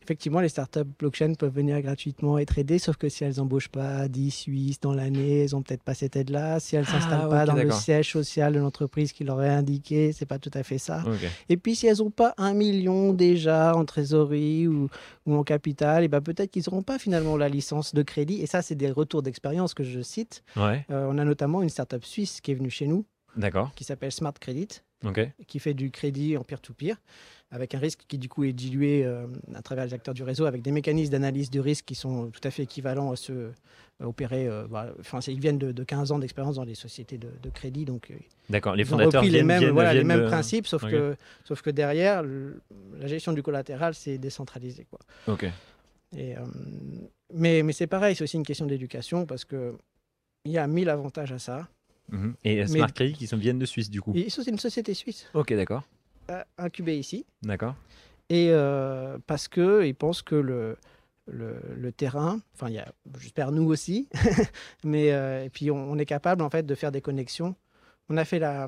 effectivement 0.05 0.39
les 0.39 0.49
startups 0.49 0.83
blockchain 0.99 1.33
peuvent 1.33 1.53
venir 1.53 1.81
gratuitement 1.81 2.37
être 2.37 2.59
aidées, 2.59 2.77
sauf 2.77 2.95
que 2.95 3.09
si 3.09 3.23
elles 3.23 3.41
embauchent 3.41 3.69
pas 3.69 4.07
10 4.07 4.29
Suisses 4.29 4.79
dans 4.79 4.93
l'année, 4.93 5.43
elles 5.43 5.55
ont 5.55 5.63
peut-être 5.63 5.81
pas 5.81 5.95
cette 5.95 6.15
aide-là. 6.15 6.59
Si 6.59 6.75
elles 6.75 6.85
s'installent 6.85 7.21
Ah, 7.23 7.27
pas 7.27 7.43
ok, 7.43 7.47
dans 7.47 7.55
le 7.55 7.71
siège 7.71 8.11
social 8.11 8.53
de 8.53 8.59
l'entreprise 8.59 9.11
qui 9.13 9.23
leur 9.23 9.41
est 9.41 9.49
indiqué, 9.49 10.11
c'est 10.11 10.27
pas 10.27 10.37
tout 10.37 10.51
à 10.53 10.61
fait 10.61 10.77
ça. 10.77 11.03
Et 11.49 11.57
puis 11.57 11.75
si 11.75 11.87
elles 11.87 11.97
n'ont 11.97 12.11
pas 12.11 12.33
un 12.37 12.53
million 12.53 13.13
déjà 13.13 13.75
en 13.75 13.83
trésorerie 13.83 14.67
ou, 14.67 14.89
ou 15.25 15.35
en 15.35 15.43
capital, 15.43 16.03
et 16.03 16.07
ben 16.07 16.21
peut-être 16.21 16.51
qu'ils 16.51 16.63
n'auront 16.67 16.83
pas 16.83 16.99
finalement 16.99 17.35
la 17.35 17.49
licence 17.49 17.93
de 17.93 18.03
crédit. 18.03 18.41
Et 18.41 18.45
ça, 18.45 18.61
c'est 18.61 18.75
des 18.75 18.91
retours 18.91 19.23
d'expérience 19.23 19.73
que 19.73 19.83
je 19.83 20.01
cite. 20.01 20.43
Ouais. 20.55 20.85
Euh, 20.91 21.07
on 21.09 21.17
a 21.17 21.25
notamment 21.25 21.61
une 21.63 21.69
startup 21.69 22.05
suisse 22.05 22.41
qui 22.41 22.51
est 22.51 22.55
venue 22.55 22.69
chez 22.69 22.87
nous, 22.87 23.05
qui 23.75 23.83
s'appelle 23.83 24.11
Smart 24.11 24.33
Credit, 24.39 24.67
Qui 25.47 25.59
fait 25.59 25.73
du 25.73 25.91
crédit 25.91 26.35
en 26.37 26.43
peer-to-peer, 26.43 26.95
avec 27.51 27.75
un 27.75 27.79
risque 27.79 28.01
qui 28.07 28.17
du 28.17 28.27
coup 28.29 28.43
est 28.43 28.53
dilué 28.53 29.05
euh, 29.05 29.27
à 29.53 29.61
travers 29.61 29.85
les 29.85 29.93
acteurs 29.93 30.13
du 30.13 30.23
réseau, 30.23 30.45
avec 30.45 30.61
des 30.61 30.71
mécanismes 30.71 31.11
d'analyse 31.11 31.49
de 31.51 31.59
risque 31.59 31.85
qui 31.85 31.95
sont 31.95 32.31
tout 32.31 32.41
à 32.43 32.49
fait 32.51 32.63
équivalents 32.63 33.11
à 33.11 33.15
ceux 33.15 33.33
euh, 34.01 34.05
opérés. 34.05 34.47
euh, 34.47 34.65
bah, 34.67 34.89
ils 35.27 35.39
viennent 35.39 35.59
de, 35.59 35.71
de 35.71 35.83
15 35.83 36.11
ans 36.11 36.19
d'expérience 36.19 36.55
dans 36.55 36.63
les 36.63 36.73
sociétés 36.75 37.17
de, 37.17 37.27
de 37.41 37.49
crédit, 37.49 37.85
donc 37.85 38.09
euh, 38.09 38.15
D'accord. 38.49 38.75
Les 38.75 38.83
ils 38.83 38.87
ont 38.93 38.97
fondateurs 38.97 39.21
les 39.23 39.43
mêmes, 39.43 39.59
viennent- 39.59 39.71
voilà, 39.73 39.93
les 39.93 39.99
viennent 39.99 40.07
mêmes 40.07 40.21
de- 40.21 40.27
principes, 40.27 40.65
sauf, 40.67 40.83
que, 40.91 41.15
sauf 41.43 41.61
que 41.61 41.69
derrière, 41.69 42.23
le- 42.23 42.61
la 42.97 43.07
gestion 43.07 43.31
du 43.33 43.43
collatéral, 43.43 43.93
c'est 43.93 44.17
décentralisé. 44.17 44.85
Quoi. 44.89 44.99
Ok. 45.27 45.45
Et, 46.17 46.35
euh, 46.37 46.41
mais 47.33 47.61
mais 47.63 47.73
c'est 47.73 47.87
pareil, 47.87 48.15
c'est 48.15 48.23
aussi 48.23 48.37
une 48.37 48.45
question 48.45 48.65
d'éducation, 48.65 49.25
parce 49.25 49.43
que 49.45 49.75
il 50.45 50.51
y 50.51 50.57
a 50.57 50.65
mille 50.67 50.89
avantages 50.89 51.31
à 51.31 51.39
ça. 51.39 51.67
Mhm. 52.11 52.35
Et 52.43 52.55
Mais- 52.57 52.67
Smart 52.67 52.93
Credit 52.93 53.13
qui 53.13 53.27
sont, 53.27 53.37
viennent 53.37 53.59
de 53.59 53.65
Suisse 53.65 53.89
du 53.89 54.01
coup. 54.01 54.13
Ça, 54.29 54.43
c'est 54.43 54.51
une 54.51 54.59
société 54.59 54.93
suisse, 54.93 55.27
Ok, 55.33 55.53
d'accord. 55.53 55.83
euh, 56.29 56.43
incubée 56.57 56.97
ici, 56.97 57.25
D'accord. 57.43 57.75
et 58.29 58.47
euh, 58.51 59.17
parce 59.27 59.47
qu'ils 59.47 59.95
pensent 59.95 60.21
que 60.21 60.35
le, 60.35 60.77
le, 61.27 61.55
le 61.75 61.91
terrain, 61.91 62.39
enfin, 62.53 62.67
j'espère 63.19 63.51
nous 63.51 63.67
aussi, 63.67 64.07
mais 64.83 65.11
euh, 65.11 65.45
et 65.45 65.49
puis 65.49 65.71
on, 65.71 65.91
on 65.91 65.97
est 65.97 66.05
capable 66.05 66.41
en 66.43 66.49
fait 66.49 66.63
de 66.65 66.75
faire 66.75 66.91
des 66.91 67.01
connexions. 67.01 67.55
On 68.09 68.17
a 68.17 68.25
fait 68.25 68.37
la, 68.39 68.67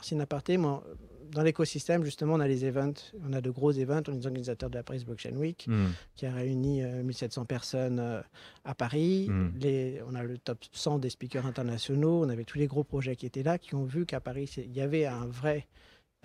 c'est 0.00 0.14
une 0.14 0.20
aparté, 0.20 0.56
moi, 0.56 0.84
dans 1.32 1.42
l'écosystème 1.42 2.04
justement, 2.04 2.34
on 2.34 2.40
a 2.40 2.48
les 2.48 2.64
events, 2.64 2.94
on 3.28 3.32
a 3.32 3.40
de 3.40 3.50
gros 3.50 3.72
events, 3.72 4.02
on 4.08 4.12
est 4.12 4.18
des 4.18 4.26
organisateurs 4.26 4.70
de 4.70 4.76
la 4.76 4.82
Paris 4.82 5.04
Blockchain 5.04 5.36
Week 5.36 5.66
Hmm. 5.68 5.86
qui 6.14 6.26
a 6.26 6.32
réuni 6.32 6.82
euh, 6.82 7.02
1700 7.02 7.44
personnes 7.44 7.98
euh, 7.98 8.20
à 8.64 8.74
Paris. 8.74 9.28
Mm. 9.28 9.52
Les, 9.60 10.00
on 10.08 10.14
a 10.14 10.22
le 10.22 10.38
top 10.38 10.58
100 10.72 10.98
des 10.98 11.10
speakers 11.10 11.46
internationaux, 11.46 12.24
on 12.24 12.28
avait 12.28 12.44
tous 12.44 12.58
les 12.58 12.66
gros 12.66 12.84
projets 12.84 13.16
qui 13.16 13.26
étaient 13.26 13.42
là, 13.42 13.58
qui 13.58 13.74
ont 13.74 13.84
vu 13.84 14.06
qu'à 14.06 14.20
Paris, 14.20 14.50
il 14.58 14.72
y 14.72 14.80
avait 14.80 15.06
un 15.06 15.26
vrai 15.26 15.66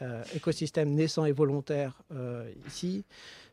euh, 0.01 0.23
écosystème 0.35 0.89
naissant 0.93 1.25
et 1.25 1.31
volontaire 1.31 2.01
euh, 2.13 2.49
ici. 2.67 3.05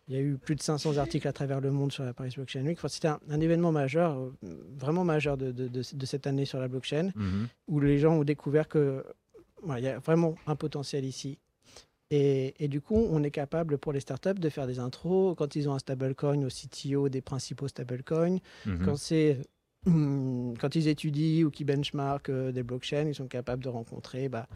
Il 0.09 0.15
y 0.15 0.17
a 0.17 0.23
eu 0.23 0.39
plus 0.39 0.55
de 0.55 0.63
500 0.63 0.97
articles 0.97 1.29
à 1.29 1.33
travers 1.35 1.61
le 1.61 1.71
monde 1.71 1.93
sur 1.93 2.03
la 2.05 2.15
Paris 2.15 2.33
Blockchain 2.35 2.65
Week. 2.65 2.79
Enfin, 2.79 2.89
C'était 2.89 3.09
un, 3.09 3.21
un 3.29 3.41
événement 3.41 3.73
majeur, 3.73 4.17
euh, 4.19 4.31
vraiment 4.79 5.05
majeur 5.05 5.37
de, 5.37 5.53
de- 5.53 5.69
de- 5.69 5.83
de 5.93 6.07
cette 6.07 6.27
année 6.27 6.47
sur 6.47 6.59
la 6.59 6.69
blockchain, 6.69 7.11
Mhm. 7.15 7.49
où 7.69 7.81
les 7.81 7.99
gens 7.99 8.15
ont 8.15 8.25
découvert 8.25 8.69
que 8.69 9.05
voilà, 9.63 9.81
il 9.81 9.85
y 9.85 9.89
a 9.89 9.99
vraiment 9.99 10.35
un 10.47 10.57
potentiel 10.57 11.05
ici. 11.05 11.39
Et, 12.11 12.55
et 12.65 12.69
du 12.69 12.81
coup, 12.81 12.97
on 13.11 13.23
est 13.23 13.31
capable 13.31 13.77
pour 13.77 13.93
les 13.93 14.01
startups 14.01 14.41
de 14.41 14.49
faire 14.49 14.67
des 14.67 14.79
intros 14.79 15.35
quand 15.37 15.57
ils 15.57 15.69
ont 15.69 15.75
un 15.75 15.79
stablecoin 15.79 16.43
au 16.43 16.49
CTO 16.49 17.09
des 17.09 17.21
principaux 17.21 17.69
stablecoins, 17.69 18.39
Mhm. 18.65 18.85
quand 18.85 18.97
c'est 18.97 19.39
hum, 19.87 20.55
quand 20.59 20.75
ils 20.75 20.89
étudient 20.89 21.45
ou 21.45 21.51
qui 21.51 21.65
benchmarkent 21.65 22.31
des 22.31 22.63
blockchains, 22.63 23.09
ils 23.09 23.15
sont 23.15 23.29
capables 23.29 23.63
de 23.63 23.69
rencontrer 23.69 24.29
bah, 24.31 24.49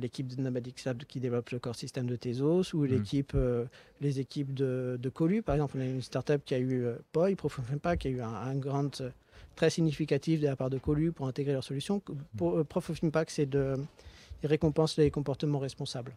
l'équipe 0.00 0.28
de 0.28 0.40
Nomadic 0.40 0.82
qui 1.08 1.20
développe 1.20 1.50
le 1.50 1.58
core 1.58 1.74
système 1.74 2.06
de 2.06 2.16
Tezos 2.16 2.74
ou 2.74 2.84
mmh. 2.84 2.86
l'équipe, 2.86 3.36
les 4.00 4.20
équipes 4.20 4.54
de, 4.54 4.96
de, 4.98 5.08
Colu. 5.10 5.42
Par 5.42 5.56
exemple, 5.56 5.76
on 5.76 5.80
a 5.80 5.84
une 5.84 6.00
startup 6.00 6.42
qui 6.44 6.54
a 6.54 6.58
eu 6.60 6.86
POI, 7.12 7.30
pas, 7.82 7.96
qui 7.96 8.08
a 8.08 8.10
eu 8.10 8.20
un, 8.20 8.32
un 8.32 8.54
grand 8.54 9.02
très 9.56 9.68
significatif 9.68 10.40
de 10.40 10.46
la 10.46 10.56
part 10.56 10.70
de 10.70 10.78
Colu 10.78 11.12
pour 11.12 11.26
intégrer 11.26 11.52
leur 11.52 11.64
solution. 11.64 12.00
Pour, 12.36 12.64
Proof 12.64 12.90
of 12.90 13.04
Impact, 13.04 13.30
c'est 13.30 13.46
de 13.46 13.74
récompense 14.46 14.96
les 14.96 15.10
comportements 15.10 15.58
responsables. 15.58 16.16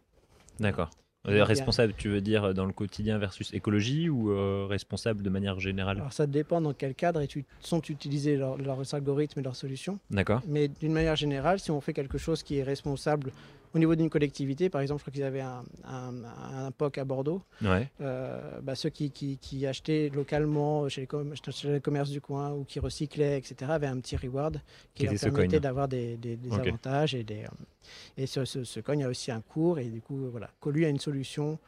D'accord. 0.59 0.89
Euh, 1.27 1.43
responsable, 1.43 1.93
tu 1.97 2.07
veux 2.07 2.21
dire 2.21 2.53
dans 2.53 2.65
le 2.65 2.71
quotidien 2.71 3.17
versus 3.17 3.53
écologie 3.53 4.07
ou 4.07 4.31
euh, 4.31 4.65
responsable 4.69 5.23
de 5.23 5.29
manière 5.29 5.59
générale? 5.59 5.97
Alors 5.97 6.13
ça 6.13 6.25
dépend 6.25 6.61
dans 6.61 6.73
quel 6.73 6.95
cadre 6.95 7.21
et 7.21 7.27
sont 7.59 7.81
utilisés 7.81 8.37
leurs 8.37 8.95
algorithmes 8.95 9.39
et 9.41 9.43
leurs 9.43 9.55
solutions. 9.55 9.99
D'accord. 10.09 10.41
Mais 10.47 10.69
d'une 10.69 10.93
manière 10.93 11.17
générale, 11.17 11.59
si 11.59 11.69
on 11.69 11.81
fait 11.81 11.93
quelque 11.93 12.17
chose 12.17 12.43
qui 12.43 12.59
est 12.59 12.63
responsable 12.63 13.31
au 13.77 13.79
niveau 13.79 13.95
d'une 13.95 14.09
collectivité, 14.09 14.69
par 14.69 14.81
exemple, 14.81 14.99
je 14.99 15.03
crois 15.03 15.13
qu'ils 15.13 15.23
avaient 15.23 15.41
un, 15.41 15.63
un, 15.85 16.71
POC 16.71 16.97
à 16.97 17.05
Bordeaux. 17.05 17.43
Ouais. 17.61 17.89
Euh, 18.01 18.59
bah, 18.61 18.75
ceux 18.75 18.89
qui, 18.89 19.09
qui, 19.11 19.65
achetaient 19.65 20.11
localement 20.13 20.89
chez 20.89 21.01
les, 21.01 21.79
commerces 21.79 22.09
du 22.09 22.19
coin 22.19 22.51
ou 22.51 22.63
qui 22.63 22.79
recyclaient, 22.79 23.37
etc., 23.37 23.71
avaient 23.71 23.87
un 23.87 23.99
petit 23.99 24.17
reward 24.17 24.59
qui, 24.93 25.05
leur 25.05 25.13
permettait 25.15 25.59
d'avoir 25.59 25.87
des, 25.87 26.17
des, 26.17 26.37
avantages. 26.51 27.13
Et, 27.13 27.23
des, 27.23 27.43
euh, 27.43 28.17
et 28.17 28.25
ce, 28.25 28.45
ce, 28.45 28.79
coin 28.79 28.99
a 29.01 29.07
aussi 29.07 29.31
un 29.31 29.41
cours. 29.41 29.79
Et 29.79 29.85
du 29.85 30.01
coup, 30.01 30.27
voilà, 30.31 30.49
Colu 30.59 30.85
a 30.85 30.89
une 30.89 30.99
solution 30.99 31.59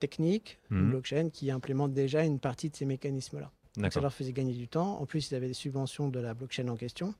technique, 0.00 0.58
une 0.70 0.78
mhm. 0.78 0.90
blockchain, 0.90 1.28
qui 1.32 1.50
implémente 1.50 1.94
déjà 1.94 2.24
une 2.24 2.40
partie 2.40 2.70
de 2.70 2.76
ces 2.76 2.84
mécanismes-là. 2.86 3.50
ça 3.90 4.00
leur 4.00 4.12
faisait 4.12 4.32
gagner 4.32 4.54
du 4.54 4.66
temps. 4.66 5.00
En 5.00 5.06
plus, 5.06 5.30
ils 5.30 5.34
avaient 5.36 5.48
des 5.48 5.54
subventions 5.54 6.08
de 6.08 6.18
la 6.18 6.34
blockchain 6.34 6.66
en 6.68 6.76
question 6.76 7.14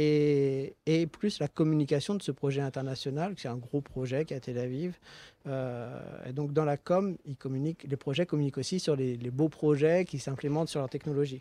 et, 0.00 1.06
plus 1.10 1.40
la 1.40 1.48
communication 1.48 2.14
de 2.14 2.22
ce 2.22 2.30
projet 2.30 2.60
international, 2.60 3.34
c'est 3.36 3.48
un 3.48 3.56
gros 3.56 3.80
projet 3.80 4.24
qui 4.24 4.32
est 4.32 4.36
à 4.36 4.40
Tel 4.40 4.58
Aviv. 4.58 4.98
Euh, 5.46 6.00
et 6.28 6.32
donc 6.32 6.52
dans 6.52 6.64
la 6.64 6.76
com, 6.76 7.16
ils 7.24 7.36
communiquent, 7.36 7.84
les 7.88 7.96
projets 7.96 8.24
communiquent 8.24 8.58
aussi 8.58 8.78
sur 8.78 8.94
les, 8.94 9.16
les 9.16 9.30
beaux 9.30 9.48
projets 9.48 10.04
qui 10.04 10.18
s'implémentent 10.18 10.68
sur 10.68 10.80
leur 10.80 10.88
technologie. 10.88 11.40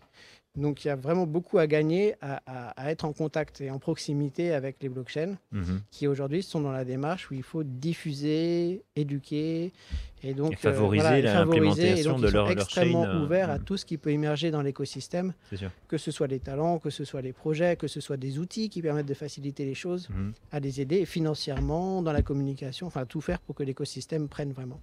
Donc 0.57 0.83
il 0.83 0.87
y 0.87 0.91
a 0.91 0.95
vraiment 0.95 1.27
beaucoup 1.27 1.59
à 1.59 1.67
gagner 1.67 2.15
à, 2.21 2.89
être 2.89 3.05
en 3.05 3.13
contact 3.13 3.61
et 3.61 3.69
en 3.69 3.77
proximité 3.77 4.53
avec 4.53 4.77
les 4.81 4.89
blockchains 4.89 5.35
mhm. 5.51 5.81
qui 5.91 6.07
aujourd'hui 6.07 6.41
sont 6.41 6.61
dans 6.61 6.71
la 6.71 6.83
démarche 6.83 7.29
où 7.29 7.35
il 7.35 7.43
faut 7.43 7.63
diffuser, 7.63 8.83
éduquer 8.95 9.71
et 10.23 10.33
donc 10.33 10.53
euh, 10.53 10.57
favoriser 10.57 11.21
l'implémentation 11.21 12.17
de 12.17 12.27
leur, 12.27 12.49
extrêmement 12.49 13.05
chaîne, 13.05 13.15
euh, 13.15 13.23
ouverts 13.23 13.51
à 13.51 13.59
tout 13.59 13.77
ce 13.77 13.85
qui 13.85 13.97
peut 13.97 14.09
émerger 14.09 14.49
dans 14.49 14.63
l'écosystème, 14.63 15.33
que 15.87 15.97
ce 15.97 16.09
soit 16.09 16.27
les 16.27 16.39
talents, 16.39 16.79
que 16.79 16.89
ce 16.89 17.03
soit 17.05 17.21
les 17.21 17.33
projets, 17.33 17.75
que 17.75 17.87
ce 17.87 18.01
soit 18.01 18.17
des 18.17 18.39
outils 18.39 18.69
qui 18.69 18.81
permettent 18.81 19.05
de 19.05 19.13
faciliter 19.13 19.63
les 19.63 19.75
choses, 19.75 20.09
mhm. 20.09 20.33
à 20.51 20.59
les 20.59 20.81
aider 20.81 21.05
financièrement, 21.05 22.01
dans 22.01 22.13
la 22.13 22.23
communication, 22.23 22.87
enfin 22.87 23.05
tout 23.05 23.21
faire 23.21 23.39
pour 23.39 23.53
que 23.53 23.63
l'écosystème 23.63 24.27
prenne 24.27 24.51
vraiment. 24.51 24.79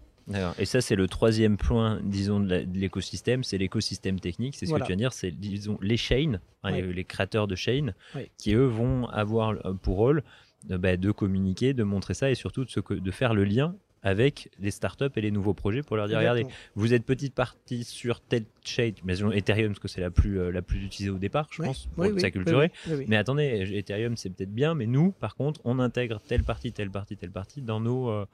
Et 0.58 0.64
ça, 0.64 0.80
c'est 0.80 0.96
le 0.96 1.06
troisième 1.06 1.56
point, 1.56 2.00
disons, 2.02 2.40
de 2.40 2.66
l'écosystème, 2.72 3.44
c'est 3.44 3.58
l'écosystème 3.58 4.20
technique. 4.20 4.56
C'est 4.56 4.66
ce 4.66 4.70
que 4.72 4.84
tu 4.84 4.88
viens 4.88 4.96
de 4.96 5.00
dire, 5.00 5.12
c'est, 5.12 5.30
disons, 5.30 5.78
les 5.82 5.96
chains, 5.96 6.40
les 6.64 7.04
créateurs 7.04 7.46
de 7.46 7.54
chains, 7.54 7.92
qui 8.38 8.54
eux 8.54 8.64
vont 8.66 9.06
avoir 9.08 9.50
euh, 9.66 9.74
pour 9.74 9.96
rôle 9.96 10.22
de, 10.68 10.76
bah, 10.78 10.96
de 10.96 11.10
communiquer, 11.10 11.74
de 11.74 11.82
montrer 11.82 12.14
ça 12.14 12.30
et 12.30 12.34
surtout 12.34 12.64
de, 12.64 12.94
de 12.98 13.10
faire 13.10 13.34
le 13.34 13.44
lien 13.44 13.76
avec 14.04 14.50
les 14.60 14.70
startups 14.70 15.10
et 15.16 15.20
les 15.22 15.30
nouveaux 15.30 15.54
projets 15.54 15.82
pour 15.82 15.96
leur 15.96 16.06
dire 16.06 16.18
regardez, 16.18 16.46
vous 16.76 16.92
êtes 16.92 17.04
petite 17.04 17.34
partie 17.34 17.84
sur 17.84 18.20
telle 18.20 18.44
chain, 18.62 18.92
mais 19.02 19.14
Ethereum 19.14 19.68
parce 19.68 19.80
que 19.80 19.88
c'est 19.88 20.02
la 20.02 20.10
plus 20.10 20.38
euh, 20.38 20.52
la 20.52 20.62
plus 20.62 20.84
utilisée 20.84 21.10
au 21.10 21.18
départ, 21.18 21.48
je 21.50 21.62
pense, 21.62 21.86
pour 21.86 22.04
oui, 22.04 22.20
s'acculturer. 22.20 22.70
mais 23.08 23.16
attendez, 23.16 23.66
Ethereum 23.74 24.16
c'est 24.16 24.28
peut-être 24.28 24.54
bien, 24.54 24.74
mais 24.74 24.86
nous, 24.86 25.12
par 25.12 25.34
contre, 25.34 25.60
on 25.64 25.78
intègre 25.78 26.20
telle 26.20 26.44
partie, 26.44 26.70
telle 26.70 26.90
partie, 26.90 27.16
telle 27.16 27.30
partie 27.30 27.62
dans 27.62 27.80
nos 27.80 28.10
euh, 28.10 28.26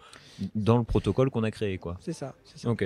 dans 0.56 0.76
le 0.76 0.84
protocole 0.84 1.30
qu'on 1.30 1.44
a 1.44 1.52
créé, 1.52 1.78
quoi. 1.78 1.96
C'est 2.00 2.12
ça, 2.12 2.34
Ok. 2.66 2.84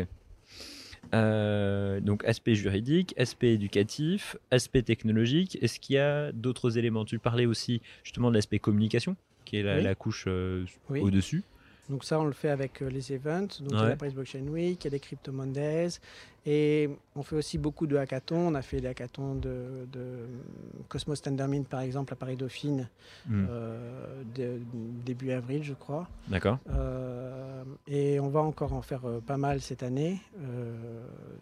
Euh, 1.13 2.01
donc 2.01 2.25
aspect 2.25 2.55
juridique, 2.55 3.15
aspect 3.19 3.53
éducatif, 3.53 4.37
aspect 4.51 4.83
technologique. 4.83 5.59
Est-ce 5.63 5.81
qu'il 5.81 5.97
y 5.97 5.99
a 5.99 6.33
d'autres 6.33 6.79
éléments? 6.79 7.05
Tu 7.05 7.19
parlais 7.19 7.47
aussi 7.47 7.83
justement 8.03 8.31
de 8.31 8.37
l'aspect 8.37 8.59
communication, 8.59 9.17
qui 9.45 9.57
est 9.57 9.63
la, 9.63 9.95
couche 9.95 10.27
au-dessus. 10.91 11.45
Donc 11.89 12.05
ça, 12.05 12.19
on 12.19 12.25
le 12.25 12.33
fait 12.33 12.49
avec 12.49 12.83
euh, 12.83 12.89
les 12.89 13.13
events. 13.13 13.61
Donc 13.61 13.73
il 13.73 13.79
y 13.79 13.81
a 13.81 13.89
la 13.91 13.97
Price 13.97 14.15
Blockchain 14.15 14.47
Week, 14.49 14.83
il 14.83 14.85
y 14.85 14.89
a 14.89 14.91
les 14.91 15.01
Crypto 15.01 15.33
Mondays. 15.33 16.01
Et 16.47 16.91
on 17.17 17.23
fait 17.23 17.37
aussi 17.37 17.57
beaucoup 17.57 17.87
de 17.87 17.97
hackathons. 17.97 18.49
On 18.49 18.55
a 18.55 18.63
fait 18.63 18.81
les 18.81 18.89
hackathons 18.89 19.35
de, 19.35 19.87
Cosmos 20.89 21.21
Tendermint, 21.21 21.65
par 21.65 21.81
exemple, 21.81 22.13
à 22.13 22.17
Paris-Dauphine, 22.17 22.89
hmm. 23.27 23.47
euh, 23.49 24.59
début 25.05 25.33
avril, 25.33 25.63
je 25.63 25.73
crois. 25.73 26.09
D'accord. 26.29 26.59
Euh, 26.71 27.65
et 27.87 28.21
on 28.21 28.29
va 28.29 28.41
encore 28.41 28.75
en 28.75 28.83
faire 28.83 29.03
pas 29.27 29.39
mal 29.39 29.61
cette 29.63 29.83
année 29.83 30.21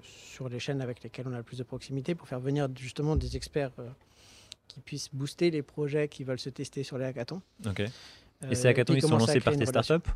sur 0.03 0.49
les 0.49 0.61
chaînes 0.61 0.81
avec 0.81 1.03
lesquelles 1.03 1.27
on 1.29 1.33
a 1.33 1.39
le 1.39 1.43
plus 1.43 1.59
de 1.59 1.65
proximité 1.65 2.15
pour 2.15 2.29
faire 2.29 2.41
venir 2.41 2.69
justement 2.77 3.17
des 3.17 3.37
experts 3.37 3.73
qui 4.69 4.81
puissent 4.81 5.11
booster 5.13 5.51
les 5.51 5.63
projets 5.63 6.07
qui 6.07 6.23
veulent 6.23 6.39
se 6.39 6.51
tester 6.51 6.85
sur 6.85 6.97
les 6.97 7.07
hackathons. 7.07 7.43
Ok. 7.67 7.83
Et 8.51 8.55
ces 8.55 8.69
hackathons, 8.69 8.95
ils 8.95 9.03
sont 9.03 9.19
lancés 9.19 9.41
par 9.41 9.57
tes 9.57 9.67
startups? 9.67 10.09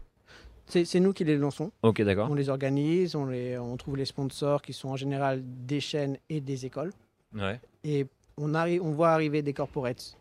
C'est 0.66 1.00
nous 1.00 1.12
qui 1.12 1.24
les 1.24 1.36
lançons. 1.36 1.70
Ok, 1.82 2.02
d'accord. 2.02 2.30
On 2.30 2.34
les 2.34 2.48
organise, 2.48 3.14
on, 3.14 3.26
les, 3.26 3.58
on 3.58 3.76
trouve 3.76 3.96
les 3.96 4.04
sponsors 4.04 4.62
qui 4.62 4.72
sont 4.72 4.88
en 4.88 4.96
général 4.96 5.42
des 5.44 5.80
chaînes 5.80 6.18
et 6.28 6.40
des 6.40 6.66
écoles. 6.66 6.92
Ouais. 7.34 7.60
Et 7.84 8.06
on, 8.36 8.54
arrive, 8.54 8.82
on 8.82 8.92
voit 8.92 9.10
arriver 9.10 9.42
des 9.42 9.52
corporates. 9.52 10.16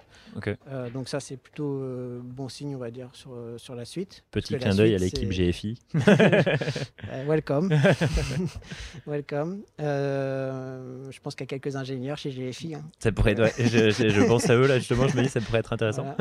Euh, 0.68 0.90
donc 0.90 1.08
ça, 1.08 1.20
c'est 1.20 1.38
plutôt 1.38 1.80
euh, 1.82 2.20
bon 2.22 2.50
signe, 2.50 2.76
on 2.76 2.80
va 2.80 2.92
dire, 2.92 3.10
sur, 3.14 3.32
euh, 3.34 3.58
sur 3.58 3.76
la 3.76 3.86
suite. 3.86 4.24
Petit 4.32 4.58
clin 4.58 4.76
d'œil 4.76 4.96
à 4.96 4.98
l'équipe 4.98 5.30
GFI. 5.30 5.80
welcome. 7.28 7.70
welcome. 9.08 9.62
je 9.80 11.20
pense 11.22 11.36
qu'il 11.36 11.46
y 11.46 11.50
a 11.54 11.58
quelques 11.58 11.76
ingénieurs 11.76 12.18
chez 12.18 12.32
GFI. 12.32 12.76
Hein. 12.76 12.84
Ça 13.00 13.12
pourrait 13.12 13.32
être, 13.32 13.54
je, 13.58 13.90
je, 13.90 14.22
pense 14.28 14.50
à 14.50 14.56
eux, 14.56 14.68
là, 14.68 14.80
justement, 14.80 15.08
je 15.08 15.18
me 15.18 15.24
dis 15.24 15.30
ça 15.30 15.42
pourrait 15.42 15.60
être 15.60 15.74
intéressant. 15.74 16.16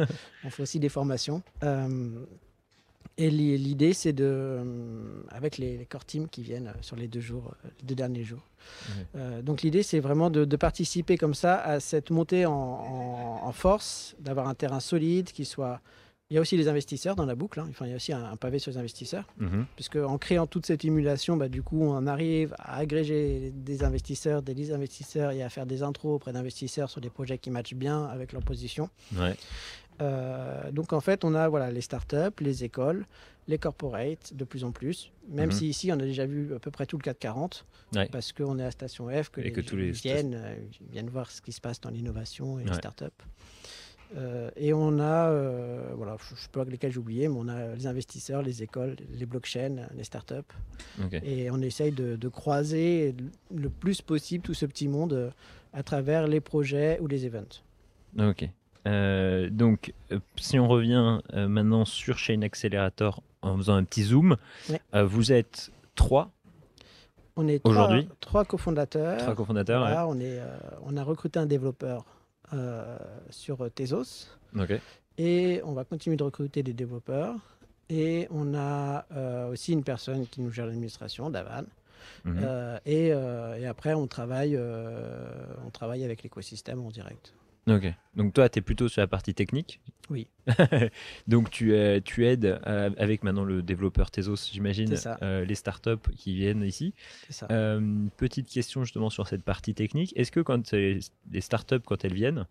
On 0.45 0.51
fait 0.51 0.63
aussi 0.63 0.79
des 0.79 0.89
formations. 0.89 1.43
Et 3.16 3.31
l'idée, 3.31 3.92
c'est 3.92 4.12
de, 4.12 4.24
euh, 4.27 5.22
avec 5.29 5.57
les, 5.59 5.87
core 5.88 6.05
teams 6.05 6.29
qui 6.29 6.42
viennent 6.42 6.68
euh, 6.68 6.81
sur 6.81 6.96
les 6.96 7.07
deux 7.07 7.20
jours, 7.20 7.55
euh, 7.64 7.68
les 7.81 7.87
deux 7.87 7.94
derniers 7.94 8.24
jours. 8.24 8.42
donc 9.42 9.62
l'idée, 9.62 9.83
c'est 9.83 10.00
vraiment 10.00 10.31
de, 10.31 10.57
participer 10.57 11.16
comme 11.16 11.35
ça 11.35 11.57
à 11.57 11.81
cette 11.81 12.11
montée 12.11 12.46
en, 12.46 13.53
force, 13.53 14.16
d'avoir 14.18 14.48
un 14.48 14.55
terrain 14.55 14.81
solide 14.81 15.31
qui 15.31 15.44
soit. 15.44 15.81
Il 16.31 16.35
y 16.35 16.38
a 16.38 16.40
aussi 16.40 16.57
les 16.57 16.68
investisseurs 16.68 17.14
dans 17.14 17.27
la 17.27 17.35
boucle. 17.35 17.61
Hein. 17.61 17.66
Enfin, 17.68 17.85
il 17.85 17.90
y 17.90 17.92
a 17.92 17.96
aussi 17.96 18.12
un, 18.12 18.35
pavé 18.37 18.59
sur 18.59 18.72
les 18.72 18.79
investisseurs, 18.79 19.27
mhm. 19.37 19.66
puisque 19.77 19.96
en 19.96 20.16
créant 20.16 20.46
toute 20.46 20.64
cette 20.64 20.85
émulation, 20.85 21.37
bah, 21.37 21.48
du 21.48 21.62
coup, 21.62 21.83
on 21.83 22.07
arrive 22.07 22.55
à 22.59 22.79
agréger 22.79 23.53
des 23.55 23.85
investisseurs, 23.85 24.40
des 24.42 24.55
listes 24.55 24.70
d'investisseurs 24.70 25.33
et 25.33 25.42
à 25.42 25.50
faire 25.50 25.66
des 25.66 25.83
intros 25.83 26.16
auprès 26.16 26.33
d'investisseurs 26.33 26.88
sur 26.88 27.03
des 27.03 27.11
projets 27.11 27.37
qui 27.37 27.50
matchent 27.50 27.74
bien 27.74 28.07
avec 28.07 28.33
leur 28.33 28.42
position. 28.42 28.88
Ouais. 29.14 29.37
Euh, 30.00 30.70
donc 30.70 30.92
en 30.92 31.00
fait, 31.00 31.24
on 31.24 31.35
a 31.35 31.48
voilà, 31.48 31.70
les 31.70 31.80
startups, 31.80 32.40
les 32.40 32.64
écoles, 32.64 33.07
les 33.46 33.59
corporates 33.59 34.35
de 34.35 34.44
plus 34.44 34.64
en 34.64 34.72
plus. 34.72 35.12
Même 35.28 35.50
mhm. 35.50 35.52
si 35.52 35.68
ici, 35.68 35.92
on 35.92 35.96
a 35.96 36.04
déjà 36.04 36.26
vu 36.26 36.54
à 36.54 36.59
peu 36.59 36.70
près 36.70 36.87
tout 36.87 36.96
le 36.96 37.02
440, 37.02 37.64
parce 38.11 38.33
qu'on 38.33 38.59
est 38.59 38.64
à 38.64 38.70
Station 38.70 39.09
F, 39.09 39.30
que, 39.30 39.40
les, 39.40 39.52
que 39.52 39.61
tous 39.61 39.76
les 39.76 39.90
viennent, 39.92 40.35
euh, 40.35 40.57
viennent 40.90 41.11
voir 41.11 41.30
ce 41.30 41.40
qui 41.40 41.52
se 41.52 41.61
passe 41.61 41.80
dans 41.80 41.90
l'innovation 41.90 42.59
et 42.59 42.64
les 42.64 42.74
startups. 42.74 43.04
Euh, 44.16 44.50
et 44.57 44.72
on 44.72 45.00
a, 45.00 45.30
voilà, 45.94 46.16
je 46.28 46.35
ne 46.35 46.38
sais 46.38 46.48
pas 46.52 46.64
lesquels 46.64 46.92
j'ai 46.92 46.98
oublié, 46.98 47.28
mais 47.28 47.37
on 47.37 47.48
a 47.48 47.74
les 47.74 47.87
investisseurs, 47.87 48.42
les 48.42 48.62
écoles, 48.62 48.96
les 49.12 49.26
blockchains, 49.26 49.88
les 49.96 50.04
startups. 50.04 50.35
Et 51.22 51.50
on 51.50 51.61
essaye 51.61 51.92
de, 51.92 52.16
de, 52.16 52.28
croiser 52.28 53.14
le 53.54 53.70
plus 53.70 54.02
possible 54.02 54.44
tout 54.44 54.54
ce 54.54 54.66
petit 54.66 54.88
monde 54.88 55.33
à 55.72 55.83
travers 55.83 56.28
les 56.28 56.40
projets 56.40 56.98
ou 57.00 57.07
les 57.09 57.26
events. 57.26 57.62
Ok. 58.18 58.48
Euh, 58.87 59.49
donc, 59.51 59.92
euh, 60.12 60.18
si 60.37 60.59
on 60.59 60.68
revient 60.68 61.20
euh, 61.33 61.49
maintenant 61.49 61.85
sur 61.85 62.18
Chain 62.18 62.42
Accelerator 62.42 63.23
en 63.42 63.57
faisant 63.57 63.75
un 63.75 63.85
petit 63.85 64.03
zoom, 64.03 64.37
vous 64.94 65.33
êtes 65.33 65.70
trois 65.94 66.31
on 67.37 67.49
est 67.49 67.61
aujourd'hui 67.64 68.09
trois, 68.20 68.44
cofondateurs. 68.44 69.18
Trois 69.18 69.35
cofondateurs. 69.35 70.09
on, 70.09 70.20
est, 70.20 70.40
on 70.85 70.97
a 70.97 71.03
recruté 71.03 71.38
un 71.40 71.47
développeur 71.47 72.05
sur 73.29 73.68
Tezos. 73.75 74.29
Ok. 74.57 74.81
Et 75.18 75.61
on 75.64 75.73
va 75.73 75.85
continuer 75.85 76.16
de 76.16 76.23
recruter 76.23 76.62
des 76.62 76.73
développeurs. 76.73 77.35
Et 77.91 78.28
on 78.30 78.55
a 78.55 79.05
aussi 79.51 79.72
une 79.72 79.82
personne 79.82 80.26
qui 80.28 80.43
nous 80.43 80.53
gère 80.53 80.66
l'administration, 80.66 81.28
Davan. 81.28 81.64
Mhm. 82.24 82.78
et, 82.87 83.09
et, 83.09 83.66
après, 83.66 83.95
on 83.95 84.07
travaille, 84.07 84.57
on 85.66 85.70
travaille 85.70 86.05
avec 86.05 86.22
l'écosystème 86.22 86.80
en 86.80 86.91
direct. 86.91 87.35
Ok. 87.67 87.93
Donc 88.15 88.35
toi, 88.35 88.49
tu 88.49 88.59
es 88.59 88.62
plutôt 88.62 88.89
sur 88.89 89.01
la 89.01 89.07
partie 89.07 89.35
technique. 89.35 89.81
Oui. 90.11 90.29
Donc 91.27 91.51
tu, 91.51 91.75
tu 92.05 92.27
aides 92.27 92.61
euh, 92.67 92.91
avec 92.99 93.25
maintenant 93.25 93.45
le 93.45 93.62
développeur 93.62 94.11
Tezos, 94.11 94.51
j'imagine, 94.53 94.95
euh, 95.23 95.45
les 95.45 95.55
startups 95.55 96.11
qui 96.17 96.35
viennent 96.35 96.62
ici. 96.62 96.95
Ça. 97.31 97.47
Euh, 97.51 98.07
petite 98.17 98.49
question 98.49 98.85
justement 98.85 99.11
sur 99.11 99.27
cette 99.27 99.43
partie 99.43 99.75
technique. 99.75 100.12
Est-ce 100.17 100.31
que 100.31 100.41
quand 100.41 100.73
les 100.73 101.01
startups, 101.41 101.81
quand 101.85 102.05
elles 102.05 102.15
viennent, 102.15 102.47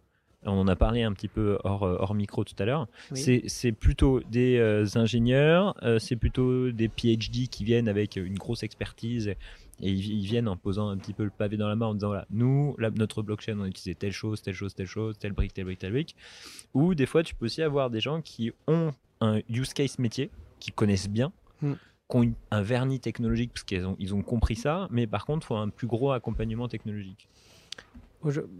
on 0.45 0.59
en 0.59 0.68
a 0.68 0.76
parlé 0.76 1.03
un 1.03 1.14
petit 1.14 1.30
peu 1.30 1.57
hors, 1.64 1.84
hors 1.84 2.16
micro 2.16 2.43
tout 2.43 2.55
à 2.59 2.66
l'heure, 2.66 2.88
c'est 3.14 3.72
plutôt 3.72 4.20
des 4.30 4.97
ingénieurs, 4.97 5.76
c'est 5.99 6.18
plutôt 6.18 6.72
des 6.72 6.89
PhD 6.89 7.47
qui 7.47 7.64
viennent 7.64 7.88
avec 7.88 8.18
une 8.18 8.38
grosse 8.38 8.64
expertise 8.64 9.36
et, 9.82 9.91
ils, 9.91 10.26
viennent 10.26 10.47
en 10.47 10.57
posant 10.57 10.89
un 10.89 10.97
petit 10.97 11.13
peu 11.13 11.24
le 11.24 11.30
pavé 11.30 11.57
dans 11.57 11.67
la 11.67 11.76
main 11.76 11.88
en 11.88 11.93
disant 11.93 12.07
voilà, 12.07 12.26
nous, 12.30 12.76
notre 12.95 13.21
blockchain, 13.21 13.57
on 13.59 13.63
a 13.63 13.67
utilisé 13.67 13.95
telle 13.95 14.11
chose, 14.11 14.41
telle 14.41 14.53
chose, 14.53 14.74
telle 14.74 14.88
chose, 14.88 15.17
telle 15.17 15.34
brique, 15.34 15.53
telle 15.53 15.65
brique, 15.65 15.80
telle 15.80 15.91
brique. 15.91 16.15
Ou 16.74 16.95
des 16.95 17.05
fois, 17.05 17.24
tu 17.24 17.36
peux 17.36 17.45
aussi 17.45 17.61
avoir 17.61 17.89
des 17.89 17.99
gens 17.99 18.21
qui 18.21 18.51
ont 18.67 18.91
un 19.21 19.39
use 19.49 19.74
case 19.74 19.99
métier, 19.99 20.30
qui 20.59 20.71
connaissent 20.71 21.09
bien, 21.09 21.32
hmm. 21.61 21.74
qui 22.09 22.17
ont 22.17 22.34
un 22.51 22.61
vernis 22.61 22.99
technologique 22.99 23.51
parce 23.53 23.63
qu'ils 23.63 23.86
ont, 23.86 23.95
ils 23.99 24.13
ont 24.13 24.21
compris 24.21 24.55
ça, 24.55 24.88
mais 24.91 25.07
par 25.07 25.26
contre, 25.26 25.45
il 25.45 25.47
faut 25.47 25.55
un 25.55 25.69
plus 25.69 25.88
gros 25.88 26.11
accompagnement 26.11 26.67
technologique. 26.67 27.28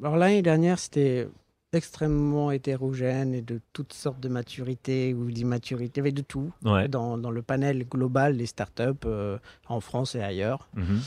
Alors 0.02 0.18
l'année 0.18 0.42
dernière, 0.42 0.78
c'était 0.78 1.30
extrêmement 1.74 2.52
hétérogène 2.52 3.34
et 3.34 3.42
de 3.42 3.60
toutes 3.74 3.94
sortes 3.94 4.20
de 4.20 4.30
maturités 4.30 5.14
ou 5.14 5.32
d'immaturité, 5.32 6.02
avec 6.02 6.14
de 6.14 6.22
tout 6.22 6.52
dans, 6.90 7.18
dans, 7.18 7.32
le 7.32 7.42
panel 7.42 7.86
global 7.88 8.38
des 8.38 8.46
startups 8.46 9.06
euh, 9.06 9.38
en 9.68 9.80
France 9.80 10.16
et 10.16 10.22
ailleurs. 10.22 10.68
Mhm. 10.76 11.00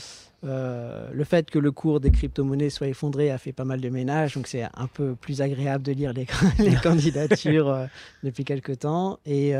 Euh, 0.43 1.09
le 1.11 1.23
fait 1.23 1.49
que 1.49 1.57
le 1.57 1.71
cours 1.71 1.99
des 1.99 2.11
crypto-monnaies 2.11 2.69
soit 2.69 2.87
effondré 2.87 3.31
a 3.31 3.39
fait 3.39 3.53
pas 3.53 3.65
mal 3.65 3.81
de 3.81 3.89
ménage, 3.89 4.35
donc 4.35 4.47
c'est 4.47 4.63
un 4.63 4.87
peu 4.87 5.15
plus 5.15 5.41
agréable 5.41 5.83
de 5.83 5.91
lire 5.93 6.13
les, 6.13 6.27
les 6.59 6.75
candidatures 6.75 7.69
euh, 7.69 7.85
depuis 8.23 8.43
quelques 8.43 8.79
temps. 8.79 9.19
Et, 9.25 9.53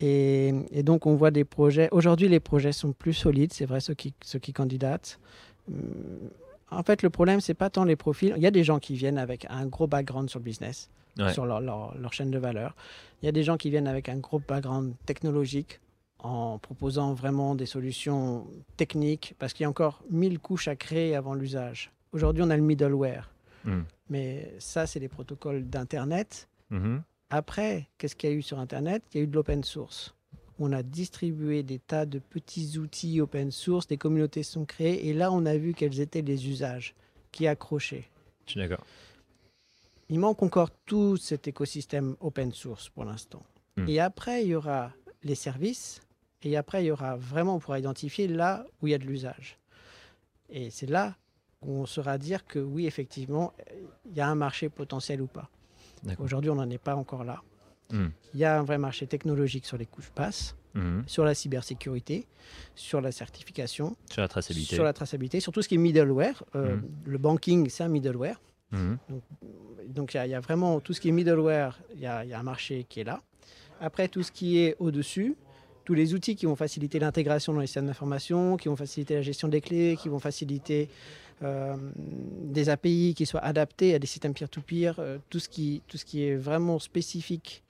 et, 0.00 0.54
et, 0.70 0.82
donc 0.82 1.06
on 1.06 1.14
voit 1.14 1.30
des 1.30 1.44
projets. 1.44 1.88
Aujourd'hui, 1.92 2.28
les 2.28 2.40
projets 2.40 2.72
sont 2.72 2.92
plus 2.92 3.14
solides, 3.14 3.52
c'est 3.52 3.66
vrai, 3.66 3.80
ceux 3.80 3.94
qui, 3.94 4.12
ceux 4.22 4.38
qui 4.38 4.52
candidatent 4.52 5.18
hum, 5.68 5.76
en 6.70 6.82
fait, 6.82 7.02
le 7.02 7.10
problème, 7.10 7.40
c'est 7.40 7.54
pas 7.54 7.70
tant 7.70 7.84
les 7.84 7.96
profils. 7.96 8.32
Il 8.36 8.42
y 8.42 8.46
a 8.46 8.50
des 8.50 8.64
gens 8.64 8.78
qui 8.78 8.94
viennent 8.94 9.18
avec 9.18 9.46
un 9.50 9.66
gros 9.66 9.86
background 9.86 10.30
sur 10.30 10.38
le 10.38 10.44
business, 10.44 10.90
sur 11.32 11.44
leur, 11.44 11.60
leur, 11.60 12.12
chaîne 12.12 12.30
de 12.30 12.38
valeur. 12.38 12.74
Il 13.22 13.26
y 13.26 13.28
a 13.28 13.32
des 13.32 13.42
gens 13.42 13.56
qui 13.56 13.70
viennent 13.70 13.88
avec 13.88 14.08
un 14.08 14.16
gros 14.16 14.38
background 14.38 14.94
technologique 15.06 15.80
en 16.20 16.58
proposant 16.58 17.14
vraiment 17.14 17.54
des 17.54 17.66
solutions 17.66 18.46
techniques, 18.76 19.34
parce 19.38 19.52
qu'il 19.52 19.64
y 19.64 19.66
a 19.66 19.70
encore 19.70 20.02
mille 20.10 20.38
couches 20.38 20.68
à 20.68 20.76
créer 20.76 21.16
avant 21.16 21.34
l'usage. 21.34 21.90
Aujourd'hui, 22.12 22.42
on 22.42 22.50
a 22.50 22.56
le 22.56 22.62
middleware. 22.62 23.30
Hmm. 23.64 23.82
Mais 24.10 24.52
ça, 24.58 24.86
c'est 24.86 25.00
les 25.00 25.08
protocoles 25.08 25.68
d'Internet. 25.68 26.48
Mm-hmm. 26.72 27.00
Après, 27.30 27.88
qu'est-ce 27.96 28.16
qu'il 28.16 28.30
y 28.30 28.32
a 28.32 28.36
eu 28.36 28.42
sur 28.42 28.58
Internet? 28.58 29.02
Il 29.12 29.18
y 29.18 29.20
a 29.20 29.24
eu 29.24 29.26
de 29.26 29.34
l'open 29.34 29.62
source 29.62 30.14
on 30.60 30.72
a 30.72 30.82
distribué 30.82 31.62
des 31.62 31.78
tas 31.78 32.06
de 32.06 32.18
petits 32.18 32.78
outils 32.78 33.20
open 33.20 33.50
source, 33.50 33.86
des 33.86 33.96
communautés 33.96 34.42
sont 34.42 34.66
créées, 34.66 35.08
et 35.08 35.14
là, 35.14 35.32
on 35.32 35.46
a 35.46 35.56
vu 35.56 35.72
quels 35.72 36.00
étaient 36.00 36.22
les 36.22 36.48
usages 36.48 36.94
qui 37.32 37.46
accrochaient. 37.46 38.08
Je 38.46 38.52
suis 38.52 38.60
d'accord. 38.60 38.84
Il 40.10 40.18
manque 40.18 40.42
encore 40.42 40.70
tout 40.84 41.16
cet 41.16 41.48
écosystème 41.48 42.14
open 42.20 42.52
source 42.52 42.90
pour 42.90 43.04
l'instant. 43.04 43.42
Hmm. 43.76 43.88
Et 43.88 44.00
après, 44.00 44.42
il 44.44 44.48
y 44.48 44.54
aura 44.54 44.92
les 45.22 45.34
services, 45.34 46.02
et 46.42 46.56
après, 46.56 46.84
il 46.84 46.88
y 46.88 46.90
aura 46.90 47.16
vraiment, 47.16 47.56
on 47.56 47.58
pourra 47.58 47.78
identifier 47.78 48.28
là 48.28 48.66
où 48.82 48.86
il 48.86 48.90
y 48.90 48.94
a 48.94 48.98
de 48.98 49.06
l'usage. 49.06 49.58
Et 50.50 50.70
c'est 50.70 50.88
là 50.88 51.16
où 51.62 51.72
on 51.72 51.86
saura 51.86 52.18
dire 52.18 52.46
que 52.46 52.58
oui, 52.58 52.86
effectivement, 52.86 53.52
il 54.06 54.16
y 54.16 54.20
a 54.20 54.28
un 54.28 54.34
marché 54.34 54.68
potentiel 54.68 55.22
ou 55.22 55.26
pas. 55.26 55.48
Aujourd'hui, 56.18 56.50
on 56.50 56.54
n'en 56.54 56.68
est 56.68 56.78
pas 56.78 56.96
encore 56.96 57.24
là. 57.24 57.42
Hmm. 57.92 58.08
Il 58.34 58.40
y 58.40 58.44
a 58.44 58.58
un 58.58 58.62
vrai 58.62 58.78
marché 58.78 59.06
technologique 59.06 59.66
sur 59.66 59.76
les 59.76 59.86
couches 59.86 60.10
passes, 60.14 60.56
hmm. 60.74 61.02
sur 61.06 61.24
la 61.24 61.34
cybersécurité, 61.34 62.26
sur 62.74 63.00
la 63.00 63.12
certification, 63.12 63.96
sur 64.10 64.22
la 64.22 64.28
traçabilité, 64.28 64.74
sur 64.74 64.84
la 64.84 64.92
traçabilité, 64.92 65.40
sur 65.40 65.52
tout 65.52 65.62
ce 65.62 65.68
qui 65.68 65.74
est 65.74 65.78
middleware. 65.78 66.44
Euh, 66.54 66.76
hmm. 66.76 66.82
Le 67.04 67.18
banking, 67.18 67.68
c'est 67.68 67.84
un 67.84 67.88
middleware. 67.88 68.40
Donc, 69.88 70.14
il 70.14 70.30
y, 70.30 70.34
a 70.34 70.40
vraiment 70.40 70.78
tout 70.78 70.92
ce 70.92 71.00
qui 71.00 71.08
est 71.08 71.12
middleware, 71.12 71.80
il 71.94 72.00
y, 72.00 72.06
a, 72.06 72.20
un 72.20 72.42
marché 72.44 72.86
qui 72.88 73.00
est 73.00 73.04
là. 73.04 73.20
Après, 73.80 74.06
tout 74.06 74.22
ce 74.22 74.30
qui 74.30 74.58
est 74.58 74.76
au-dessus, 74.78 75.36
tous 75.84 75.94
les 75.94 76.14
outils 76.14 76.36
qui 76.36 76.46
vont 76.46 76.54
faciliter 76.54 77.00
l'intégration 77.00 77.52
dans 77.52 77.58
les 77.58 77.66
systèmes 77.66 77.86
d'information, 77.86 78.56
qui 78.56 78.68
vont 78.68 78.76
faciliter 78.76 79.14
la 79.14 79.22
gestion 79.22 79.48
des 79.48 79.60
clés, 79.60 79.98
qui 80.00 80.08
vont 80.08 80.20
faciliter 80.20 80.88
euh, 81.42 81.76
des 81.96 82.68
API 82.68 83.14
qui 83.16 83.24
soient 83.24 83.40
adaptés 83.40 83.94
à 83.94 83.98
des 83.98 84.06
systèmes 84.06 84.34
peer-to-peer, 84.34 84.96
euh, 84.98 85.18
tout, 85.30 85.38
ce 85.38 85.48
qui, 85.48 85.82
tout 85.88 85.96
ce 85.96 86.04
qui 86.04 86.22
est 86.22 86.36
vraiment 86.36 86.78
spécifique 86.78 87.62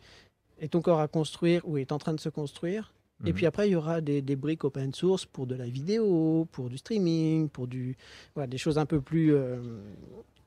est 0.60 0.74
encore 0.74 1.00
à 1.00 1.08
construire 1.08 1.62
ou 1.68 1.78
est 1.78 1.92
en 1.92 1.98
train 1.98 2.12
de 2.12 2.20
se 2.20 2.28
construire. 2.28 2.92
Et 3.24 3.28
mhm. 3.28 3.34
puis 3.34 3.46
après, 3.46 3.68
il 3.68 3.72
y 3.72 3.76
aura 3.76 4.00
des, 4.00 4.22
des, 4.22 4.34
briques 4.34 4.64
open 4.64 4.94
source 4.94 5.26
pour 5.26 5.46
de 5.46 5.54
la 5.54 5.66
vidéo, 5.66 6.48
pour 6.52 6.70
du 6.70 6.78
streaming, 6.78 7.48
pour 7.48 7.66
du, 7.66 7.96
voilà, 8.34 8.46
des 8.46 8.58
choses 8.58 8.78
un 8.78 8.86
peu 8.86 9.00
plus 9.00 9.34
euh, 9.34 9.58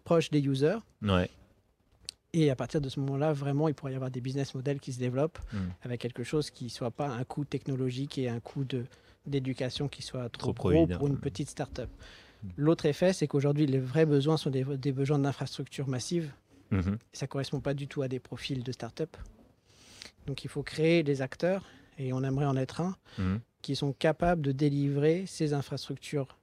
proches 0.03 0.29
des 0.29 0.41
users. 0.41 0.79
Ouais. 1.01 1.29
Et 2.33 2.49
à 2.49 2.55
partir 2.55 2.81
de 2.81 2.89
ce 2.89 2.99
moment-là, 2.99 3.31
vraiment, 3.31 3.67
il 3.67 3.75
pourrait 3.75 3.93
y 3.93 3.95
avoir 3.95 4.09
des 4.09 4.21
business 4.21 4.55
models 4.55 4.79
qui 4.79 4.91
se 4.91 4.99
développent 4.99 5.39
mhm. 5.53 5.71
avec 5.83 6.01
quelque 6.01 6.23
chose 6.23 6.49
qui 6.49 6.65
ne 6.65 6.69
soit 6.69 6.91
pas 6.91 7.07
un 7.07 7.23
coût 7.23 7.45
technologique 7.45 8.17
et 8.17 8.27
un 8.27 8.39
coût 8.39 8.65
d'éducation 9.25 9.87
qui 9.87 10.01
soit 10.01 10.29
trop, 10.29 10.51
trop 10.51 10.71
gros 10.71 10.87
pour 10.87 11.07
une 11.07 11.19
petite 11.19 11.49
start-up. 11.49 11.89
L'autre 12.57 12.85
effet, 12.85 13.13
c'est 13.13 13.27
qu'aujourd'hui, 13.27 13.65
les 13.65 13.79
vrais 13.79 14.05
besoins 14.05 14.37
sont 14.37 14.49
des, 14.49 14.91
besoins 14.91 15.19
d'infrastructures 15.19 15.87
massives. 15.87 16.31
Mhm. 16.71 16.97
Ça 17.13 17.25
ne 17.25 17.29
correspond 17.29 17.59
pas 17.59 17.73
du 17.73 17.87
tout 17.87 18.01
à 18.01 18.07
des 18.07 18.19
profils 18.19 18.63
de 18.63 18.71
start-up. 18.71 19.15
Donc 20.25 20.43
il 20.43 20.49
faut 20.49 20.63
créer 20.63 21.03
des 21.03 21.21
acteurs, 21.21 21.65
et 21.97 22.13
on 22.13 22.23
aimerait 22.23 22.45
en 22.45 22.55
être 22.55 22.81
un, 22.81 22.95
mhm. 23.17 23.39
qui 23.61 23.75
sont 23.75 23.93
capables 23.93 24.41
de 24.41 24.51
délivrer 24.51 25.25
ces 25.25 25.53
infrastructures, 25.53 26.37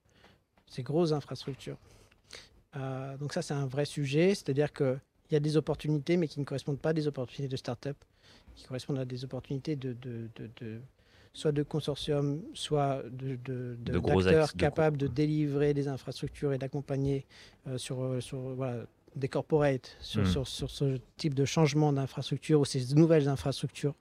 ces 0.67 0.83
grosses 0.83 1.13
infrastructures. 1.13 1.79
Euh, 2.77 3.17
donc 3.17 3.33
ça, 3.33 3.43
c'est 3.43 3.55
un 3.55 3.67
vrai 3.67 3.85
sujet, 3.85 4.35
c'est-à-dire 4.35 4.73
qu'il 4.73 5.01
y 5.33 5.37
a 5.37 5.41
des 5.41 5.57
opportunités, 5.57 6.17
mais 6.17 6.29
qui 6.29 6.41
ne 6.41 6.45
correspondent 6.45 6.81
pas 6.81 6.91
à 6.91 6.93
des 6.95 7.09
opportunités 7.09 7.51
de 7.51 7.57
start-up, 7.57 7.97
qui 8.55 8.65
correspondent 8.67 8.99
à 8.99 9.05
des 9.05 9.25
opportunités 9.25 9.77
de, 9.77 9.95
de 9.95 10.81
soit 11.33 11.53
de 11.53 11.63
consortiums, 11.63 12.43
soit 12.55 13.03
de, 13.11 13.77
d'acteurs 13.77 14.53
capables 14.55 14.97
de, 14.97 15.07
délivrer 15.07 15.75
des 15.75 15.89
infrastructures 15.89 16.53
et 16.53 16.59
d'accompagner 16.59 17.25
euh, 17.69 17.79
sur, 17.79 18.03
euh, 18.03 18.85
des 19.17 19.29
corporates 19.29 19.97
hmm. 20.01 20.25
sur, 20.25 20.47
sur, 20.49 20.71
ce 20.71 20.99
type 21.17 21.35
de 21.35 21.45
changement 21.45 21.93
d'infrastructure 21.93 22.61
ou 22.61 22.65
ces 22.65 22.95
nouvelles 22.95 23.29
infrastructures. 23.29 23.95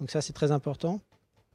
Donc 0.00 0.10
ça, 0.10 0.20
c'est 0.20 0.32
très 0.32 0.52
important. 0.52 1.00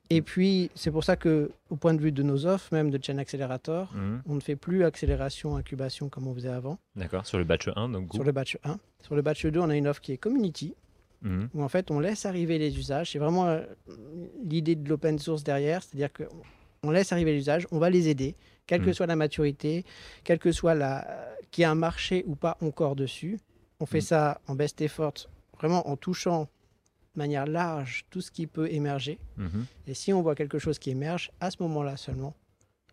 Et 0.10 0.22
puis, 0.22 0.72
c'est 0.74 0.92
pour 0.92 1.04
ça 1.04 1.18
que, 1.18 1.52
au 1.70 1.76
point 1.76 1.94
de 1.94 2.00
vue 2.00 2.14
de 2.14 2.24
nos 2.24 2.46
offres, 2.46 2.70
même 2.72 2.90
de 2.90 3.00
Chain 3.04 3.18
Accelerator, 3.18 3.92
hmm. 3.94 4.22
on 4.26 4.36
ne 4.36 4.40
fait 4.40 4.56
plus 4.56 4.86
accélération, 4.86 5.58
incubation 5.58 6.08
comme 6.08 6.28
on 6.28 6.34
faisait 6.34 6.48
avant. 6.50 6.80
D'accord, 6.96 7.26
sur 7.26 7.38
le 7.38 7.44
batch 7.44 7.68
1, 7.76 7.90
donc 7.90 8.14
Sur 8.14 8.24
le 8.24 8.32
batch 8.32 8.58
1. 8.64 8.78
Sur 9.02 9.16
le 9.16 9.22
batch 9.22 9.46
2, 9.46 9.60
on 9.60 9.70
a 9.70 9.76
une 9.76 9.88
offre 9.88 10.02
qui 10.02 10.14
est 10.14 10.18
community, 10.18 10.76
Mhm. 11.22 11.50
où 11.54 11.64
en 11.64 11.68
fait 11.68 11.90
on 11.90 12.00
laisse 12.00 12.26
arriver 12.26 12.58
les 12.58 12.78
usages. 12.78 13.12
C'est 13.12 13.20
vraiment 13.20 13.48
euh, 13.48 13.62
l'idée 14.44 14.76
de 14.76 14.88
l'open 14.88 15.18
source 15.18 15.44
derrière, 15.44 15.82
c'est-à-dire 15.82 16.10
qu'on 16.14 16.92
laisse 16.92 17.12
arriver 17.12 17.34
les 17.34 17.40
usages, 17.40 17.68
on 17.72 17.80
va 17.80 17.90
les 17.90 18.08
aider, 18.08 18.36
quelle 18.66 18.82
que 18.82 18.88
mhm. 18.88 18.94
soit 18.94 19.08
la 19.08 19.16
maturité, 19.16 19.86
quel 20.24 20.40
que 20.40 20.52
soit 20.52 20.76
la 20.76 21.08
qu'il 21.50 21.64
y 21.64 21.66
a 21.66 21.72
un 21.72 21.76
marché 21.76 22.24
ou 22.28 22.36
pas 22.36 22.58
encore 22.62 22.96
dessus. 22.96 23.40
On 23.80 23.86
fait 23.86 24.00
mhm. 24.00 24.02
ça 24.02 24.42
en 24.48 24.56
best 24.56 24.82
effort, 24.82 25.14
vraiment 25.58 25.88
en 25.90 25.96
touchant 25.98 26.50
de 27.16 27.20
manière 27.20 27.48
large 27.48 28.06
tout 28.10 28.22
ce 28.22 28.30
qui 28.30 28.46
peut 28.46 28.72
émerger. 28.72 29.18
Et 29.88 29.94
si 29.94 30.14
on 30.14 30.22
voit 30.22 30.36
quelque 30.36 30.60
chose 30.60 30.78
qui 30.78 30.92
émerge, 30.92 31.32
à 31.40 31.50
ce 31.50 31.58
moment-là 31.64 31.98
seulement. 31.98 32.36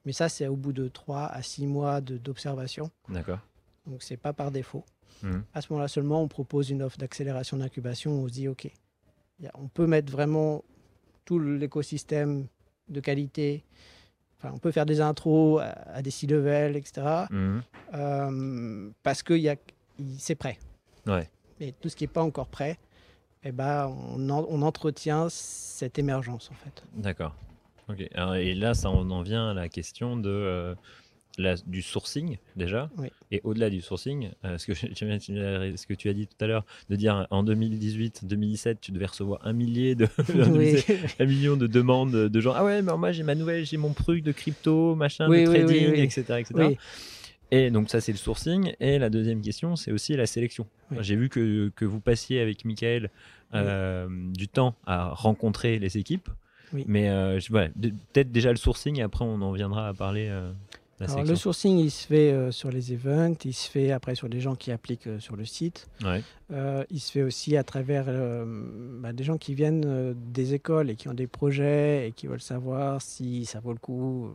Mais 0.04 0.12
ça, 0.12 0.28
c'est 0.28 0.46
au 0.46 0.56
bout 0.56 0.72
de 0.72 0.88
3 0.88 1.26
à 1.26 1.42
6 1.42 1.66
mois 1.66 2.00
d'observation. 2.00 2.90
D'accord. 3.08 3.38
Donc, 3.86 4.02
c'est 4.02 4.16
pas 4.16 4.32
par 4.32 4.50
défaut. 4.50 4.84
Mhm. 5.22 5.44
À 5.54 5.60
ce 5.60 5.72
moment-là 5.72 5.88
seulement, 5.88 6.22
on 6.22 6.28
propose 6.28 6.70
une 6.70 6.82
offre 6.82 6.98
d'accélération 6.98 7.56
d'incubation. 7.56 8.12
On 8.12 8.28
se 8.28 8.32
dit, 8.32 8.48
OK, 8.48 8.70
on 9.54 9.68
peut 9.68 9.86
mettre 9.86 10.12
vraiment 10.12 10.64
tout 11.24 11.38
l'écosystème 11.38 12.46
de 12.88 13.00
qualité. 13.00 13.64
Enfin, 14.38 14.52
on 14.54 14.58
peut 14.58 14.72
faire 14.72 14.86
des 14.86 15.00
intros 15.00 15.62
à, 15.62 16.02
des 16.02 16.10
C-level, 16.10 16.76
etc. 16.76 17.26
Mhm. 17.30 17.62
Euh, 17.94 18.90
parce 19.02 19.22
que 19.22 19.34
c'est 20.18 20.34
prêt. 20.34 20.58
Ouais. 21.06 21.28
Mais 21.60 21.72
tout 21.72 21.88
ce 21.88 21.96
qui 21.96 22.04
n'est 22.04 22.08
pas 22.08 22.22
encore 22.22 22.48
prêt, 22.48 22.78
eh 23.44 23.52
ben, 23.52 23.86
on, 23.88 24.28
on, 24.30 24.62
entretient 24.62 25.28
cette 25.28 25.98
émergence, 25.98 26.50
en 26.50 26.54
fait. 26.54 26.82
D'accord. 26.94 27.34
Ok. 27.88 28.00
et 28.00 28.54
là, 28.54 28.72
ça, 28.74 28.90
on 28.90 29.10
en 29.10 29.22
vient 29.22 29.50
à 29.50 29.54
la 29.54 29.68
question 29.68 30.16
de... 30.16 30.30
Euh, 30.30 30.74
du 31.66 31.82
sourcing 31.82 32.38
déjà, 32.56 32.90
et 33.30 33.40
au-delà 33.44 33.70
du 33.70 33.80
sourcing, 33.80 34.30
euh, 34.44 34.58
ce, 34.58 34.66
que, 34.66 34.74
ce 34.74 35.86
que 35.86 35.94
tu 35.94 36.08
as 36.08 36.12
dit 36.12 36.26
tout 36.26 36.44
à 36.44 36.46
l'heure, 36.46 36.64
de 36.88 36.96
dire 36.96 37.26
en 37.30 37.44
2018-2017, 37.44 38.76
tu 38.80 38.92
devais 38.92 39.06
recevoir 39.06 39.40
un 39.44 39.52
millier 39.52 39.94
de, 39.94 40.06
un 41.18 41.26
million 41.26 41.56
de 41.56 41.66
demandes 41.66 42.12
de 42.12 42.40
gens. 42.40 42.52
Ah 42.54 42.64
ouais, 42.64 42.82
mais 42.82 42.96
moi 42.96 43.12
j'ai 43.12 43.22
ma 43.22 43.34
nouvelle, 43.34 43.64
j'ai 43.66 43.76
mon 43.76 43.92
truc 43.92 44.22
de 44.22 44.32
crypto, 44.32 44.94
machin, 44.94 45.28
de 45.28 45.44
trading, 45.44 45.94
etc., 45.94 46.22
etc. 46.38 46.76
Et 47.50 47.70
donc 47.70 47.90
ça 47.90 48.00
c'est 48.00 48.12
le 48.12 48.18
sourcing. 48.18 48.74
Et 48.80 48.98
la 48.98 49.10
deuxième 49.10 49.42
question, 49.42 49.76
c'est 49.76 49.92
aussi 49.92 50.16
la 50.16 50.26
sélection. 50.26 50.66
J'ai 51.00 51.16
vu 51.16 51.28
que, 51.28 51.70
que, 51.74 51.84
vous 51.84 52.00
passiez 52.00 52.40
avec 52.40 52.64
Michael 52.64 53.10
euh, 53.54 54.06
du 54.32 54.48
temps 54.48 54.74
à 54.86 55.08
rencontrer 55.08 55.78
les 55.78 55.98
équipes. 55.98 56.28
Mais 56.86 57.08
euh, 57.08 57.38
peut-être 57.50 58.32
déjà 58.32 58.50
le 58.50 58.56
sourcing 58.56 58.98
et 58.98 59.02
après 59.02 59.24
on 59.24 59.40
en 59.42 59.52
viendra 59.52 59.88
à 59.88 59.94
parler. 59.94 60.28
Le 61.00 61.34
sourcing, 61.34 61.78
il 61.78 61.90
se 61.90 62.06
fait 62.06 62.32
euh, 62.32 62.50
sur 62.50 62.70
les 62.70 62.92
events, 62.92 63.36
il 63.44 63.52
se 63.52 63.68
fait 63.68 63.90
après 63.90 64.14
sur 64.14 64.28
des 64.28 64.40
gens 64.40 64.54
qui 64.54 64.70
appliquent 64.70 65.06
euh, 65.06 65.18
sur 65.18 65.36
le 65.36 65.44
site. 65.44 65.88
Euh, 66.52 66.84
il 66.90 67.00
se 67.00 67.10
fait 67.10 67.22
aussi 67.22 67.56
à 67.56 67.64
travers 67.64 68.04
bah, 69.00 69.12
des 69.12 69.24
gens 69.24 69.38
qui 69.38 69.54
viennent 69.54 70.14
des 70.14 70.52
écoles 70.52 70.90
et 70.90 70.94
qui 70.94 71.08
ont 71.08 71.14
des 71.14 71.26
projets 71.26 72.08
et 72.08 72.12
qui 72.12 72.26
veulent 72.26 72.40
savoir 72.40 73.00
si 73.00 73.46
ça 73.46 73.60
vaut 73.60 73.72
le 73.72 73.78
coup 73.78 74.28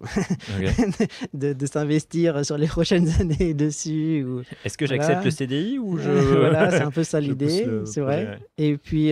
de, 1.33 1.65
s'investir 1.67 2.43
sur 2.43 2.57
les 2.57 2.67
prochaines 2.67 3.07
années 3.19 3.53
dessus. 3.53 4.25
Est-ce 4.65 4.77
que 4.77 4.87
j'accepte 4.87 5.23
le 5.23 5.31
CDI 5.31 5.77
ou 5.77 5.97
je... 5.99 6.09
voilà, 6.09 6.71
c'est 6.71 6.81
un 6.81 6.91
peu 6.91 7.03
ça 7.03 7.19
l'idée, 7.19 7.67
c'est 7.85 8.01
vrai. 8.01 8.39
Et 8.57 8.75
puis, 8.77 9.11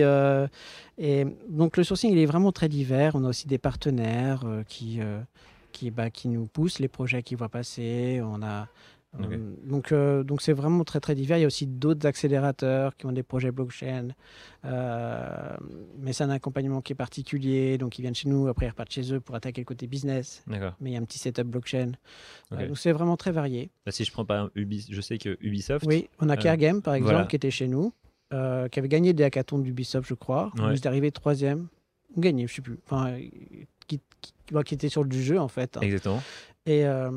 et 0.98 1.24
donc 1.48 1.76
le 1.76 1.84
sourcing, 1.84 2.10
il 2.10 2.18
est 2.18 2.26
vraiment 2.26 2.50
très 2.50 2.68
divers. 2.68 3.14
On 3.14 3.24
a 3.24 3.28
aussi 3.28 3.46
des 3.46 3.58
partenaires 3.58 4.44
qui 4.66 5.00
qui, 5.78 5.90
bah, 5.92 6.10
qui 6.10 6.28
nous 6.28 6.46
poussent 6.46 6.80
les 6.80 6.88
projets 6.88 7.22
qu'ils 7.22 7.38
voient 7.38 7.48
passer. 7.48 8.20
On 8.22 8.42
a, 8.42 8.66
euh, 9.20 9.54
donc, 9.64 9.92
euh, 9.92 10.24
donc 10.24 10.42
c'est 10.42 10.52
vraiment 10.52 10.82
très 10.82 10.98
très 10.98 11.14
divers. 11.14 11.38
Il 11.38 11.42
y 11.42 11.44
a 11.44 11.46
aussi 11.46 11.66
d'autres 11.66 12.04
accélérateurs 12.06 12.96
qui 12.96 13.06
ont 13.06 13.12
des 13.12 13.22
projets 13.22 13.52
blockchain, 13.52 14.08
euh, 14.64 15.56
mais 15.98 16.12
c'est 16.12 16.24
un 16.24 16.30
accompagnement 16.30 16.80
qui 16.80 16.92
est 16.92 16.96
particulier. 16.96 17.78
Donc 17.78 17.98
ils 17.98 18.02
viennent 18.02 18.14
chez 18.14 18.28
nous, 18.28 18.48
après 18.48 18.66
ils 18.66 18.70
repartent 18.70 18.90
chez 18.90 19.14
eux 19.14 19.20
pour 19.20 19.36
attaquer 19.36 19.60
le 19.60 19.66
côté 19.66 19.86
business. 19.86 20.42
Mais 20.48 20.58
il 20.80 20.92
y 20.92 20.96
a 20.96 20.98
un 20.98 21.04
petit 21.04 21.18
setup 21.18 21.46
blockchain. 21.46 21.92
donc 22.50 22.76
c'est 22.76 22.92
vraiment 22.92 23.16
très 23.16 23.30
varié. 23.30 23.70
Bah, 23.86 23.92
si 23.92 24.04
je 24.04 24.10
prends 24.10 24.24
pas 24.24 24.50
Ubisoft, 24.56 24.92
je 24.92 25.00
sais 25.00 25.18
que 25.18 25.38
Ubisoft. 25.40 25.86
Oui, 25.86 26.08
on 26.18 26.28
a 26.28 26.36
Care 26.36 26.56
Game 26.56 26.82
par 26.82 26.94
exemple 26.94 27.28
qui 27.28 27.36
était 27.36 27.52
chez 27.52 27.68
nous, 27.68 27.92
qui 28.30 28.36
avait 28.36 28.88
gagné 28.88 29.12
des 29.12 29.22
hackathons 29.22 29.58
d'Ubisoft, 29.58 30.08
je 30.08 30.14
crois. 30.14 30.50
Ouais. 30.56 30.64
On 30.64 30.70
est 30.72 30.86
arrivé 30.86 31.12
troisième, 31.12 31.68
gagné, 32.16 32.48
je 32.48 32.54
sais 32.54 32.62
plus. 32.62 32.78
Enfin, 32.84 33.16
qui, 33.88 34.00
qui, 34.64 34.74
était 34.74 34.88
sur 34.88 35.04
du 35.04 35.20
jeu 35.20 35.40
en 35.40 35.48
fait. 35.48 35.76
Exactement. 35.82 36.22
Et 36.68 36.84
euh, 36.84 37.10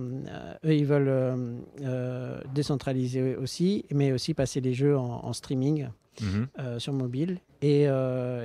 eux, 0.64 0.74
ils 0.74 0.86
veulent 0.86 1.10
euh, 1.10 1.58
euh, 1.82 2.40
décentraliser 2.54 3.36
aussi, 3.36 3.86
mais 3.92 4.14
aussi 4.14 4.34
passer 4.34 4.62
les 4.62 4.74
jeux 4.74 4.98
en, 4.98 5.34
streaming 5.34 5.90
mhm. 6.22 6.80
sur 6.80 6.94
mobile. 6.94 7.40
Et, 7.62 7.88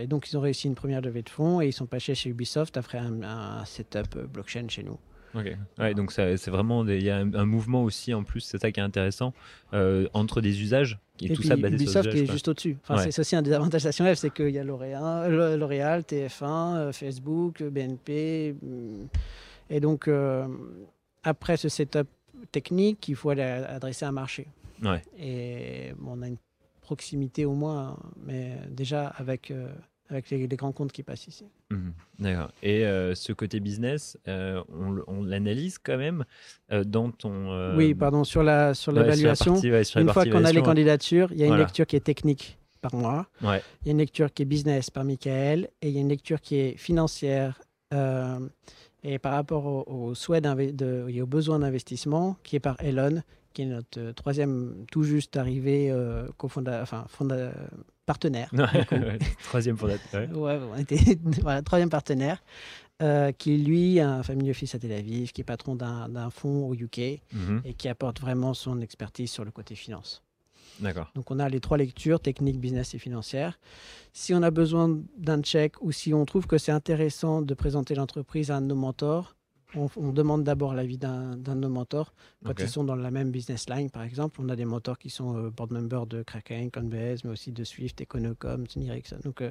donc, 0.08 0.28
ils 0.28 0.36
ont 0.36 0.40
réussi 0.40 0.66
une 0.66 0.74
première 0.74 1.00
levée 1.00 1.22
de 1.22 1.28
fonds 1.28 1.60
et 1.60 1.68
ils 1.68 1.72
sont 1.72 1.86
passés 1.86 2.16
chez 2.16 2.30
Ubisoft 2.30 2.76
après 2.76 2.98
un 2.98 3.64
setup 3.64 4.18
blockchain 4.32 4.66
chez 4.68 4.82
nous. 4.82 4.98
Ok. 5.36 5.56
Ouais, 5.78 5.94
donc 5.94 6.12
c'est 6.12 6.48
vraiment 6.48 6.86
il 6.86 7.02
y 7.02 7.10
a 7.10 7.18
un, 7.18 7.44
mouvement 7.44 7.84
aussi 7.84 8.14
en 8.14 8.24
plus, 8.24 8.40
c'est 8.40 8.58
ça 8.58 8.72
qui 8.72 8.80
est 8.80 8.82
intéressant 8.82 9.34
euh, 9.74 10.08
entre 10.14 10.40
des 10.40 10.62
usages 10.62 10.98
et, 11.20 11.32
tout 11.32 11.42
ça 11.42 11.56
basé 11.56 11.74
Ubisoft 11.76 12.10
qui 12.10 12.18
est 12.18 12.30
juste 12.30 12.48
au-dessus. 12.48 12.78
Enfin, 12.82 12.98
C'est 13.10 13.20
aussi 13.20 13.36
un 13.36 13.42
des 13.42 13.52
avantages 13.52 13.84
de 13.84 14.14
c'est 14.14 14.32
qu'il 14.32 14.50
y 14.50 14.58
a 14.58 14.64
L'Oréal, 14.64 16.02
TF1, 16.02 16.76
euh, 16.76 16.92
Facebook, 16.92 17.62
BNP. 17.62 18.54
Mm. 18.62 19.06
Et 19.70 19.80
donc, 19.80 20.08
euh, 20.08 20.46
après 21.22 21.56
ce 21.56 21.68
setup 21.68 22.08
technique, 22.52 23.08
il 23.08 23.16
faut 23.16 23.30
aller 23.30 23.42
adresser 23.42 24.04
un 24.04 24.12
marché. 24.12 24.46
Ouais. 24.82 25.02
Et 25.18 25.94
on 26.06 26.22
a 26.22 26.28
une 26.28 26.36
proximité 26.82 27.44
au 27.44 27.54
moins, 27.54 27.98
mais 28.24 28.58
déjà 28.70 29.06
avec 29.06 29.52
avec 30.10 30.30
les, 30.30 30.46
grands 30.48 30.72
comptes 30.72 30.92
qui 30.92 31.02
passent 31.02 31.26
ici. 31.26 31.44
Mhm. 31.70 31.92
D'accord. 32.18 32.50
Et 32.62 32.84
euh, 32.84 33.14
ce 33.14 33.32
côté 33.32 33.60
business, 33.60 34.18
euh, 34.28 34.62
on, 35.06 35.22
l'analyse 35.22 35.78
quand 35.78 35.96
même 35.96 36.24
euh, 36.72 36.84
dans 36.84 37.10
ton. 37.10 37.76
Oui, 37.76 37.94
pardon, 37.94 38.24
sur 38.24 38.42
la 38.42 38.74
sur 38.74 38.92
l'évaluation. 38.92 39.56
une 39.56 40.08
fois 40.10 40.24
qu'on 40.24 40.44
a 40.44 40.52
les 40.52 40.62
candidatures, 40.62 41.28
il 41.32 41.38
y 41.38 41.44
a 41.44 41.46
une 41.46 41.56
lecture 41.56 41.86
qui 41.86 41.96
est 41.96 42.00
technique 42.00 42.58
par 42.80 42.94
moi. 42.94 43.26
Ouais. 43.42 43.62
Il 43.82 43.88
y 43.88 43.90
a 43.90 43.92
une 43.92 43.98
lecture 43.98 44.32
qui 44.32 44.42
est 44.42 44.46
business 44.46 44.90
par 44.90 45.04
Michael 45.04 45.68
et 45.82 45.88
il 45.88 45.94
y 45.94 45.98
a 45.98 46.00
une 46.00 46.08
lecture 46.08 46.40
qui 46.40 46.56
est 46.56 46.76
financière. 46.76 47.60
et 47.92 49.18
par 49.18 49.32
rapport 49.32 49.66
aux 49.66 50.10
au 50.10 50.14
souhaits 50.14 50.44
et 50.44 51.22
aux 51.22 51.26
besoins 51.26 51.58
d'investissement, 51.58 52.36
qui 52.42 52.56
est 52.56 52.60
par 52.60 52.76
Elon, 52.80 53.22
qui 53.52 53.62
est 53.62 53.66
notre 53.66 54.12
troisième 54.12 54.84
tout 54.90 55.02
juste 55.02 55.36
arrivé 55.36 55.92
cofondateur, 56.36 56.82
enfin, 56.82 57.06
fondateur 57.08 57.54
partenaire. 58.06 58.50
troisième 59.44 59.76
fondateur. 59.76 60.28
Ouais, 60.36 60.58
on 60.72 60.78
était 60.78 61.18
voilà, 61.42 61.62
troisième 61.62 61.90
partenaire. 61.90 62.42
Euh, 63.02 63.30
qui 63.30 63.58
lui 63.58 64.00
a 64.00 64.10
un 64.10 64.22
family 64.22 64.50
office 64.50 64.74
à 64.74 64.78
Tel 64.78 64.92
Aviv, 64.92 65.32
qui 65.32 65.42
est 65.42 65.44
patron 65.44 65.76
d'un 65.76 66.30
fonds 66.30 66.66
au 66.66 66.74
UK 66.74 67.20
mhm. 67.30 67.60
et 67.66 67.74
qui 67.74 67.88
apporte 67.88 68.22
vraiment 68.22 68.54
son 68.54 68.80
expertise 68.80 69.30
sur 69.30 69.44
le 69.44 69.50
côté 69.50 69.74
finance. 69.74 70.22
D'accord. 70.80 71.10
Donc 71.14 71.30
on 71.30 71.38
a 71.38 71.48
les 71.50 71.60
trois 71.60 71.76
lectures, 71.76 72.20
technique, 72.20 72.58
business 72.58 72.94
et 72.94 72.98
financière. 72.98 73.58
Si 74.14 74.32
on 74.32 74.42
a 74.42 74.50
besoin 74.50 74.98
d'un 75.18 75.42
check 75.42 75.74
ou 75.82 75.92
si 75.92 76.14
on 76.14 76.24
trouve 76.24 76.46
que 76.46 76.56
c'est 76.56 76.72
intéressant 76.72 77.42
de 77.42 77.52
présenter 77.52 77.94
l'entreprise 77.94 78.50
à 78.50 78.56
un 78.56 78.62
de 78.62 78.66
nos 78.66 78.76
mentors, 78.76 79.35
on, 79.76 80.12
demande 80.12 80.44
d'abord 80.44 80.74
l'avis 80.74 80.98
d'un 80.98 81.36
de 81.36 81.54
nos 81.54 81.68
mentors. 81.68 82.12
Quand 82.44 82.54
ils 82.58 82.68
sont 82.68 82.84
dans 82.84 82.94
la 82.94 83.10
même 83.10 83.30
business 83.30 83.68
line, 83.68 83.90
par 83.90 84.02
exemple, 84.02 84.40
on 84.42 84.48
a 84.48 84.56
des 84.56 84.64
mentors 84.64 84.98
qui 84.98 85.10
sont 85.10 85.36
euh, 85.36 85.50
board 85.50 85.72
members 85.72 86.06
de 86.06 86.22
Kraken, 86.22 86.70
Coinbase, 86.70 87.24
mais 87.24 87.30
aussi 87.30 87.52
de 87.52 87.64
Swift, 87.64 88.00
Econocom, 88.00 88.66
Tony 88.66 88.88
Ericsson. 88.88 89.18
Donc, 89.24 89.42
euh, 89.42 89.50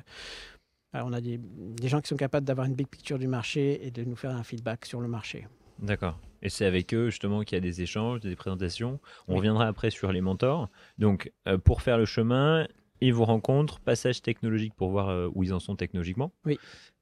on 0.94 1.14
a 1.14 1.22
des, 1.22 1.40
gens 1.84 2.02
qui 2.02 2.08
sont 2.08 2.16
capables 2.16 2.46
d'avoir 2.46 2.68
une 2.68 2.76
big 2.76 2.88
picture 2.88 3.20
du 3.20 3.28
marché 3.28 3.86
et 3.86 3.92
de 3.92 4.04
nous 4.04 4.16
faire 4.16 4.32
un 4.32 4.44
feedback 4.44 4.86
sur 4.86 5.02
le 5.02 5.08
marché. 5.08 5.48
D'accord. 5.80 6.18
Et 6.42 6.50
c'est 6.50 6.66
avec 6.66 6.94
eux 6.94 7.10
justement 7.10 7.42
qu'il 7.42 7.58
y 7.58 7.60
a 7.60 7.62
des 7.62 7.82
échanges, 7.82 8.22
des 8.22 8.36
présentations. 8.36 9.00
On 9.28 9.36
reviendra 9.36 9.68
après 9.68 9.90
sur 9.90 10.12
les 10.12 10.22
mentors. 10.22 10.70
Donc, 10.98 11.32
euh, 11.48 11.58
pour 11.58 11.82
faire 11.82 11.98
le 11.98 12.06
chemin, 12.06 12.66
ils 13.02 13.14
vous 13.14 13.26
rencontrent, 13.26 13.82
passage 13.82 14.22
technologique 14.22 14.74
pour 14.74 14.90
voir 14.90 15.30
où 15.36 15.44
ils 15.44 15.54
en 15.54 15.60
sont 15.60 15.76
technologiquement. 15.76 16.32
Oui 16.46 16.58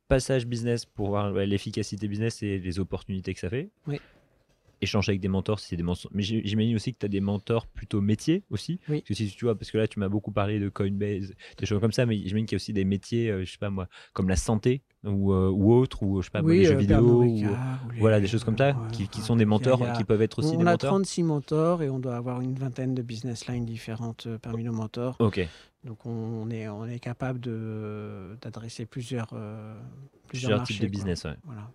passage 0.08 0.46
business 0.46 0.86
pour 0.86 1.08
voir 1.10 1.32
l'efficacité 1.32 2.08
business 2.08 2.44
et 2.44 2.60
les 2.60 2.80
opportunités 2.80 3.34
que 3.34 3.40
ça 3.40 3.50
fait. 3.50 3.70
Oui. 3.88 4.00
Échanger 4.84 5.12
avec 5.12 5.22
des 5.22 5.28
mentors, 5.28 5.60
si 5.60 5.70
c'est 5.70 5.78
des 5.78 5.84
mentors. 5.84 6.12
Mais 6.14 6.24
j'imagine 6.24 6.76
aussi 6.76 6.94
que 6.94 7.00
tu 7.00 7.06
as 7.06 7.10
des 7.10 7.22
mentors 7.22 7.68
plutôt 7.68 8.02
métiers 8.02 8.44
aussi. 8.50 8.80
Oui. 8.90 9.00
Parce 9.00 9.08
que 9.08 9.14
si 9.14 9.30
tu 9.30 9.46
vois, 9.46 9.56
parce 9.58 9.72
que 9.72 9.78
là, 9.78 9.88
tu 9.88 10.00
m'as 10.00 10.10
beaucoup 10.10 10.32
parlé 10.32 10.60
de 10.60 10.70
Coinbase, 10.70 11.34
des 11.58 11.66
choses 11.66 11.80
comme 11.80 11.92
ça, 11.92 12.06
mais 12.06 12.18
j'imagine 12.18 12.46
qu'il 12.46 12.56
y 12.56 12.56
a 12.56 12.62
aussi 12.62 12.74
des 12.74 12.86
métiers, 12.86 13.30
euh, 13.30 13.46
je 13.46 13.52
sais 13.52 13.58
pas 13.58 13.70
moi, 13.70 13.88
comme 14.14 14.30
la 14.30 14.36
santé 14.36 14.82
ou, 15.04 15.34
euh, 15.34 15.50
ou 15.50 15.74
autre, 15.74 16.04
ou 16.04 16.22
je 16.22 16.26
sais 16.26 16.32
pas, 16.32 16.42
les 16.42 16.66
jeux 16.66 16.74
euh, 16.74 16.78
vidéo, 16.78 17.24
ou, 17.24 17.46
voilà, 17.98 18.20
des 18.20 18.28
choses 18.28 18.44
comme 18.44 18.58
ça, 18.58 18.76
qui, 18.92 19.08
qui, 19.08 19.22
sont 19.22 19.36
des 19.36 19.46
mentors, 19.46 19.82
qui 19.94 20.04
peuvent 20.04 20.22
être 20.22 20.40
aussi 20.40 20.56
on 20.56 20.60
des 20.60 20.64
mentors. 20.64 20.94
On 20.94 20.98
a 20.98 21.00
36 21.00 21.24
mentors 21.24 21.82
et 21.82 21.90
on 21.90 22.00
doit 22.00 22.16
avoir 22.16 22.42
une 22.42 22.56
vingtaine 22.56 22.94
de 22.94 23.02
business 23.02 23.48
lines 23.48 23.66
différentes 23.66 24.28
parmi 24.42 24.64
nos 24.64 24.74
mentors. 24.74 25.16
Ok. 25.20 25.48
Donc 25.84 26.06
on 26.06 26.50
est, 26.50 26.70
on 26.70 26.86
est 26.86 27.00
capable 27.00 27.40
d'adresser 28.42 28.86
plusieurs, 28.86 29.34
euh, 30.34 30.40
plusieurs, 30.40 30.64
types 30.64 30.82
de 30.82 30.88
business. 30.88 31.26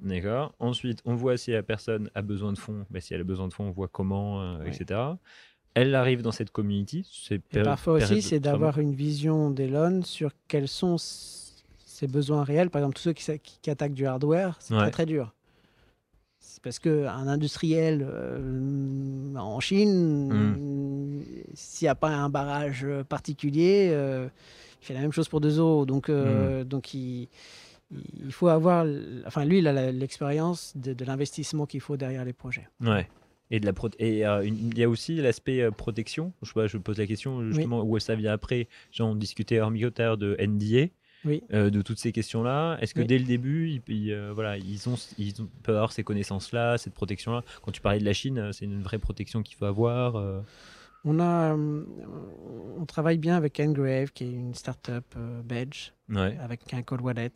D'accord. 0.00 0.54
Ensuite, 0.59 1.00
on 1.04 1.14
voit 1.14 1.36
si 1.36 1.52
la 1.52 1.62
personne 1.62 2.11
a 2.14 2.22
besoin 2.22 2.52
de 2.52 2.59
fonds. 2.59 2.84
Ben, 2.90 3.00
si 3.00 3.14
elle 3.14 3.20
a 3.20 3.24
besoin 3.24 3.48
de 3.48 3.52
fonds, 3.52 3.64
on 3.64 3.70
voit 3.70 3.88
comment, 3.88 4.42
euh, 4.42 4.64
etc. 4.64 5.00
Elle 5.74 5.94
arrive 5.94 6.22
dans 6.22 6.32
cette 6.32 6.50
community. 6.50 7.06
Parfois 7.64 7.94
aussi, 7.94 8.22
c'est 8.22 8.40
d'avoir 8.40 8.78
une 8.78 8.94
vision 8.94 9.50
d'Elon 9.50 10.02
sur 10.02 10.32
quels 10.48 10.68
sont 10.68 10.96
ses 10.98 12.06
besoins 12.06 12.44
réels. 12.44 12.70
Par 12.70 12.80
exemple, 12.80 12.96
tous 12.96 13.02
ceux 13.02 13.12
qui, 13.12 13.61
qui 13.62 13.70
attaquent 13.70 13.94
du 13.94 14.06
hardware, 14.06 14.56
c'est 14.61 14.74
très 14.74 14.90
très 14.90 15.06
dur 15.06 15.32
parce 16.62 16.78
qu'un 16.78 17.28
industriel 17.28 18.06
euh, 18.09 19.34
en 19.36 19.61
Chine, 19.61 20.28
hmm. 20.32 21.22
s'il 21.54 21.86
n'y 21.86 21.90
a 21.90 21.94
pas 21.94 22.09
un 22.09 22.28
barrage 22.28 22.86
particulier, 23.09 23.90
euh, 23.92 24.28
il 24.80 24.86
fait 24.86 24.94
la 24.94 25.00
même 25.00 25.12
chose 25.12 25.28
pour 25.28 25.40
deux 25.40 25.59
euros. 25.59 25.86
Donc, 25.86 26.09
euh, 26.09 26.62
hmm. 26.62 26.68
donc 26.68 26.94
il, 26.94 27.28
il, 27.91 28.32
faut 28.32 28.49
avoir. 28.49 28.86
Enfin, 29.26 29.45
lui, 29.45 29.59
il 29.59 29.66
a 29.66 29.93
l'expérience 29.93 30.76
de, 30.76 31.05
l'investissement 31.05 31.66
qu'il 31.66 31.80
faut 31.80 31.97
derrière 31.97 32.24
les 32.24 32.32
projets. 32.32 32.68
Ouais. 32.80 33.09
Et, 33.51 33.61
de 33.61 33.66
la 33.66 33.72
et 33.99 34.24
il 34.45 34.78
y 34.78 34.84
a 34.84 34.89
aussi 34.89 35.16
l'aspect 35.16 35.70
protection. 35.70 36.32
Je, 36.43 36.49
sais 36.49 36.55
pas, 36.55 36.66
je 36.66 36.76
pose 36.76 36.99
la 36.99 37.07
question 37.07 37.43
justement 37.51 37.82
où 37.82 37.99
ça 37.99 38.14
vient 38.14 38.32
après? 38.32 38.68
Genre, 38.93 39.09
on 39.09 39.14
discutait 39.14 39.61
hors 39.61 39.70
de 39.70 40.36
NDA. 40.39 40.89
Euh, 41.53 41.70
de 41.70 41.82
toutes 41.82 41.99
ces 41.99 42.12
questions-là 42.12 42.78
Est-ce 42.80 42.95
que 42.95 43.01
dès 43.01 43.18
le 43.18 43.24
début, 43.24 43.80
ils, 43.89 44.12
euh, 44.12 44.32
voilà, 44.32 44.57
ils, 44.57 44.89
ont, 44.89 44.95
ils 45.18 45.34
peuvent 45.62 45.74
avoir 45.74 45.93
ces 45.93 46.05
connaissances-là, 46.05 46.78
cette 46.78 46.95
protection-là? 46.95 47.43
Quand 47.62 47.72
tu 47.72 47.80
parlais 47.80 47.99
de 47.99 48.05
la 48.05 48.12
Chine, 48.12 48.39
euh, 48.39 48.53
c'est 48.53 48.64
une 48.64 48.82
vraie 48.82 48.99
protection 48.99 49.43
qu'il 49.43 49.57
faut 49.57 49.64
avoir 49.64 50.16
on, 51.05 51.20
a, 51.20 51.55
on 51.55 52.84
travaille 52.86 53.18
bien 53.18 53.36
avec 53.36 53.61
Engrave, 53.61 54.11
qui 54.12 54.24
est 54.24 54.32
une 54.32 54.55
startup 54.55 55.16
belge, 55.45 55.93
avec 56.14 56.72
un 56.74 56.82
code 56.82 57.01
wallet, 57.01 57.32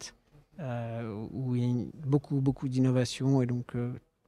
où 0.58 1.56
il 1.56 1.64
y 1.64 1.82
a 1.82 1.86
beaucoup, 2.06 2.40
beaucoup 2.40 2.68
d'innovation 2.68 3.42
et 3.42 3.46
donc 3.46 3.74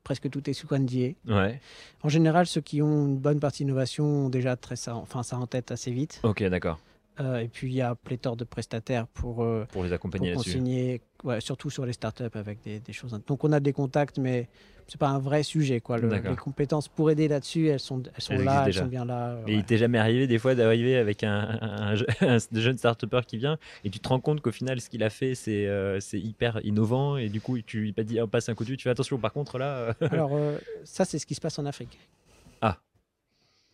presque 0.02 0.28
tout 0.30 0.48
est 0.48 0.52
sous 0.52 0.68
NDA. 0.72 1.14
Ouais. 1.26 1.60
En 2.02 2.08
général, 2.08 2.46
ceux 2.46 2.60
qui 2.60 2.82
ont 2.82 3.06
une 3.06 3.18
bonne 3.18 3.40
partie 3.40 3.64
d'innovation 3.64 4.04
ont 4.04 4.28
déjà 4.28 4.56
très 4.56 4.76
ça, 4.76 4.96
enfin, 4.96 5.22
ça 5.22 5.38
en 5.38 5.46
tête 5.46 5.70
assez 5.70 5.90
vite. 5.90 6.20
Ok, 6.22 6.42
d'accord. 6.44 6.78
Euh, 7.20 7.38
et 7.38 7.48
puis 7.48 7.68
il 7.68 7.74
y 7.74 7.80
a 7.80 7.94
pléthore 7.94 8.36
de 8.36 8.42
prestataires 8.42 9.06
pour, 9.06 9.44
euh, 9.44 9.66
pour 9.70 9.84
les 9.84 9.92
accompagner 9.92 10.32
pour 10.32 10.42
consigner 10.42 11.00
ouais, 11.22 11.40
surtout 11.40 11.70
sur 11.70 11.86
les 11.86 11.92
startups 11.92 12.24
avec 12.34 12.60
des, 12.62 12.80
des, 12.80 12.92
choses. 12.92 13.18
Donc 13.26 13.44
on 13.44 13.52
a 13.52 13.60
des 13.60 13.72
contacts, 13.72 14.18
mais 14.18 14.48
c'est 14.88 14.98
pas 14.98 15.08
un 15.08 15.20
vrai 15.20 15.44
sujet. 15.44 15.80
Quoi. 15.80 15.98
les 15.98 16.36
compétences 16.36 16.88
pour 16.88 17.12
aider 17.12 17.28
là-dessus, 17.28 17.68
elles 17.68 17.78
sont, 17.78 18.02
elles 18.14 18.20
sont 18.22 18.36
là, 18.36 18.64
elles 18.66 18.74
sont 18.74 18.86
bien 18.86 19.04
là. 19.04 19.38
Et 19.46 19.54
il 19.54 19.64
t'est 19.64 19.78
jamais 19.78 19.98
arrivé 19.98 20.26
des 20.26 20.38
fois 20.38 20.56
d'arriver 20.56 20.96
avec 20.96 21.22
un, 21.22 21.58
un, 21.60 21.94
un, 22.20 22.38
jeune 22.52 22.78
start 22.78 23.04
qui 23.26 23.38
vient 23.38 23.58
et 23.84 23.90
tu 23.90 24.00
te 24.00 24.08
rends 24.08 24.20
compte 24.20 24.40
qu'au 24.40 24.52
final, 24.52 24.80
ce 24.80 24.90
qu'il 24.90 25.04
a 25.04 25.10
fait, 25.10 25.36
c'est 25.36 25.66
euh, 25.66 26.00
hyper 26.12 26.60
innovant 26.64 27.16
et 27.16 27.28
du 27.28 27.40
coup, 27.40 27.60
tu 27.60 27.80
lui 27.80 27.94
dit, 28.04 28.20
oh, 28.20 28.26
passe 28.26 28.48
un 28.48 28.54
coup 28.54 28.64
de 28.64 28.74
tu 28.74 28.82
fais 28.82 28.90
attention, 28.90 29.18
par 29.18 29.32
contre 29.32 29.58
là. 29.58 29.94
Alors, 30.10 30.36
ça, 30.82 31.04
c'est 31.04 31.20
ce 31.20 31.26
qui 31.26 31.36
se 31.36 31.40
passe 31.40 31.58
en 31.60 31.66
Afrique. 31.66 31.96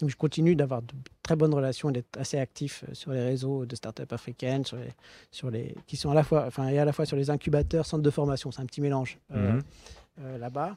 Donc, 0.01 0.11
je 0.11 0.17
continue 0.17 0.57
d'avoir 0.57 0.83
de 0.83 0.95
très 1.23 1.37
bonnes 1.37 1.55
relations 1.55 1.91
et 1.91 1.93
d'être 1.93 2.19
assez 2.19 2.39
actif 2.39 2.85
sur 2.93 3.13
les 3.13 3.23
réseaux 3.23 3.67
de 3.67 3.77
startups 3.77 4.03
africaines, 4.11 4.65
sur 4.65 4.77
les, 4.77 4.93
sur 5.31 5.51
les, 5.51 5.75
qui 5.87 5.97
sont 5.97 6.11
à 6.11 6.15
la 6.15 6.23
fois, 6.23 6.45
enfin, 6.47 6.69
et 6.69 6.79
à 6.79 6.85
la 6.85 6.93
fois 6.93 7.07
sur 7.07 7.17
les 7.17 7.31
incubateurs, 7.31 7.87
centres 7.87 8.03
de 8.03 8.11
formation. 8.11 8.51
C'est 8.51 8.63
un 8.63 8.67
petit 8.67 8.81
mélange 8.81 9.19
mhm. 9.31 9.63
là-bas. 10.39 10.77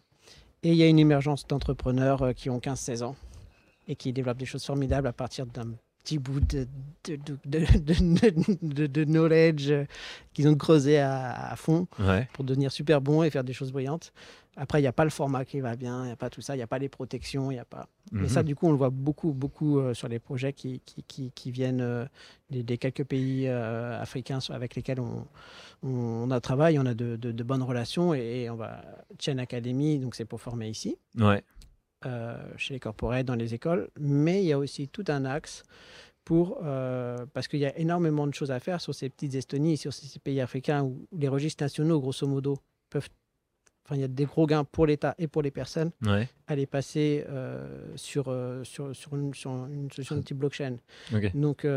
Et 0.63 0.71
il 0.71 0.77
y 0.77 0.83
a 0.83 0.87
une 0.87 0.99
émergence 0.99 1.45
d'entrepreneurs 1.45 2.23
euh, 2.23 2.33
qui 2.33 2.49
ont 2.49 2.59
15-16 2.59 3.03
ans 3.03 3.15
et 3.87 3.95
qui 3.95 4.13
développent 4.13 4.37
des 4.37 4.45
choses 4.45 4.65
formidables 4.65 5.07
à 5.07 5.13
partir 5.13 5.45
d'un 5.45 5.71
petit 6.03 6.17
bout 6.19 6.39
de, 6.39 6.67
de, 7.05 7.17
de, 7.45 8.87
de 8.87 9.03
knowledge 9.03 9.69
euh, 9.69 9.85
qu'ils 10.33 10.47
ont 10.47 10.55
creusé 10.55 10.99
à, 10.99 11.53
fond 11.57 11.87
pour 12.33 12.45
devenir 12.45 12.71
super 12.71 13.01
bons 13.01 13.23
et 13.23 13.29
faire 13.29 13.43
des 13.43 13.53
choses 13.53 13.71
brillantes. 13.73 14.13
Après, 14.55 14.79
il 14.79 14.81
n'y 14.83 14.87
a 14.87 14.93
pas 14.93 15.03
le 15.03 15.09
format 15.09 15.45
qui 15.45 15.59
va 15.59 15.75
bien, 15.75 16.03
il 16.03 16.07
n'y 16.07 16.11
a 16.11 16.15
pas 16.15 16.29
tout 16.29 16.41
ça, 16.41 16.53
il 16.55 16.57
n'y 16.57 16.63
a 16.63 16.67
pas 16.67 16.77
les 16.77 16.89
protections, 16.89 17.49
il 17.49 17.55
n'y 17.55 17.59
a 17.59 17.65
pas. 17.65 17.87
Mais 18.11 18.27
ça, 18.27 18.41
mhm. 18.41 18.47
du 18.47 18.55
coup, 18.55 18.67
on 18.67 18.71
le 18.71 18.77
voit 18.77 18.91
beaucoup, 18.91 19.33
beaucoup 19.33 19.79
euh, 19.79 19.93
sur 19.93 20.07
les 20.07 20.19
projets 20.19 20.53
qui, 20.53 20.81
qui, 20.85 21.31
qui, 21.31 21.51
viennent 21.51 22.07
des, 22.51 22.77
quelques 22.77 23.03
pays 23.03 23.47
africains 23.47 24.39
avec 24.49 24.75
lesquels 24.75 24.99
on, 24.99 25.25
on, 25.81 26.29
a 26.29 26.39
travaillé, 26.39 26.77
on 26.77 26.85
a 26.85 26.93
de, 26.93 27.15
de, 27.15 27.43
bonnes 27.43 27.63
relations 27.63 28.13
et, 28.13 28.49
on 28.49 28.55
va 28.55 28.81
Chain 29.19 29.39
Academy, 29.39 29.97
donc 29.97 30.15
c'est 30.15 30.25
pour 30.25 30.39
former 30.39 30.69
ici. 30.69 30.97
Ouais. 31.17 31.43
Euh, 32.05 32.35
chez 32.57 32.73
les 32.73 32.81
corporates, 32.81 33.25
dans 33.25 33.35
les 33.35 33.53
écoles, 33.53 33.89
mais 33.97 34.43
il 34.43 34.47
y 34.47 34.51
a 34.51 34.57
aussi 34.57 34.89
tout 34.89 35.05
un 35.07 35.23
axe 35.23 35.63
pour, 36.25 36.59
euh, 36.63 37.25
parce 37.33 37.47
qu'il 37.47 37.59
y 37.59 37.65
a 37.65 37.77
énormément 37.77 38.27
de 38.27 38.33
choses 38.33 38.51
à 38.51 38.59
faire 38.59 38.81
sur 38.81 38.93
ces 38.93 39.09
petites 39.09 39.35
Estonies, 39.35 39.77
sur 39.77 39.93
ces 39.93 40.19
pays 40.19 40.41
africains 40.41 40.83
où 40.83 41.07
les 41.17 41.29
registres 41.29 41.63
nationaux, 41.63 42.01
grosso 42.01 42.27
modo, 42.27 42.57
peuvent 42.89 43.07
Enfin, 43.85 43.95
il 43.95 44.01
y 44.01 44.03
a 44.05 44.07
des 44.07 44.25
gros 44.25 44.47
gains 44.47 44.63
pour 44.63 44.85
l'État 44.85 45.13
et 45.17 45.27
pour 45.27 45.41
les 45.41 45.51
personnes 45.51 45.91
à 46.47 46.55
les 46.55 46.65
passer 46.65 47.25
euh, 47.29 47.85
sur, 47.95 48.33
sur, 48.63 48.95
sur, 48.95 49.13
une, 49.13 49.33
solution 49.33 50.15
de 50.15 50.21
type 50.21 50.37
blockchain. 50.37 50.77
Donc, 51.33 51.67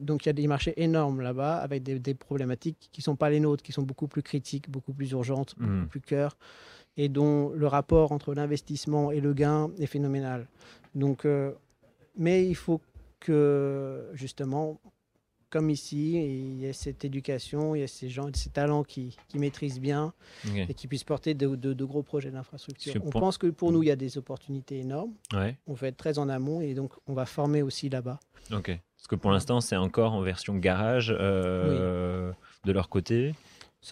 donc, 0.00 0.24
il 0.24 0.28
y 0.28 0.30
a 0.30 0.32
des 0.32 0.46
marchés 0.46 0.74
énormes 0.76 1.20
là-bas 1.20 1.56
avec 1.56 1.82
des, 1.82 1.98
des 1.98 2.14
problématiques 2.14 2.88
qui 2.92 3.00
ne 3.00 3.04
sont 3.04 3.16
pas 3.16 3.28
les 3.28 3.40
nôtres, 3.40 3.62
qui 3.62 3.72
sont 3.72 3.82
beaucoup 3.82 4.08
plus 4.08 4.22
critiques, 4.22 4.70
beaucoup 4.70 4.92
plus 4.92 5.10
urgentes, 5.10 5.54
beaucoup 5.58 5.72
hmm. 5.72 5.88
plus 5.88 6.00
cœur 6.00 6.36
et 6.96 7.08
dont 7.08 7.50
le 7.50 7.66
rapport 7.66 8.12
entre 8.12 8.34
l'investissement 8.34 9.10
et 9.12 9.20
le 9.20 9.34
gain 9.34 9.70
est 9.78 9.86
phénoménal. 9.86 10.46
Donc, 10.94 11.24
euh, 11.24 11.52
mais 12.16 12.46
il 12.46 12.54
faut 12.54 12.80
que, 13.20 14.08
justement, 14.14 14.80
comme 15.50 15.70
ici, 15.70 16.14
il 16.14 16.60
y 16.60 16.66
ait 16.66 16.72
cette 16.72 17.04
éducation, 17.04 17.74
il 17.74 17.80
y 17.80 17.82
ait 17.82 17.86
ces 17.86 18.08
gens, 18.08 18.28
ces 18.34 18.50
talents 18.50 18.82
qui, 18.82 19.16
qui 19.28 19.38
maîtrisent 19.38 19.80
bien 19.80 20.12
et 20.54 20.74
qui 20.74 20.88
puissent 20.88 21.04
porter 21.04 21.34
de, 21.34 21.54
de, 21.54 21.84
gros 21.84 22.02
projets 22.02 22.30
d'infrastructure. 22.30 22.94
On 23.04 23.10
pense 23.10 23.38
que 23.38 23.46
pour 23.46 23.72
nous, 23.72 23.82
il 23.82 23.86
y 23.86 23.92
a 23.92 23.96
des 23.96 24.18
opportunités 24.18 24.78
énormes. 24.78 25.12
On 25.66 25.74
veut 25.74 25.88
être 25.88 25.96
très 25.96 26.18
en 26.18 26.28
amont 26.28 26.60
et 26.60 26.74
donc 26.74 26.92
on 27.06 27.14
va 27.14 27.26
former 27.26 27.62
aussi 27.62 27.88
là-bas. 27.88 28.18
Ok. 28.52 28.78
Parce 28.96 29.08
que 29.08 29.14
pour 29.14 29.30
l'instant, 29.30 29.60
c'est 29.60 29.76
encore 29.76 30.14
en 30.14 30.20
version 30.20 30.56
garage 30.56 31.14
euh, 31.16 32.32
de 32.64 32.72
leur 32.72 32.88
côté. 32.88 33.34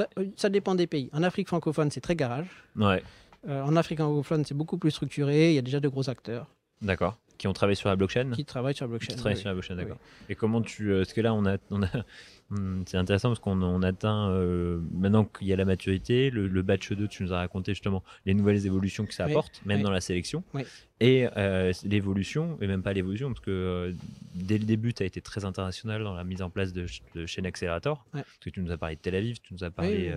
Euh, 0.01 0.25
ça, 0.37 0.49
dépend 0.49 0.75
des 0.75 0.87
pays. 0.87 1.09
En 1.13 1.23
Afrique 1.23 1.49
francophone, 1.49 1.91
c'est 1.91 2.01
très 2.01 2.17
garage. 2.17 2.49
Ouais. 2.77 3.03
Euh, 3.49 3.63
en 3.63 3.77
Afrique 3.77 4.01
anglophone, 4.01 4.45
c'est 4.45 4.55
beaucoup 4.55 4.79
plus 4.79 4.91
structuré. 4.91 5.51
Il 5.51 5.55
y 5.55 5.59
a 5.59 5.63
déjà 5.63 5.81
de 5.81 5.89
gros 5.89 6.11
acteurs. 6.11 6.49
D'accord. 6.83 7.19
Qui 7.39 7.49
ont 7.49 7.53
travaillé 7.53 7.75
sur 7.75 7.89
la 7.89 7.97
blockchain 7.97 8.31
Qui 8.31 8.45
travaillent 8.45 8.75
sur 8.75 8.85
la 8.85 8.91
blockchain. 8.91 9.13
Qui 9.13 9.17
travaillent 9.17 9.37
sur 9.37 9.49
la 9.49 9.55
blockchain, 9.55 9.77
d'accord. 9.77 9.99
Et 10.29 10.35
comment 10.35 10.63
tu. 10.63 10.93
Euh, 10.93 11.03
est-ce 11.03 11.15
que 11.15 11.21
là, 11.21 11.35
on 11.35 11.45
a, 11.47 11.57
on 11.71 11.83
a, 11.83 11.89
Hmm, 12.51 12.83
c'est 12.87 12.99
intéressant 12.99 13.31
parce 13.31 13.41
qu'on 13.41 13.63
on 13.63 13.83
atteint, 13.83 14.29
euh, 14.29 14.79
maintenant 14.93 15.25
qu'il 15.25 15.49
y 15.49 15.53
a 15.53 15.57
la 15.57 15.65
maturité, 15.65 16.29
le, 16.31 16.63
batch 16.63 16.93
2, 16.93 17.09
tu 17.09 17.23
nous 17.23 17.33
as 17.33 17.39
raconté 17.39 17.73
justement 17.73 18.03
les 18.27 18.35
nouvelles 18.35 18.67
évolutions 18.67 19.07
que 19.07 19.15
ça 19.15 19.25
apporte, 19.25 19.63
même 19.65 19.83
dans 19.83 19.91
la 19.91 20.03
sélection. 20.03 20.45
Et 21.01 21.27
euh, 21.37 21.73
l'évolution, 21.85 22.57
et 22.61 22.67
même 22.67 22.83
pas 22.83 22.93
l'évolution, 22.93 23.29
parce 23.33 23.45
que 23.45 23.51
euh, 23.51 23.93
dès 24.35 24.59
le 24.59 24.65
début, 24.65 24.93
tu 24.93 25.03
as 25.03 25.07
été 25.07 25.21
très 25.21 25.45
international 25.45 26.05
dans 26.05 26.15
la 26.15 26.23
mise 26.23 26.43
en 26.43 26.51
place 26.51 26.73
de, 26.73 26.87
de 27.15 27.27
chaînes 27.27 27.47
accélérateur. 27.47 28.05
Parce 28.13 28.25
que 28.41 28.51
tu 28.51 28.61
nous 28.61 28.71
as 28.71 28.77
parlé 28.77 28.97
de 28.97 29.01
Tel 29.01 29.15
Aviv, 29.15 29.41
tu 29.41 29.55
nous 29.55 29.65
as 29.65 29.71
parlé 29.71 30.13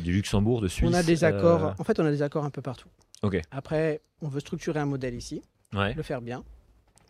du 0.00 0.12
Luxembourg, 0.12 0.60
de 0.60 0.68
Suisse. 0.68 0.88
On 0.88 0.94
a 0.94 1.02
des 1.02 1.24
accords, 1.24 1.74
en 1.76 1.84
fait, 1.84 1.98
on 1.98 2.06
a 2.06 2.10
des 2.10 2.22
accords 2.22 2.44
un 2.44 2.50
peu 2.50 2.62
partout. 2.62 2.88
Ok. 3.22 3.40
Après, 3.50 4.00
on 4.22 4.28
veut 4.28 4.40
structurer 4.40 4.78
un 4.78 4.86
modèle 4.86 5.14
ici, 5.14 5.42
le 5.72 6.02
faire 6.02 6.20
bien. 6.20 6.44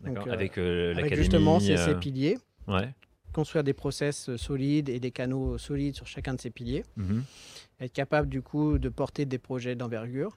avec 0.05 0.57
l'académie. 0.57 0.99
Avec 0.99 1.15
justement 1.15 1.61
ces, 1.61 1.77
ces 1.77 1.95
piliers. 1.95 2.39
Ouais 2.67 2.93
construire 3.33 3.65
des 3.65 3.73
process 3.73 4.29
euh, 4.29 4.37
solides 4.37 4.89
et 4.89 5.01
des 5.01 5.11
canaux 5.11 5.59
solides 5.59 5.95
sur 5.95 6.07
chacun 6.07 6.35
de 6.35 6.41
ces 6.41 6.51
piliers. 6.51 6.85
Mhm. 6.97 7.23
Être 7.81 7.93
capable 7.93 8.29
du 8.29 8.43
coup 8.43 8.79
de 8.79 8.89
porter 8.89 9.25
des 9.27 9.39
projets 9.39 9.77
d'envergure. 9.77 10.37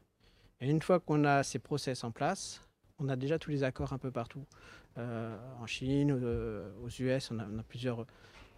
Et 0.59 0.69
une 0.69 0.81
fois 0.81 0.99
qu'on 0.99 1.23
a 1.23 1.43
ces 1.43 1.59
process 1.59 2.03
en 2.03 2.11
place, 2.11 2.61
on 2.99 3.09
a 3.09 3.15
déjà 3.15 3.39
tous 3.39 3.49
les 3.49 3.63
accords 3.63 3.93
un 3.93 3.97
peu 3.97 4.11
partout. 4.11 4.45
Euh, 4.97 5.35
en 5.59 5.65
Chine, 5.65 6.11
euh, 6.11 6.69
aux 6.83 6.89
US, 6.89 7.31
on 7.31 7.39
a, 7.39 7.63
plusieurs 7.67 8.05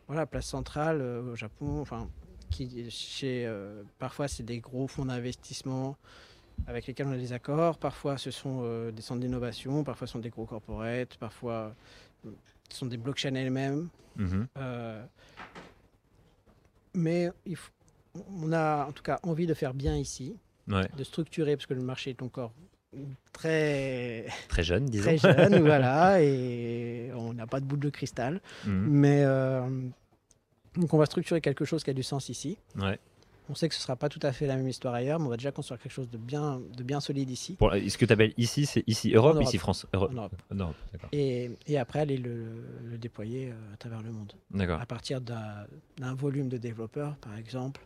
voilà, 0.07 0.25
places 0.25 0.47
centrales, 0.47 1.01
au 1.01 1.35
Japon, 1.35 1.79
enfin, 1.79 2.09
qui, 2.49 2.89
chez, 2.91 3.49
parfois 3.99 4.27
c'est 4.27 4.43
des 4.43 4.59
gros 4.59 4.87
fonds 4.87 5.05
d'investissement 5.05 5.95
avec 6.67 6.87
lesquels 6.87 7.07
on 7.07 7.11
a 7.11 7.17
des 7.17 7.33
accords, 7.33 7.77
parfois 7.77 8.17
ce 8.17 8.31
sont 8.31 8.89
des 8.91 9.01
centres 9.01 9.21
d'innovation, 9.21 9.83
parfois 9.83 10.07
ce 10.07 10.13
sont 10.13 10.19
des 10.19 10.29
gros 10.29 10.45
corporates, 10.45 11.17
parfois 11.17 11.75
ce 12.69 12.77
sont 12.77 12.85
des 12.85 12.97
blockchains 12.97 13.35
elles-mêmes. 13.35 13.89
Mhm. 14.15 14.47
Euh, 14.57 15.03
mais 16.93 17.29
il 17.45 17.57
on 18.15 18.51
a 18.51 18.85
en 18.85 18.91
tout 18.91 19.01
cas 19.01 19.19
envie 19.23 19.47
de 19.47 19.55
faire 19.55 19.73
bien 19.73 19.97
ici, 19.97 20.37
de 20.67 21.03
structurer, 21.03 21.55
parce 21.55 21.65
que 21.65 21.73
le 21.73 21.81
marché 21.81 22.11
est 22.11 22.21
encore 22.21 22.53
très 23.31 24.27
très 24.49 24.63
jeune, 24.63 24.85
disons. 24.85 25.15
Très 25.15 25.17
jeune, 25.17 25.59
voilà, 25.65 26.21
et 26.21 27.11
on 27.15 27.33
n'a 27.33 27.47
pas 27.47 27.59
de 27.59 27.65
boule 27.65 27.79
de 27.79 27.89
cristal. 27.89 28.39
Mhm. 28.65 28.87
Mais 28.87 29.23
euh, 29.23 29.67
donc 30.75 30.93
on 30.93 30.97
va 30.97 31.07
structurer 31.07 31.41
quelque 31.41 31.65
chose 31.65 31.83
qui 31.83 31.89
a 31.89 31.93
du 31.93 32.03
sens 32.03 32.29
ici. 32.29 32.57
Ouais. 32.75 32.99
On 33.49 33.55
sait 33.55 33.67
que 33.67 33.75
ce 33.75 33.79
ne 33.79 33.83
sera 33.83 33.95
pas 33.95 34.09
tout 34.09 34.19
à 34.21 34.31
fait 34.31 34.47
la 34.47 34.55
même 34.55 34.67
histoire 34.67 34.93
ailleurs, 34.93 35.19
mais 35.19 35.25
on 35.25 35.29
va 35.29 35.37
déjà 35.37 35.51
construire 35.51 35.79
quelque 35.81 35.91
chose 35.91 36.09
de 36.09 36.17
bien, 36.17 36.61
de 36.75 36.83
bien 36.83 36.99
solide 36.99 37.29
ici. 37.29 37.57
ce 37.59 37.97
que 37.97 38.05
tu 38.05 38.13
appelles 38.13 38.33
ici, 38.37 38.65
c'est 38.65 38.83
ici 38.87 39.11
Europe, 39.13 39.41
ici 39.41 39.57
France 39.57 39.85
Europe. 39.93 40.11
En 40.49 40.55
Europe. 40.55 40.75
et, 41.11 41.51
et, 41.67 41.77
après 41.77 41.99
aller 41.99 42.17
le, 42.17 42.97
déployer 42.97 43.49
euh, 43.49 43.73
à 43.73 43.77
travers 43.77 44.01
le 44.01 44.11
monde. 44.11 44.33
À 44.59 44.85
partir 44.85 45.19
d'un 45.19 46.13
volume 46.13 46.47
de 46.47 46.57
développeurs, 46.57 47.17
par 47.17 47.37
exemple, 47.37 47.81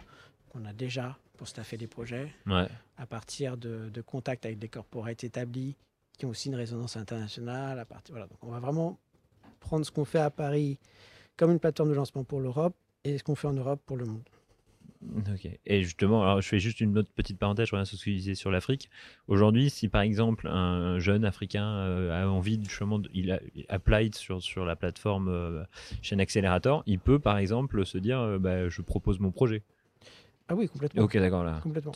qu'on 0.50 0.64
a 0.66 0.74
déjà 0.74 1.18
pour 1.38 1.48
staffer 1.48 1.78
des 1.78 1.88
projets. 1.88 2.32
Ouais. 2.46 2.68
À 2.98 3.06
partir 3.06 3.58
de, 3.58 4.02
contacts 4.06 4.46
avec 4.46 4.60
des 4.60 4.70
corporates 4.70 5.24
établis 5.24 5.76
qui 6.18 6.26
ont 6.26 6.30
aussi 6.30 6.50
une 6.50 6.56
résonance 6.56 6.98
internationale. 6.98 7.80
À 7.80 7.86
partir, 7.86 8.14
voilà. 8.14 8.28
Donc 8.28 8.44
on 8.44 8.52
va 8.52 8.60
vraiment 8.60 8.98
prendre 9.60 9.86
ce 9.86 9.92
qu'on 9.92 10.06
fait 10.06 10.20
à 10.20 10.30
Paris 10.30 10.80
comme 11.36 11.52
une 11.52 11.60
plateforme 11.60 11.90
de 11.90 11.96
lancement 11.96 12.24
pour 12.24 12.40
l'Europe 12.40 12.76
et 13.04 13.18
ce 13.18 13.24
qu'on 13.24 13.36
fait 13.36 13.48
en 13.48 13.54
Europe 13.54 13.82
pour 13.86 13.98
le 13.98 14.06
monde. 14.06 14.28
Ok. 15.02 15.50
Et 15.66 15.84
justement, 15.84 16.24
alors 16.24 16.42
je 16.42 16.48
fais 16.48 16.60
juste 16.60 16.82
une 16.82 16.98
autre 16.98 17.10
petite 17.16 17.38
parenthèse, 17.38 17.68
je 17.68 17.72
reviens 17.72 17.86
sur 17.86 17.98
ce 17.98 18.06
que 18.06 18.10
tu 18.10 18.16
disais 18.16 18.36
sur 18.36 18.52
l'Afrique. 18.52 18.90
Aujourd'hui, 19.28 19.70
si 19.70 19.90
par 19.90 20.02
exemple 20.02 20.48
un 20.48 21.00
jeune 21.00 21.26
Africain 21.26 21.68
euh, 21.68 22.24
a 22.24 22.28
envie, 22.28 22.60
justement, 22.64 23.00
de, 23.00 23.10
il 23.14 23.32
a 23.32 23.40
applied 23.70 24.16
sur, 24.16 24.42
sur 24.42 24.66
la 24.66 24.76
plateforme 24.76 25.30
euh, 25.30 25.64
chaîne 26.02 26.20
Accelerator, 26.20 26.84
il 26.88 27.00
peut 27.00 27.20
par 27.20 27.38
exemple 27.38 27.86
se 27.86 27.98
dire 27.98 28.20
euh, 28.20 28.40
bah, 28.40 28.70
je 28.70 28.82
propose 28.82 29.20
mon 29.20 29.32
projet. 29.32 29.62
Ah 30.50 30.56
oui, 30.56 30.68
complètement. 30.68 31.04
Ok, 31.04 31.18
d'accord. 31.18 31.44
Là. 31.44 31.60
Complètement. 31.62 31.92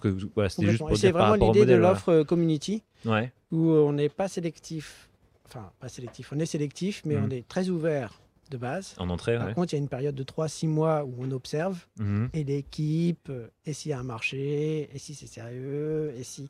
c'est 0.95 1.11
vraiment 1.11 1.35
l'idée 1.35 1.65
de 1.65 1.75
l'offre 1.75 2.23
community 2.23 2.83
ouais. 3.05 3.31
où 3.51 3.69
on 3.71 3.93
n'est 3.93 4.09
pas 4.09 4.27
sélectif. 4.27 5.09
Enfin, 5.45 5.71
pas 5.79 5.89
sélectif, 5.89 6.31
on 6.33 6.39
est 6.39 6.45
sélectif, 6.45 7.01
mais 7.05 7.15
hmm. 7.15 7.25
on 7.25 7.29
est 7.29 7.47
très 7.47 7.69
ouvert 7.69 8.21
de 8.51 8.57
base. 8.57 8.93
En 8.97 9.09
entrée, 9.09 9.37
Par 9.37 9.53
contre, 9.55 9.73
il 9.73 9.77
y 9.77 9.79
a 9.79 9.81
une 9.81 9.89
période 9.89 10.13
de 10.13 10.23
3-6 10.23 10.67
mois 10.67 11.03
où 11.03 11.15
on 11.19 11.31
observe 11.31 11.87
mhm. 11.99 12.29
et 12.33 12.43
l'équipe, 12.43 13.29
euh, 13.29 13.47
et 13.65 13.73
s'il 13.73 13.89
y 13.89 13.93
a 13.93 13.99
un 13.99 14.03
marché, 14.03 14.89
et 14.93 14.99
si 14.99 15.15
c'est 15.15 15.27
sérieux, 15.27 16.13
et 16.15 16.23
si 16.23 16.47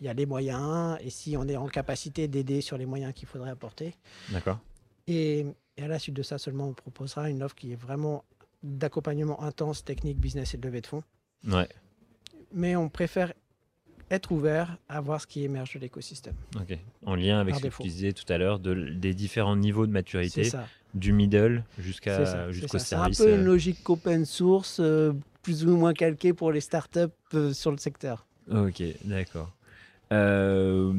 il 0.00 0.06
y 0.06 0.08
a 0.08 0.14
les 0.14 0.26
moyens, 0.26 0.98
et 1.00 1.10
si 1.10 1.36
on 1.36 1.48
est 1.48 1.56
en 1.56 1.68
capacité 1.68 2.28
d'aider 2.28 2.60
sur 2.60 2.76
les 2.76 2.86
moyens 2.86 3.14
qu'il 3.14 3.26
faudrait 3.26 3.50
apporter. 3.50 3.94
D'accord. 4.30 4.58
Et, 5.06 5.46
à 5.80 5.88
la 5.88 5.98
suite 5.98 6.16
de 6.16 6.22
ça 6.22 6.38
seulement, 6.38 6.68
on 6.68 6.72
proposera 6.74 7.30
une 7.30 7.42
offre 7.42 7.54
qui 7.54 7.72
est 7.72 7.76
vraiment 7.76 8.24
d'accompagnement 8.62 9.42
intense, 9.42 9.84
technique, 9.84 10.18
business 10.18 10.54
et 10.54 10.56
de 10.58 10.66
levée 10.66 10.80
de 10.80 10.86
fonds. 10.86 11.02
Ouais. 11.46 11.68
Mais 12.52 12.76
on 12.76 12.88
préfère 12.88 13.32
être 14.10 14.30
ouvert 14.32 14.78
à 14.88 15.00
voir 15.00 15.20
ce 15.20 15.26
qui 15.26 15.44
émerge 15.44 15.74
de 15.74 15.80
l'écosystème. 15.80 16.34
Ok. 16.56 16.78
En 17.04 17.14
lien 17.14 17.38
avec 17.40 17.56
ce 17.56 17.60
que 17.60 17.68
tu 17.68 17.82
disais 17.82 18.12
tout 18.12 18.30
à 18.32 18.38
l'heure, 18.38 18.58
de, 18.58 18.74
des 18.74 19.14
différents 19.14 19.56
niveaux 19.56 19.86
de 19.86 19.92
maturité, 19.92 20.50
du 20.96 21.12
middle 21.12 21.62
jusqu'à 21.78 22.50
jusqu'au 22.50 22.78
service. 22.78 23.18
C'est 23.18 23.24
un 23.24 23.26
peu 23.26 23.34
une 23.34 23.42
euh. 23.42 23.44
logique 23.44 23.88
open 23.88 24.24
source. 24.24 24.78
Euh, 24.80 25.12
plus 25.42 25.64
ou 25.64 25.76
moins 25.76 25.94
calqué 25.94 26.32
pour 26.32 26.50
les 26.50 26.60
startups 26.60 27.06
euh, 27.34 27.52
sur 27.52 27.70
le 27.70 27.76
secteur. 27.76 28.26
Ok, 28.50 28.82
d'accord. 29.04 29.52
Euh, 30.12 30.92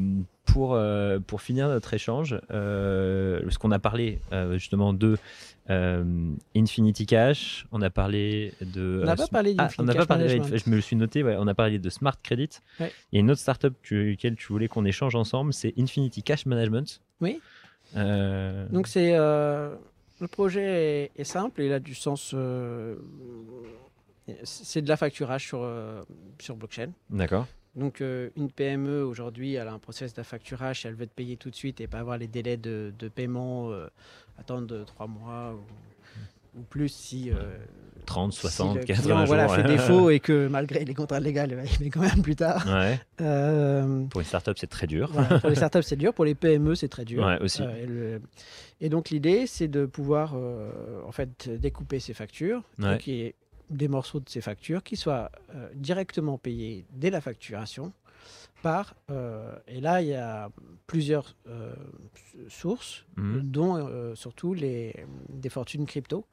pour, 0.46 0.80
pour 1.26 1.42
finir 1.42 1.68
notre 1.68 1.92
échange, 1.92 2.34
parce 2.48 3.58
qu'on 3.58 3.70
a 3.72 3.78
parlé 3.78 4.20
justement 4.54 4.94
de 4.94 5.18
Infinity 6.56 7.04
Cash, 7.04 7.66
on 7.72 7.82
a 7.82 7.90
parlé 7.90 8.54
de. 8.62 9.00
On 9.02 9.06
n'a 9.06 9.16
pas 9.16 9.26
parlé 9.26 9.54
ah, 9.58 9.68
on 9.76 9.84
pas 9.84 10.06
parlé, 10.06 10.28
Je 10.28 10.70
me 10.70 10.76
le 10.76 10.80
suis 10.80 10.96
noté, 10.96 11.22
on 11.22 11.46
a 11.46 11.54
parlé 11.54 11.78
de 11.78 11.90
Smart 11.90 12.16
Credit. 12.22 12.48
Il 12.80 12.86
y 13.12 13.16
a 13.18 13.20
une 13.20 13.30
autre 13.30 13.40
startup 13.40 13.74
laquelle 13.90 14.36
tu 14.36 14.46
voulais 14.46 14.68
qu'on 14.68 14.86
échange 14.86 15.14
ensemble, 15.14 15.52
c'est 15.52 15.74
Infinity 15.78 16.22
Cash 16.22 16.46
Management. 16.46 17.02
Oui. 17.20 17.38
Donc 17.94 18.86
c'est. 18.86 19.16
le 19.16 20.26
projet 20.30 21.10
est, 21.16 21.24
simple, 21.24 21.62
il 21.62 21.72
a 21.72 21.80
du 21.80 21.94
sens 21.94 22.34
c'est 24.44 24.82
de 24.82 24.88
la 24.88 24.96
facturage 24.96 25.46
sur, 25.46 25.66
sur 26.38 26.56
blockchain. 26.56 26.90
D'accord. 27.08 27.46
Donc, 27.78 28.00
euh, 28.00 28.30
une 28.36 28.50
PME 28.50 29.04
aujourd'hui, 29.04 29.54
elle 29.54 29.68
a 29.68 29.72
un 29.72 29.78
process 29.78 30.12
d'affacturage, 30.12 30.84
elle 30.84 30.94
veut 30.94 31.06
te 31.06 31.14
payer 31.14 31.36
tout 31.36 31.48
de 31.48 31.54
suite 31.54 31.80
et 31.80 31.86
pas 31.86 32.00
avoir 32.00 32.18
les 32.18 32.26
délais 32.26 32.56
de, 32.56 32.92
paiement, 33.14 33.70
euh, 33.70 33.86
attendre 34.36 34.84
trois 34.84 35.06
mois 35.06 35.54
ou, 35.54 35.60
plus 36.70 36.88
si. 36.88 37.30
30, 38.06 38.32
60, 38.32 38.86
80 38.86 39.24
voilà, 39.26 39.48
fait 39.48 39.64
défaut 39.64 40.08
et 40.10 40.18
que 40.18 40.48
malgré 40.48 40.82
les 40.82 40.94
contrats 40.94 41.20
légaux, 41.20 41.40
il 41.46 41.84
met 41.84 41.90
quand 41.90 42.00
même 42.00 42.22
plus 42.22 42.36
tard. 42.36 42.66
Euh, 43.20 44.04
pour 44.04 44.22
une 44.22 44.26
startup, 44.26 44.56
c'est 44.56 44.66
très 44.66 44.86
dur. 44.86 45.10
pour 45.40 45.50
les 45.50 45.56
startups, 45.56 45.82
c'est 45.82 45.96
dur. 45.96 46.14
Pour 46.14 46.24
les 46.24 46.34
PME, 46.34 46.74
c'est 46.74 46.88
très 46.88 47.04
dur. 47.04 47.28
aussi. 47.42 47.62
et, 48.80 48.88
donc, 48.88 49.10
l'idée, 49.10 49.46
c'est 49.46 49.68
de 49.68 49.84
pouvoir 49.84 50.34
en 51.06 51.12
fait 51.12 51.50
découper 51.50 52.00
ces 52.00 52.14
factures. 52.14 52.62
des 53.70 53.88
morceaux 53.88 54.20
de 54.20 54.28
ces 54.28 54.40
factures 54.40 54.82
qui 54.82 54.96
soient 54.96 55.30
euh, 55.54 55.68
directement 55.74 56.38
payés 56.38 56.86
dès 56.92 57.10
la 57.10 57.20
facturation 57.20 57.92
par, 58.62 58.94
euh, 59.10 59.54
et 59.68 59.80
là 59.80 60.02
il 60.02 60.08
y 60.08 60.14
a 60.14 60.50
plusieurs 60.86 61.36
euh, 61.48 61.74
sources, 62.48 63.04
mhm. 63.16 63.42
dont 63.42 64.14
surtout 64.14 64.54
les, 64.54 64.94
des 65.28 65.48
fortunes 65.48 65.86
crypto, 65.86 66.24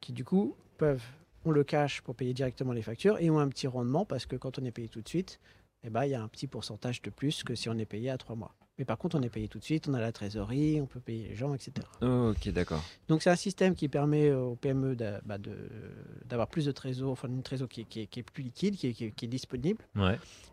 qui 0.00 0.12
du 0.12 0.24
coup 0.24 0.56
peuvent, 0.78 1.04
ont 1.44 1.50
le 1.50 1.64
cash 1.64 2.00
pour 2.00 2.14
payer 2.14 2.34
directement 2.34 2.72
les 2.72 2.82
factures 2.82 3.18
et 3.18 3.30
ont 3.30 3.38
un 3.38 3.48
petit 3.48 3.66
rendement 3.66 4.04
parce 4.04 4.26
que 4.26 4.36
quand 4.36 4.58
on 4.58 4.64
est 4.64 4.70
payé 4.70 4.88
tout 4.88 5.02
de 5.02 5.08
suite, 5.08 5.40
eh 5.84 5.90
ben, 5.90 6.04
il 6.04 6.10
y 6.10 6.14
a 6.14 6.22
un 6.22 6.28
petit 6.28 6.46
pourcentage 6.46 7.00
de 7.02 7.10
plus 7.10 7.44
que 7.44 7.54
si 7.54 7.68
on 7.68 7.78
est 7.78 7.86
payé 7.86 8.10
à 8.10 8.18
trois 8.18 8.34
mois. 8.36 8.54
Mais 8.78 8.84
par 8.84 8.98
contre, 8.98 9.16
on 9.16 9.22
est 9.22 9.30
payé 9.30 9.48
tout 9.48 9.58
de 9.58 9.64
suite, 9.64 9.88
on 9.88 9.94
a 9.94 10.00
la 10.00 10.12
trésorerie, 10.12 10.80
on 10.82 10.86
peut 10.86 11.00
payer 11.00 11.28
les 11.28 11.34
gens, 11.34 11.54
etc. 11.54 11.72
ok, 12.02 12.48
d'accord. 12.50 12.82
Donc 13.08 13.22
c'est 13.22 13.30
un 13.30 13.36
système 13.36 13.74
qui 13.74 13.88
permet 13.88 14.32
aux 14.32 14.56
PME 14.56 14.94
bah, 15.24 15.38
d'avoir 16.26 16.48
plus 16.48 16.66
de 16.66 16.72
trésor, 16.72 17.10
enfin 17.10 17.28
une 17.28 17.42
trésor 17.42 17.68
qui, 17.68 17.86
est 17.90 18.22
plus 18.22 18.42
liquide, 18.42 18.76
qui 18.76 18.86
est, 18.88 19.26
disponible, 19.26 19.82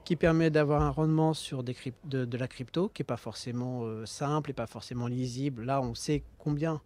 qui 0.05 0.15
permet 0.15 0.49
d'avoir 0.49 0.83
un 0.83 0.89
rendement 0.89 1.33
sur 1.33 1.63
des 1.63 1.75
de, 2.05 2.37
la 2.37 2.47
crypto 2.47 2.87
qui 2.87 3.01
n'est 3.01 3.05
pas 3.05 3.17
forcément 3.17 3.83
euh, 3.83 4.05
simple 4.05 4.51
et 4.51 4.53
pas 4.53 4.67
forcément 4.67 5.07
lisible. 5.07 5.65
Là, 5.65 5.81
on 5.81 5.93
sait 5.93 6.23
combien 6.37 6.81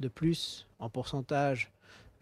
de 0.00 0.08
plus 0.08 0.66
en 0.78 0.88
pourcentage 0.88 1.70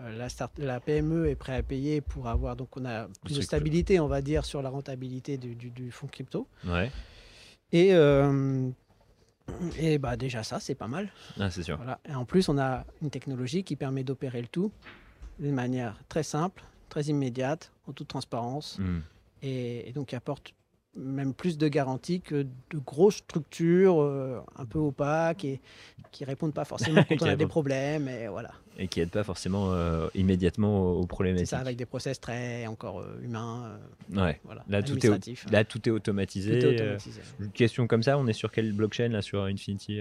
euh, 0.01 0.17
la, 0.17 0.29
start, 0.29 0.59
la, 0.59 0.79
PME 0.79 1.29
est 1.29 1.37
prêt 1.37 1.55
à 1.55 1.63
payer 1.63 2.03
pour 2.03 2.29
avoir, 2.29 2.55
donc 2.55 2.77
on 2.77 2.85
a 2.85 3.09
plus 3.25 3.37
de 3.37 3.41
stabilité, 3.41 3.99
on 3.99 4.09
va 4.09 4.21
dire, 4.21 4.45
sur 4.45 4.61
la 4.61 4.69
rentabilité 4.69 5.39
du, 5.39 5.55
du 5.55 5.91
fonds 5.91 6.07
crypto. 6.07 6.47
Ouais. 6.67 6.91
Et, 7.73 7.95
euh, 7.95 8.69
et 9.79 9.97
bah 9.99 10.17
déjà 10.17 10.43
ça, 10.43 10.61
c'est 10.61 10.75
pas 10.75 10.87
mal. 10.87 11.09
Ah, 11.41 11.51
c'est 11.51 11.63
sûr. 11.63 11.79
Voilà. 11.79 11.99
Et 12.07 12.15
en 12.15 12.27
plus, 12.27 12.49
on 12.51 12.59
a 12.59 12.85
une 13.01 13.11
technologie 13.11 13.65
qui 13.65 13.75
permet 13.75 14.05
d'opérer 14.05 14.43
le 14.43 14.49
tout 14.49 14.71
d'une 15.39 15.55
manière 15.55 15.99
très 16.09 16.23
simple, 16.23 16.63
très 16.91 17.05
immédiate, 17.05 17.73
en 17.87 17.93
toute 17.93 18.09
transparence, 18.09 18.79
hmm. 18.79 19.01
et, 19.43 19.89
et, 19.89 19.93
donc 19.93 20.09
qui 20.09 20.17
apporte 20.17 20.53
même 20.97 21.35
plus 21.35 21.59
de 21.59 21.69
garanties 21.69 22.21
que 22.21 22.47
de 22.71 22.79
grosses 22.79 23.17
structures 23.17 24.01
euh, 24.01 24.41
un 24.57 24.65
peu 24.65 24.79
opaques 24.79 25.45
et 25.45 25.61
qui 26.11 26.25
répondent 26.25 26.55
pas 26.55 26.65
forcément 26.65 27.05
quand 27.09 27.17
on 27.23 27.27
a 27.27 27.37
des 27.37 27.47
problèmes 27.47 28.09
et 28.09 28.29
voilà. 28.29 28.51
Et 28.79 28.89
qui 28.89 29.01
n'aident 29.01 29.11
pas 29.11 29.25
forcément 29.25 29.73
euh, 29.73 30.09
immédiatement 30.15 30.93
aux, 30.93 31.07
problèmes. 31.07 31.39
C'est 31.39 31.47
ça, 31.47 31.59
avec 31.59 31.77
des 31.77 31.87
process 31.87 32.21
très 32.21 32.67
encore 32.67 33.01
euh, 33.01 33.21
humains. 33.23 33.79
ouais. 34.15 34.39
Voilà, 34.45 34.65
là, 34.69 34.83
tout 34.83 34.99
est, 35.05 35.51
là, 35.51 35.65
tout 35.65 35.89
est 35.89 35.93
automatisé. 35.93 36.59
Tout 36.59 36.67
est 36.67 36.75
automatisé. 36.75 37.21
Une 37.41 37.51
question 37.51 37.87
comme 37.87 38.03
ça, 38.03 38.19
on 38.19 38.27
est 38.27 38.35
sur 38.35 38.51
quelle 38.51 38.73
blockchain 38.73 39.09
là, 39.09 39.23
sur 39.23 39.45
Infinity 39.45 40.01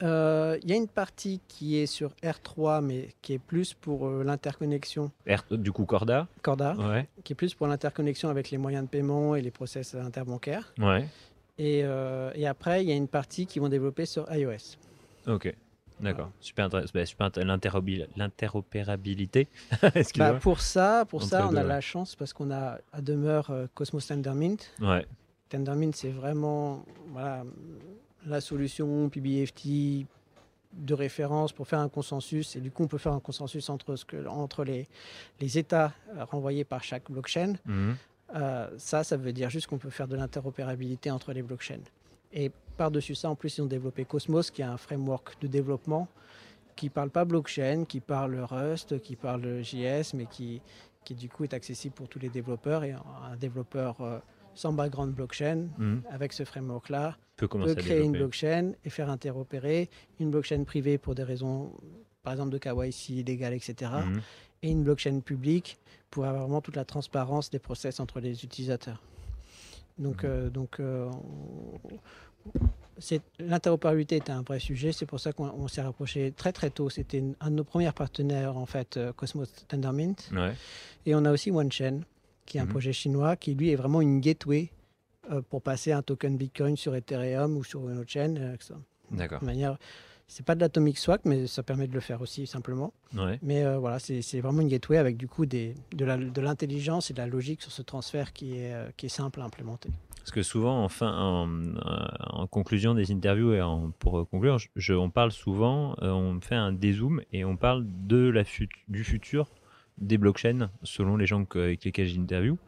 il 0.00 0.06
euh, 0.06 0.58
y 0.64 0.72
a 0.72 0.76
une 0.76 0.88
partie 0.88 1.40
qui 1.46 1.76
est 1.76 1.86
sur 1.86 2.10
R3, 2.22 2.84
mais 2.84 3.10
qui 3.22 3.34
est 3.34 3.38
plus 3.38 3.74
pour 3.74 4.08
euh, 4.08 4.24
l'interconnexion. 4.24 5.12
Du 5.50 5.72
coup, 5.72 5.84
Corda 5.84 6.26
Corda, 6.42 6.76
qui 7.22 7.32
est 7.32 7.36
plus 7.36 7.54
pour 7.54 7.66
l'interconnexion 7.68 8.28
avec 8.28 8.50
les 8.50 8.58
moyens 8.58 8.84
de 8.84 8.88
paiement 8.88 9.36
et 9.36 9.42
les 9.42 9.52
process 9.52 9.94
interbancaires. 9.94 10.74
Ouais. 10.78 11.08
Et, 11.58 11.82
euh, 11.84 12.32
et 12.34 12.46
après, 12.46 12.82
il 12.82 12.88
y 12.88 12.92
a 12.92 12.96
une 12.96 13.08
partie 13.08 13.46
qui 13.46 13.60
vont 13.60 13.68
développer 13.68 14.06
sur 14.06 14.26
iOS. 14.34 14.76
Ok. 15.28 15.54
D'accord, 16.00 16.30
super 16.40 16.64
intéressant. 16.64 16.92
Bah, 16.92 17.30
l'interopérabilité. 18.16 19.46
bah 20.16 20.34
pour 20.34 20.60
ça, 20.60 21.04
pour 21.08 21.22
ça, 21.22 21.48
on 21.48 21.54
a 21.54 21.62
la 21.62 21.80
chance 21.80 22.16
parce 22.16 22.32
qu'on 22.32 22.50
a 22.50 22.78
à 22.92 23.00
demeure 23.00 23.52
Cosmos 23.74 24.04
Tendermint. 24.08 24.56
Ouais. 24.80 25.06
Tendermint, 25.48 25.92
c'est 25.94 26.10
vraiment 26.10 26.84
voilà, 27.12 27.44
la 28.26 28.40
solution 28.40 29.08
PBFT 29.08 30.06
de 30.72 30.94
référence 30.94 31.52
pour 31.52 31.68
faire 31.68 31.78
un 31.78 31.88
consensus. 31.88 32.56
Et 32.56 32.60
du 32.60 32.70
coup, 32.70 32.84
on 32.84 32.88
peut 32.88 32.98
faire 32.98 33.12
un 33.12 33.20
consensus 33.20 33.68
entre, 33.70 33.96
ce 33.96 34.04
que, 34.04 34.26
entre 34.26 34.64
les, 34.64 34.88
les 35.40 35.58
états 35.58 35.92
renvoyés 36.30 36.64
par 36.64 36.82
chaque 36.82 37.10
blockchain. 37.10 37.54
Mhm. 37.64 37.96
Euh, 38.34 38.68
ça, 38.78 39.04
ça 39.04 39.16
veut 39.16 39.32
dire 39.32 39.50
juste 39.50 39.66
qu'on 39.68 39.78
peut 39.78 39.90
faire 39.90 40.08
de 40.08 40.16
l'interopérabilité 40.16 41.10
entre 41.10 41.32
les 41.32 41.42
blockchains. 41.42 41.84
Et 42.32 42.50
par-dessus 42.76 43.14
ça, 43.14 43.30
en 43.30 43.36
plus, 43.36 43.58
ils 43.58 43.62
ont 43.62 43.66
développé 43.66 44.04
Cosmos, 44.04 44.50
qui 44.50 44.62
est 44.62 44.64
un 44.64 44.76
framework 44.76 45.40
de 45.40 45.46
développement 45.46 46.08
qui 46.74 46.90
parle 46.90 47.10
pas 47.10 47.24
blockchain, 47.24 47.84
qui 47.84 48.00
parle 48.00 48.36
Rust, 48.40 49.00
qui 49.00 49.16
parle 49.16 49.62
JS, 49.62 50.14
mais 50.14 50.26
qui, 50.26 50.60
qui 51.04 51.14
du 51.14 51.28
coup 51.28 51.44
est 51.44 51.54
accessible 51.54 51.94
pour 51.94 52.08
tous 52.08 52.18
les 52.18 52.28
développeurs. 52.28 52.84
Et 52.84 52.92
un 52.92 53.36
développeur 53.38 54.00
euh, 54.00 54.18
sans 54.54 54.72
background 54.72 55.14
blockchain, 55.14 55.68
mhm. 55.78 56.02
avec 56.10 56.32
ce 56.32 56.44
framework-là, 56.44 57.16
peut, 57.36 57.48
créer 57.48 58.02
une 58.02 58.12
blockchain 58.12 58.72
et 58.84 58.90
faire 58.90 59.10
interopérer 59.10 59.90
une 60.20 60.30
blockchain 60.30 60.64
privée 60.64 60.98
pour 60.98 61.14
des 61.14 61.24
raisons, 61.24 61.72
par 62.22 62.32
exemple 62.32 62.50
de 62.50 62.58
KYC 62.58 63.24
légal, 63.26 63.52
etc. 63.54 63.90
Mhm. 64.06 64.20
Et 64.62 64.70
une 64.70 64.84
blockchain 64.84 65.20
publique 65.20 65.78
pour 66.10 66.24
avoir 66.24 66.44
vraiment 66.44 66.60
toute 66.60 66.76
la 66.76 66.84
transparence 66.84 67.50
des 67.50 67.58
process 67.58 68.00
entre 68.00 68.20
les 68.20 68.44
utilisateurs. 68.44 69.02
Donc, 69.98 70.22
mhm. 70.22 70.30
euh, 70.30 70.50
donc 70.50 70.80
euh, 70.80 71.10
l'interopérabilité 73.38 74.16
était 74.16 74.32
un 74.32 74.42
vrai 74.42 74.60
sujet. 74.60 74.92
C'est 74.92 75.06
pour 75.06 75.20
ça 75.20 75.32
qu'on 75.32 75.68
s'est 75.68 75.82
rapproché 75.82 76.32
très 76.32 76.52
très 76.52 76.70
tôt. 76.70 76.90
C'était 76.90 77.22
un 77.40 77.50
de 77.50 77.56
nos 77.56 77.64
premiers 77.64 77.90
partenaires 77.92 78.56
en 78.56 78.66
fait, 78.66 78.96
euh, 78.96 79.12
Cosmos 79.12 79.48
Tendermint. 79.68 80.14
Et 81.06 81.14
on 81.14 81.24
a 81.24 81.32
aussi 81.32 81.50
OneChain 81.50 82.00
qui 82.46 82.58
est 82.58 82.60
un 82.60 82.64
mhm. 82.64 82.70
projet 82.70 82.92
chinois, 82.92 83.36
qui 83.36 83.54
lui 83.54 83.70
est 83.70 83.76
vraiment 83.76 84.00
une 84.00 84.20
gateway 84.20 84.70
euh, 85.30 85.40
pour 85.42 85.62
passer 85.62 85.92
un 85.92 86.02
token 86.02 86.36
Bitcoin 86.36 86.76
sur 86.76 86.94
Ethereum 86.94 87.56
ou 87.56 87.64
sur 87.64 87.88
une 87.88 87.98
autre 87.98 88.10
chaîne. 88.10 88.38
Euh, 88.38 88.76
D'accord. 89.10 89.40
De 89.40 89.46
manière, 89.46 89.78
c'est 90.28 90.44
pas 90.44 90.54
de 90.54 90.60
l'atomic 90.60 90.98
swap, 90.98 91.22
mais 91.24 91.46
ça 91.46 91.62
permet 91.62 91.86
de 91.86 91.94
le 91.94 92.00
faire 92.00 92.20
aussi 92.20 92.46
simplement. 92.46 92.92
Mais 93.42 93.64
euh, 93.64 93.78
voilà, 93.78 93.98
c'est 93.98 94.40
vraiment 94.40 94.60
une 94.60 94.68
gateway 94.68 94.98
avec 94.98 95.16
du 95.16 95.28
coup 95.28 95.46
des, 95.46 95.74
de 95.92 96.40
l'intelligence 96.40 97.10
et 97.10 97.14
de 97.14 97.18
la 97.18 97.26
logique 97.26 97.62
sur 97.62 97.70
ce 97.70 97.82
transfert 97.82 98.32
qui 98.32 98.56
est, 98.56 98.74
qui 98.96 99.06
est 99.06 99.10
simple 99.10 99.40
à 99.40 99.44
implémenter. 99.44 99.90
Parce 100.18 100.30
que 100.30 100.42
souvent, 100.42 100.88
en, 101.00 101.48
en 102.20 102.46
conclusion 102.46 102.94
des 102.94 103.12
interviews 103.12 103.52
et 103.52 103.60
pour 103.98 104.26
conclure, 104.30 104.56
je, 104.74 104.94
on 104.94 105.10
parle 105.10 105.32
souvent, 105.32 105.94
on 106.00 106.40
fait 106.40 106.54
un 106.54 106.72
dézoom 106.72 107.20
et 107.32 107.44
on 107.44 107.58
parle 107.58 107.86
de 108.06 108.30
la 108.30 108.42
du 108.88 109.04
futur 109.04 109.50
des 109.98 110.18
blockchains 110.18 110.70
selon 110.82 111.16
les 111.16 111.26
gens 111.26 111.46
avec 111.54 111.84
lesquels 111.84 112.08
j'interview. 112.08 112.58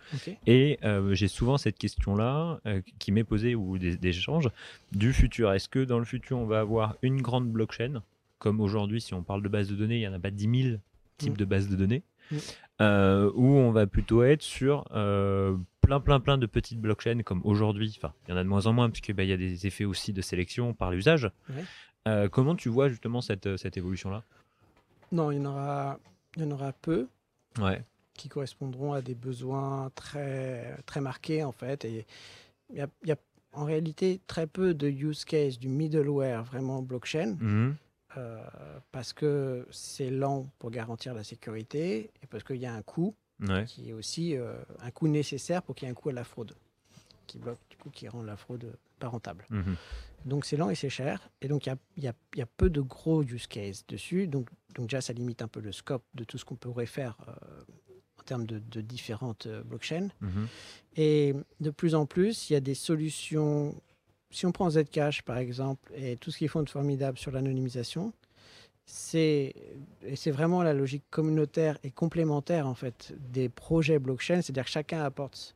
Et 0.46 0.78
euh, 0.84 1.14
j'ai 1.14 1.28
souvent 1.28 1.58
cette 1.58 1.78
question-là 1.78 2.60
euh, 2.66 2.80
qui 2.98 3.12
m'est 3.12 3.24
posée 3.24 3.54
ou 3.54 3.78
des, 3.78 3.98
échanges 4.06 4.48
du 4.92 5.12
futur. 5.12 5.52
Est-ce 5.52 5.68
que 5.68 5.84
dans 5.84 5.98
le 5.98 6.04
futur, 6.04 6.38
on 6.38 6.46
va 6.46 6.60
avoir 6.60 6.96
une 7.02 7.20
grande 7.20 7.50
blockchain? 7.50 8.02
Comme 8.38 8.60
aujourd'hui, 8.60 9.00
si 9.00 9.14
on 9.14 9.22
parle 9.22 9.42
de 9.42 9.48
base 9.48 9.68
de 9.68 9.74
données, 9.74 9.96
il 9.96 10.00
n'y 10.00 10.08
en 10.08 10.12
a 10.12 10.18
pas 10.18 10.30
10 10.30 10.62
000 10.62 10.76
types 11.16 11.32
mm. 11.32 11.36
de 11.36 11.44
bases 11.44 11.68
de 11.68 11.76
données, 11.76 12.02
mm. 12.30 12.36
euh, 12.82 13.32
ou 13.34 13.46
on 13.46 13.72
va 13.72 13.86
plutôt 13.86 14.22
être 14.22 14.42
sur 14.42 14.84
plein, 15.80 16.00
plein, 16.00 16.20
plein 16.20 16.38
de 16.38 16.46
petites 16.46 16.80
blockchains 16.80 17.22
comme 17.22 17.40
aujourd'hui. 17.44 17.94
Enfin, 17.96 18.12
il 18.26 18.32
y 18.32 18.34
en 18.34 18.36
a 18.36 18.44
de 18.44 18.48
moins 18.48 18.66
en 18.66 18.72
moins, 18.72 18.90
puisqu'il 18.90 19.14
bah, 19.14 19.24
y 19.24 19.32
a 19.32 19.36
des 19.36 19.66
effets 19.66 19.84
aussi 19.84 20.12
de 20.12 20.20
sélection 20.20 20.74
par 20.74 20.90
l'usage. 20.90 21.30
comment 22.30 22.54
tu 22.54 22.68
vois 22.68 22.88
justement 22.88 23.20
cette, 23.20 23.56
cette 23.56 23.76
évolution-là? 23.76 24.22
Non, 25.12 25.30
il 25.30 25.38
y 25.38 25.40
en 25.40 25.46
aura, 25.46 25.98
il 26.36 26.42
y 26.42 26.46
en 26.46 26.50
aura 26.50 26.72
peu 26.72 27.08
ouais. 27.58 27.82
qui 28.14 28.28
correspondront 28.28 28.92
à 28.92 29.02
des 29.02 29.14
besoins 29.14 29.90
très, 29.94 30.76
très 30.86 31.00
marqués 31.00 31.44
en 31.44 31.52
fait. 31.52 31.84
Et 31.84 32.06
il 32.70 32.88
y, 33.04 33.12
a, 33.12 33.16
en 33.52 33.64
réalité 33.64 34.20
très 34.26 34.46
peu 34.46 34.74
de 34.74 34.88
use 34.88 35.24
case 35.24 35.58
du 35.58 35.68
middleware 35.68 36.44
vraiment 36.44 36.82
blockchain. 36.82 37.36
Mhm. 37.40 37.76
Euh, 38.16 38.42
parce 38.92 39.12
que 39.12 39.66
c'est 39.70 40.08
lent 40.08 40.46
pour 40.58 40.70
garantir 40.70 41.12
la 41.12 41.22
sécurité 41.22 42.10
et 42.22 42.26
parce 42.26 42.44
qu'il 42.44 42.56
y 42.56 42.64
a 42.64 42.72
un 42.72 42.80
coût 42.80 43.14
qui 43.66 43.90
est 43.90 43.92
aussi 43.92 44.34
un 44.80 44.90
coût 44.90 45.08
nécessaire 45.08 45.62
pour 45.62 45.74
qu'il 45.74 45.86
y 45.86 45.88
ait 45.88 45.92
un 45.92 45.94
coût 45.94 46.08
à 46.08 46.12
la 46.12 46.24
fraude, 46.24 46.54
qui 47.26 47.36
bloque, 47.36 47.58
du 47.68 47.76
coup, 47.76 47.90
qui 47.90 48.08
rend 48.08 48.22
la 48.22 48.38
fraude 48.38 48.72
pas 48.98 49.08
rentable. 49.08 49.44
Mhm. 49.50 49.76
Donc 50.24 50.44
c'est 50.44 50.56
lent 50.56 50.70
et 50.70 50.74
c'est 50.74 50.90
cher. 50.90 51.30
Et 51.40 51.48
donc 51.48 51.66
il 51.66 51.76
y, 51.98 52.06
y 52.06 52.40
a, 52.42 52.46
peu 52.56 52.70
de 52.70 52.80
gros 52.80 53.22
use 53.22 53.46
cases 53.46 53.86
dessus. 53.86 54.26
Donc, 54.26 54.48
donc 54.74 54.88
déjà, 54.88 55.00
ça 55.00 55.12
limite 55.12 55.42
un 55.42 55.48
peu 55.48 55.60
le 55.60 55.72
scope 55.72 56.04
de 56.14 56.24
tout 56.24 56.38
ce 56.38 56.44
qu'on 56.44 56.56
pourrait 56.56 56.86
faire 56.86 57.16
euh, 57.28 57.32
en 58.20 58.22
termes 58.24 58.46
de, 58.46 58.80
différentes 58.80 59.46
euh, 59.46 59.62
blockchains. 59.62 60.08
Mhm. 60.20 60.48
Et 60.96 61.34
de 61.60 61.70
plus 61.70 61.94
en 61.94 62.06
plus, 62.06 62.50
il 62.50 62.54
y 62.54 62.56
a 62.56 62.60
des 62.60 62.74
solutions. 62.74 63.74
Si 64.30 64.46
on 64.46 64.52
prend 64.52 64.68
Zcash, 64.70 65.22
par 65.22 65.38
exemple, 65.38 65.92
et 65.94 66.16
tout 66.16 66.30
ce 66.30 66.38
qu'ils 66.38 66.48
font 66.48 66.62
de 66.62 66.68
formidable 66.68 67.16
sur 67.16 67.30
l'anonymisation, 67.30 68.12
c'est 68.86 69.52
vraiment 70.26 70.62
la 70.62 70.72
logique 70.72 71.02
communautaire 71.10 71.76
et 71.82 71.90
complémentaire 71.90 72.68
en 72.68 72.74
fait 72.74 73.14
des 73.32 73.48
projets 73.48 73.98
blockchain, 73.98 74.42
c'est-à-dire 74.42 74.64
que 74.64 74.70
chacun 74.70 75.02
apporte 75.02 75.55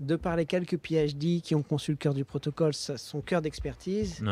de 0.00 0.16
par 0.16 0.34
les 0.34 0.46
quelques 0.46 0.78
PhD 0.78 1.40
qui 1.40 1.54
ont 1.54 1.62
conçu 1.62 1.92
le 1.92 1.96
cœur 1.96 2.14
du 2.14 2.24
protocole, 2.24 2.74
son 2.74 3.20
cœur 3.20 3.42
d'expertise. 3.42 4.22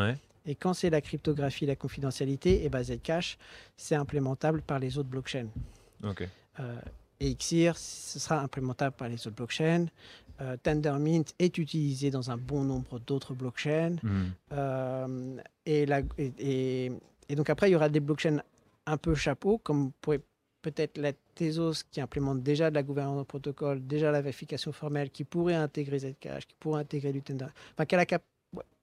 Et 0.46 0.54
quand 0.54 0.72
c'est 0.72 0.88
la 0.88 1.02
cryptographie, 1.02 1.66
la 1.66 1.76
confidentialité, 1.76 2.62
et 2.62 2.64
eh 2.64 2.68
ben 2.70 2.82
Zcash, 2.82 3.36
c'est 3.76 3.94
implémentable 3.94 4.62
par 4.62 4.78
les 4.78 4.96
autres 4.96 5.10
blockchains. 5.10 5.48
Euh, 6.60 6.80
et 7.20 7.34
Xir, 7.34 7.76
ce 7.76 8.18
sera 8.18 8.40
implémentable 8.40 8.96
par 8.96 9.08
les 9.08 9.26
autres 9.26 9.36
blockchains. 9.36 9.86
Euh, 10.40 10.56
Tendermint 10.62 11.24
est 11.38 11.58
utilisé 11.58 12.10
dans 12.10 12.30
un 12.30 12.38
bon 12.38 12.64
nombre 12.64 12.98
d'autres 13.00 13.34
blockchains. 13.34 13.96
Hmm. 14.02 14.26
Euh, 14.52 15.36
et, 15.66 15.86
et, 16.16 16.92
et, 17.28 17.34
donc 17.34 17.50
après, 17.50 17.68
il 17.68 17.72
y 17.72 17.76
aura 17.76 17.90
des 17.90 18.00
blockchains 18.00 18.38
un 18.86 18.96
peu 18.96 19.14
chapeau, 19.14 19.58
comme 19.58 19.92
pourrait 20.00 20.22
peut-être 20.70 20.98
la 20.98 21.12
Tezos 21.34 21.84
qui 21.90 22.00
implémente 22.00 22.42
déjà 22.42 22.70
de 22.70 22.74
la 22.74 22.82
gouvernance 22.82 23.18
de 23.18 23.24
protocole, 23.24 23.86
déjà 23.86 24.10
la 24.10 24.20
vérification 24.20 24.72
formelle, 24.72 25.10
qui 25.10 25.24
pourrait 25.24 25.54
intégrer 25.54 25.98
Zcash, 25.98 26.46
qui 26.46 26.54
pourrait 26.58 26.80
intégrer 26.80 27.12
du 27.12 27.22
Tender. 27.22 27.46
Enfin, 27.74 27.86
qu'elle 27.86 28.00
a 28.00 28.06
cap... 28.06 28.22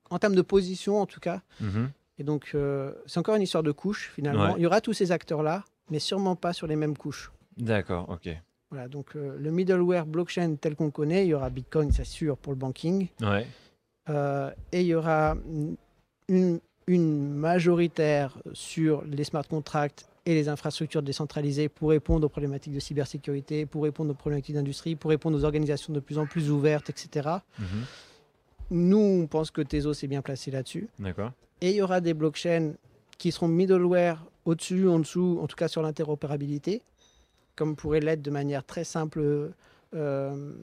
en 0.09 0.19
termes 0.19 0.35
de 0.35 0.41
position 0.41 1.01
en 1.01 1.05
tout 1.05 1.19
cas. 1.19 1.41
Mhm. 1.59 1.91
Et 2.17 2.23
donc, 2.23 2.51
euh, 2.55 2.93
c'est 3.05 3.19
encore 3.19 3.35
une 3.35 3.41
histoire 3.41 3.63
de 3.63 3.71
couches 3.71 4.11
finalement. 4.15 4.55
Il 4.55 4.63
y 4.63 4.65
aura 4.65 4.81
tous 4.81 4.93
ces 4.93 5.11
acteurs-là, 5.11 5.63
mais 5.89 5.99
sûrement 5.99 6.35
pas 6.35 6.53
sur 6.53 6.67
les 6.67 6.75
mêmes 6.75 6.97
couches. 6.97 7.31
D'accord, 7.57 8.09
ok. 8.09 8.29
Voilà, 8.71 8.87
donc 8.87 9.15
euh, 9.15 9.37
le 9.37 9.51
middleware 9.51 10.05
blockchain 10.05 10.55
tel 10.55 10.75
qu'on 10.75 10.91
connaît, 10.91 11.25
il 11.25 11.29
y 11.29 11.33
aura 11.33 11.49
Bitcoin, 11.49 11.91
c'est 11.91 12.05
sûr, 12.05 12.37
pour 12.37 12.53
le 12.53 12.57
banking. 12.57 13.07
Ouais. 13.21 13.47
Euh, 14.09 14.51
et 14.71 14.81
il 14.81 14.87
y 14.87 14.95
aura 14.95 15.35
une, 16.27 16.59
une 16.87 17.33
majoritaire 17.33 18.37
sur 18.53 19.03
les 19.03 19.23
smart 19.23 19.47
contracts 19.47 20.05
et 20.25 20.33
les 20.33 20.49
infrastructures 20.49 21.03
décentralisées 21.03 21.69
pour 21.69 21.89
répondre 21.89 22.25
aux 22.25 22.29
problématiques 22.29 22.73
de 22.73 22.79
cybersécurité, 22.79 23.65
pour 23.65 23.83
répondre 23.83 24.11
aux 24.11 24.15
problématiques 24.15 24.55
d'industrie, 24.55 24.95
pour 24.95 25.11
répondre 25.11 25.37
aux 25.37 25.43
organisations 25.43 25.93
de 25.93 25.99
plus 25.99 26.17
en 26.17 26.25
plus 26.25 26.49
ouvertes, 26.49 26.89
etc. 26.89 27.29
Mhm. 27.59 27.65
Nous, 28.71 28.97
on 28.97 29.27
pense 29.27 29.51
que 29.51 29.61
Tezos 29.61 29.93
est 29.93 30.07
bien 30.07 30.23
placé 30.23 30.49
là-dessus. 30.49 30.87
D'accord. 30.97 31.31
Et 31.61 31.71
il 31.71 31.75
y 31.75 31.81
aura 31.81 32.01
des 32.01 32.15
blockchains 32.15 32.73
qui 33.17 33.31
seront 33.31 33.47
middleware 33.47 34.25
au-dessus, 34.45 34.87
en 34.87 34.99
dessous, 34.99 35.39
en 35.41 35.47
tout 35.47 35.55
cas 35.55 35.67
sur 35.67 35.81
l'interopérabilité, 35.83 36.81
comme 37.55 37.75
pourrait 37.75 37.99
l'être 37.99 38.21
de 38.21 38.31
manière 38.31 38.63
très 38.63 38.83
simple 38.83 39.53
euh, 39.93 40.53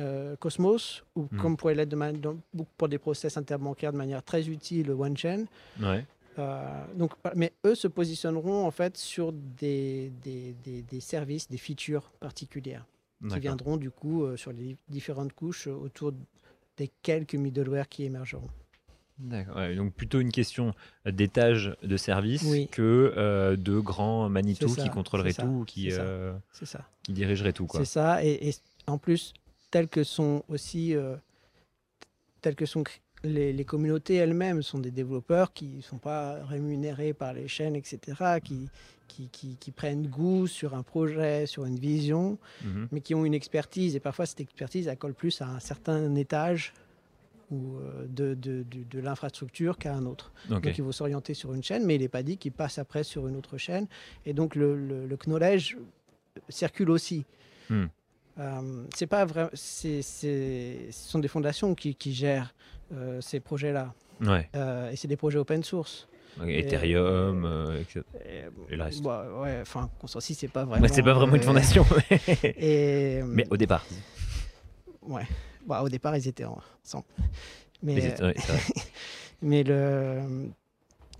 euh, 0.00 0.36
Cosmos, 0.36 1.04
ou 1.14 1.28
mhm. 1.30 1.40
comme 1.40 1.56
pourrait 1.56 1.76
l'être 1.76 1.88
de 1.88 2.36
pour 2.76 2.88
des 2.88 2.98
process 2.98 3.36
interbancaires 3.36 3.92
de 3.92 3.98
manière 3.98 4.22
très 4.22 4.48
utile 4.48 4.90
OneChain. 4.90 5.44
Ouais. 5.80 6.04
Euh, 6.38 6.84
donc, 6.94 7.12
mais 7.34 7.52
eux 7.64 7.74
se 7.74 7.88
positionneront 7.88 8.66
en 8.66 8.70
fait 8.70 8.96
sur 8.96 9.32
des, 9.32 10.12
des, 10.22 10.54
des, 10.82 11.00
services, 11.00 11.48
des 11.48 11.56
features 11.56 12.10
particulières 12.20 12.84
qui 13.30 13.40
viendront 13.40 13.76
du 13.78 13.90
coup 13.90 14.24
euh, 14.24 14.36
sur 14.36 14.52
les 14.52 14.76
différentes 14.88 15.32
couches 15.32 15.66
autour 15.66 16.12
des 16.76 16.90
quelques 17.02 17.34
middleware 17.34 17.88
qui 17.88 18.04
émergeront. 18.04 18.50
D'accord. 19.18 19.56
donc 19.74 19.94
plutôt 19.94 20.20
une 20.20 20.30
question 20.30 20.74
d'étage 21.06 21.74
de 21.82 21.96
service 21.96 22.44
que 22.70 23.14
euh, 23.16 23.56
de 23.56 23.78
grands 23.78 24.28
Manitou 24.28 24.66
qui 24.74 24.90
contrôleraient 24.90 25.32
tout, 25.32 25.64
qui, 25.66 25.90
qui 27.02 27.12
dirigeraient 27.14 27.54
tout. 27.54 27.66
C'est 27.72 27.86
ça. 27.86 28.22
Et, 28.22 28.50
et, 28.50 28.54
en 28.86 28.98
plus, 28.98 29.32
tels 29.70 29.88
que 29.88 30.04
sont 30.04 30.44
aussi 30.48 30.94
tels 32.42 32.54
que 32.54 32.66
sont 32.66 32.84
les, 33.26 33.64
communautés 33.64 34.16
elles-mêmes 34.16 34.62
sont 34.62 34.78
des 34.78 34.90
développeurs 34.90 35.52
qui 35.52 35.66
ne 35.66 35.82
sont 35.82 35.98
pas 35.98 36.44
rémunérés 36.44 37.12
par 37.12 37.32
les 37.32 37.48
chaînes, 37.48 37.76
etc., 37.76 38.38
qui, 38.42 38.68
qui, 39.06 39.70
prennent 39.70 40.06
goût 40.06 40.46
sur 40.46 40.74
un 40.74 40.82
projet, 40.82 41.46
sur 41.46 41.64
une 41.64 41.78
vision, 41.78 42.38
mhm. 42.64 42.88
mais 42.92 43.00
qui 43.00 43.14
ont 43.14 43.24
une 43.24 43.34
expertise. 43.34 43.96
Et 43.96 44.00
parfois, 44.00 44.26
cette 44.26 44.40
expertise, 44.40 44.88
elle 44.88 44.96
colle 44.96 45.14
plus 45.14 45.40
à 45.40 45.48
un 45.48 45.60
certain 45.60 46.14
étage 46.14 46.72
ou 47.50 47.76
euh, 47.76 48.06
de, 48.08 48.34
de, 48.34 48.64
de, 48.68 49.00
l'infrastructure 49.00 49.78
qu'à 49.78 49.94
un 49.94 50.04
autre. 50.06 50.32
Donc 50.48 50.66
il 50.66 50.74
faut 50.74 50.92
s'orienter 50.92 51.34
sur 51.34 51.54
une 51.54 51.62
chaîne, 51.62 51.84
mais 51.84 51.94
il 51.94 52.00
n'est 52.00 52.08
pas 52.08 52.22
dit 52.22 52.38
qu'il 52.38 52.52
passe 52.52 52.78
après 52.78 53.04
sur 53.04 53.28
une 53.28 53.36
autre 53.36 53.56
chaîne. 53.56 53.86
Et 54.24 54.32
donc 54.32 54.54
le, 54.56 54.74
le, 55.06 55.16
knowledge 55.16 55.76
circule 56.48 56.90
aussi. 56.90 57.24
Hmm. 57.70 57.86
Euh, 58.38 58.84
c'est 58.94 59.06
pas 59.06 59.24
vrai, 59.24 59.48
c'est, 59.54 60.02
ce 60.02 60.90
sont 60.90 61.20
des 61.20 61.28
fondations 61.28 61.74
qui, 61.74 61.94
qui 61.94 62.12
gèrent 62.12 62.54
ces 63.20 63.40
projets-là. 63.40 63.94
Ouais. 64.20 64.48
Euh, 64.54 64.90
et 64.90 64.96
c'est 64.96 65.08
des 65.08 65.16
projets 65.16 65.38
open 65.38 65.62
source. 65.62 66.08
Ethereum, 66.46 67.44
euh, 67.46 67.80
etc. 67.80 68.02
Et, 68.26 68.76
le 68.76 68.82
reste. 68.82 69.02
Bah, 69.02 69.26
ouais, 69.40 69.58
enfin, 69.62 69.88
Consensus, 69.98 70.36
c'est 70.36 70.48
pas 70.48 70.66
vraiment. 70.66 70.86
c'est 70.88 71.02
pas 71.02 71.14
vraiment 71.14 71.34
une 71.34 71.42
fondation. 71.42 71.84
et, 72.42 73.22
mais 73.24 73.46
au 73.50 73.56
départ. 73.56 73.86
Ouais. 75.02 75.26
Bah, 75.66 75.82
au 75.82 75.88
départ, 75.88 76.14
ils 76.16 76.28
étaient 76.28 76.44
ensemble. 76.44 77.06
Mais, 77.82 78.14
mais, 79.42 79.62
le. 79.62 80.50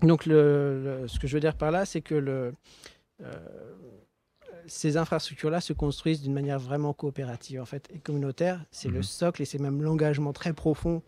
Donc, 0.03 0.27
le, 0.27 1.05
ce 1.07 1.17
que 1.17 1.27
je 1.27 1.33
veux 1.33 1.39
dire 1.39 1.55
par 1.55 1.71
là, 1.71 1.85
c'est 1.85 2.01
que 2.01 2.13
le, 2.13 2.53
ces 4.67 4.97
infrastructures-là 4.97 5.61
se 5.61 5.73
construisent 5.73 6.21
d'une 6.21 6.33
manière 6.33 6.59
vraiment 6.59 6.93
coopérative 6.93 7.59
en 7.59 7.65
fait, 7.65 7.89
et 7.91 7.97
communautaire. 7.97 8.63
C'est 8.69 8.89
le 8.89 8.97
mhm. 8.97 9.03
socle 9.03 9.41
et 9.41 9.45
c'est 9.45 9.59
même 9.59 9.81
l'engagement 9.81 10.33
très 10.33 10.53
profond 10.53 11.01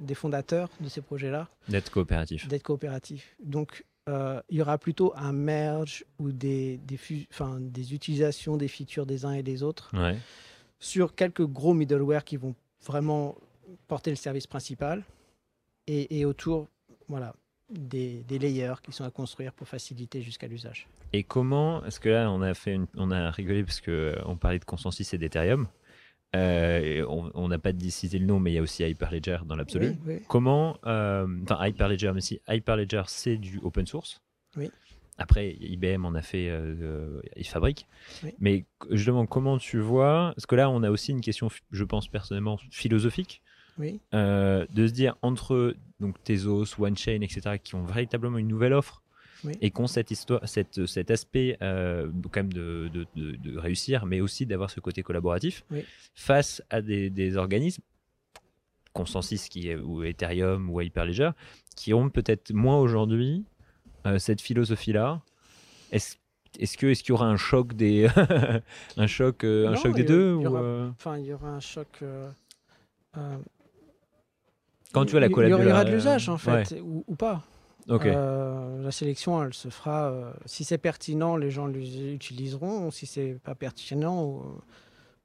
des 0.00 0.14
fondateurs 0.14 0.68
de 0.80 0.88
ces 0.88 1.00
projets-là. 1.00 1.48
D'être 1.68 1.90
coopératif. 1.90 2.48
D'être 2.48 2.62
coopératif. 2.62 3.36
Donc, 3.42 3.84
euh, 4.08 4.40
il 4.50 4.58
y 4.58 4.62
aura 4.62 4.76
plutôt 4.76 5.12
un 5.16 5.32
merge 5.32 6.04
ou 6.18 6.30
des, 6.30 6.78
des, 6.78 6.98
des 7.60 7.94
utilisations 7.94 8.56
des 8.56 8.68
features 8.68 9.06
des 9.06 9.24
uns 9.24 9.32
et 9.32 9.42
des 9.42 9.62
autres 9.62 9.92
sur 10.78 11.14
quelques 11.14 11.46
gros 11.46 11.72
middleware 11.72 12.24
qui 12.24 12.36
vont 12.36 12.54
vraiment 12.84 13.36
porter 13.88 14.10
le 14.10 14.16
service 14.16 14.46
principal 14.46 15.02
et, 15.86 16.18
et 16.18 16.26
autour 16.26 16.68
voilà, 17.08 17.34
des, 17.70 18.22
des, 18.24 18.38
layers 18.38 18.74
qui 18.82 18.92
sont 18.92 19.04
à 19.04 19.10
construire 19.10 19.52
pour 19.52 19.66
faciliter 19.66 20.20
jusqu'à 20.20 20.46
l'usage. 20.46 20.86
Et 21.12 21.22
comment, 21.22 21.84
est-ce 21.84 22.00
que 22.00 22.10
là 22.10 22.30
on 22.30 22.42
a, 22.42 22.52
fait 22.52 22.78
on 22.96 23.10
a 23.10 23.30
rigolé 23.30 23.64
parce 23.64 23.80
qu'on 23.80 23.90
euh, 23.90 24.34
parlait 24.38 24.58
de 24.58 24.64
consensus 24.64 25.14
et 25.14 25.18
d'Ethereum 25.18 25.66
euh, 26.34 27.04
on 27.08 27.48
n'a 27.48 27.58
pas 27.58 27.70
cité 27.88 28.18
le 28.18 28.26
nom, 28.26 28.40
mais 28.40 28.52
il 28.52 28.54
y 28.54 28.58
a 28.58 28.62
aussi 28.62 28.82
Hyperledger 28.82 29.38
dans 29.46 29.56
l'absolu. 29.56 29.96
Comment, 30.28 30.78
euh, 30.86 31.26
enfin 31.42 31.64
Hyperledger, 31.66 32.12
mais 32.14 32.20
si 32.20 32.40
Hyperledger 32.48 33.02
c'est 33.06 33.36
du 33.36 33.60
open 33.62 33.86
source. 33.86 34.20
Oui. 34.56 34.70
Après, 35.16 35.52
IBM 35.60 36.04
en 36.04 36.14
a 36.14 36.22
fait, 36.22 36.48
euh, 36.48 37.20
il 37.36 37.46
fabrique. 37.46 37.86
Mais 38.40 38.64
je 38.90 39.06
demande 39.06 39.28
comment 39.28 39.58
tu 39.58 39.78
vois, 39.78 40.32
parce 40.34 40.46
que 40.46 40.56
là 40.56 40.70
on 40.70 40.82
a 40.82 40.90
aussi 40.90 41.12
une 41.12 41.20
question, 41.20 41.48
je 41.70 41.84
pense 41.84 42.08
personnellement 42.08 42.58
philosophique, 42.70 43.40
oui. 43.78 44.00
de 44.12 44.66
se 44.86 44.92
dire 44.92 45.16
entre 45.22 45.76
donc 46.00 46.22
Tezos, 46.24 46.74
OneChain, 46.78 47.20
etc., 47.20 47.58
qui 47.62 47.76
ont 47.76 47.84
véritablement 47.84 48.38
une 48.38 48.48
nouvelle 48.48 48.72
offre 48.72 49.03
et 49.60 49.70
qu'on 49.70 49.86
cette 49.86 50.10
histoire, 50.10 50.46
cette, 50.48 50.86
cet 50.86 51.10
aspect 51.10 51.56
euh, 51.62 52.10
quand 52.30 52.40
même 52.40 52.52
de, 52.52 52.90
de, 52.92 53.06
de, 53.16 53.58
réussir, 53.58 54.06
mais 54.06 54.20
aussi 54.20 54.46
d'avoir 54.46 54.70
ce 54.70 54.80
côté 54.80 55.02
collaboratif 55.02 55.64
face 56.14 56.62
à 56.70 56.80
des, 56.80 57.10
des, 57.10 57.36
organismes, 57.36 57.82
Consensus 58.92 59.48
qui 59.48 59.68
est, 59.68 59.76
ou 59.76 60.04
Ethereum 60.04 60.70
ou 60.70 60.80
Hyperledger, 60.80 61.30
qui 61.76 61.92
ont 61.94 62.10
peut-être 62.10 62.52
moins 62.52 62.78
aujourd'hui 62.78 63.44
euh, 64.06 64.18
cette 64.18 64.40
philosophie-là. 64.40 65.20
Est-ce 65.90 66.16
est-ce 66.60 66.78
que 66.78 66.86
est-ce 66.86 67.02
qu'il 67.02 67.10
y 67.10 67.12
aura 67.14 67.26
un 67.26 67.36
choc 67.36 67.74
des 67.74 68.08
un 68.96 69.06
choc 69.08 69.42
euh, 69.42 69.66
un 69.66 69.74
choc 69.74 69.92
des 69.92 70.04
deux 70.04 70.36
enfin 70.36 71.18
il 71.18 71.26
y 71.26 71.32
aura 71.32 71.48
un 71.48 71.58
choc 71.58 71.88
quand 74.92 75.04
tu 75.04 75.10
vois 75.10 75.20
la 75.20 75.28
collaboration 75.28 75.64
il 75.64 75.68
y 75.68 75.72
aura 75.72 75.84
de 75.84 75.90
l'usage 75.90 76.28
en 76.28 76.38
fait 76.38 76.80
ou, 76.80 77.16
pas 77.16 77.42
euh, 77.90 78.82
la 78.82 78.90
sélection, 78.90 79.42
elle 79.42 79.54
se 79.54 79.68
fera. 79.68 80.10
Euh, 80.10 80.32
si 80.46 80.64
c'est 80.64 80.78
pertinent, 80.78 81.36
les 81.36 81.50
gens 81.50 81.66
l'utiliseront. 81.66 82.90
Si 82.90 83.06
c'est 83.06 83.38
pas 83.42 83.54
pertinent, 83.54 84.42
euh, 84.44 84.60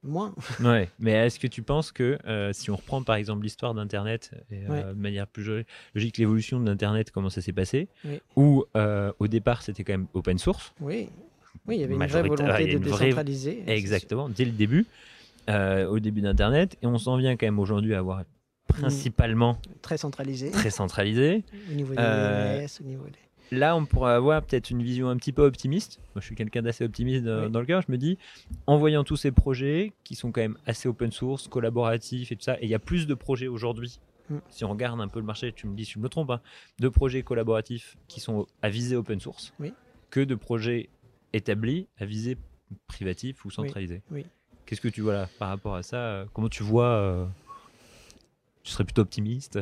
moins. 0.02 0.34
ouais. 0.60 0.88
Mais 0.98 1.12
est-ce 1.12 1.38
que 1.38 1.46
tu 1.46 1.62
penses 1.62 1.92
que 1.92 2.18
si 2.52 2.70
on 2.70 2.76
reprend 2.76 3.02
par 3.02 3.16
exemple 3.16 3.42
l'histoire 3.42 3.74
d'Internet 3.74 4.32
de 4.50 4.92
manière 4.94 5.26
plus 5.26 5.64
logique, 5.94 6.18
l'évolution 6.18 6.60
d'Internet, 6.60 7.10
comment 7.10 7.30
ça 7.30 7.40
s'est 7.40 7.52
passé, 7.52 7.88
ou 8.36 8.64
au 8.74 9.28
départ 9.28 9.62
c'était 9.62 9.84
quand 9.84 9.94
même 9.94 10.08
open 10.14 10.38
source. 10.38 10.72
Oui. 10.80 11.08
Oui, 11.66 11.76
il 11.76 11.80
y 11.80 11.84
avait 11.84 11.94
une 11.94 12.06
vraie 12.06 12.22
volonté 12.22 12.74
de 12.74 12.78
décentraliser. 12.78 13.64
Exactement, 13.66 14.28
dès 14.28 14.44
le 14.44 14.52
début, 14.52 14.86
au 15.48 15.98
début 15.98 16.20
d'Internet. 16.20 16.76
Et 16.82 16.86
on 16.86 16.98
s'en 16.98 17.16
vient 17.16 17.36
quand 17.36 17.46
même 17.46 17.58
aujourd'hui 17.58 17.94
à 17.94 17.98
avoir 17.98 18.22
principalement 18.72 19.58
très 19.82 19.98
centralisé. 19.98 20.50
Très 20.50 20.70
centralisé. 20.70 21.44
au 21.70 21.74
niveau 21.74 21.94
des 21.94 22.00
euh, 22.00 22.66
au 22.80 22.84
niveau 22.84 23.04
Là, 23.52 23.74
on 23.74 23.84
pourrait 23.84 24.12
avoir 24.12 24.42
peut-être 24.42 24.70
une 24.70 24.82
vision 24.82 25.08
un 25.08 25.16
petit 25.16 25.32
peu 25.32 25.42
optimiste. 25.42 25.98
Moi, 26.14 26.20
je 26.20 26.26
suis 26.26 26.36
quelqu'un 26.36 26.62
d'assez 26.62 26.84
optimiste 26.84 27.24
dans 27.24 27.60
le 27.60 27.66
cœur. 27.66 27.82
Je 27.82 27.90
me 27.90 27.98
dis, 27.98 28.16
en 28.68 28.78
voyant 28.78 29.02
tous 29.02 29.16
ces 29.16 29.32
projets 29.32 29.92
qui 30.04 30.14
sont 30.14 30.30
quand 30.30 30.40
même 30.40 30.56
assez 30.66 30.88
open 30.88 31.10
source, 31.10 31.48
collaboratifs 31.48 32.30
et 32.30 32.36
tout 32.36 32.44
ça, 32.44 32.54
et 32.60 32.66
il 32.66 32.68
y 32.68 32.74
a 32.74 32.78
plus 32.78 33.08
de 33.08 33.14
projets 33.14 33.48
aujourd'hui. 33.48 33.98
Mm. 34.28 34.36
Si 34.50 34.64
on 34.64 34.70
regarde 34.70 35.00
un 35.00 35.08
peu 35.08 35.18
le 35.18 35.26
marché, 35.26 35.52
tu 35.52 35.66
me 35.66 35.76
dis 35.76 35.84
si 35.84 35.92
je 35.92 35.98
me 35.98 36.08
trompe, 36.08 36.30
hein, 36.30 36.40
de 36.78 36.88
projets 36.88 37.22
collaboratifs 37.22 37.96
qui 38.06 38.20
sont 38.20 38.46
à 38.62 38.68
viser 38.68 38.94
open 38.94 39.18
source 39.18 39.52
que 40.10 40.20
de 40.20 40.34
projets 40.34 40.88
établis 41.32 41.88
à 41.98 42.04
viser 42.04 42.36
privatif 42.86 43.44
ou 43.44 43.50
centralisé. 43.50 44.02
Oui. 44.10 44.26
Qu'est-ce 44.66 44.80
que 44.80 44.88
tu 44.88 45.00
vois 45.00 45.14
là 45.14 45.28
par 45.38 45.48
rapport 45.48 45.74
à 45.74 45.82
ça? 45.82 46.26
Comment 46.32 46.48
tu 46.48 46.62
vois 46.62 46.84
euh, 46.84 47.26
tu 48.70 48.74
serais 48.74 48.84
plutôt 48.84 49.02
optimiste 49.02 49.58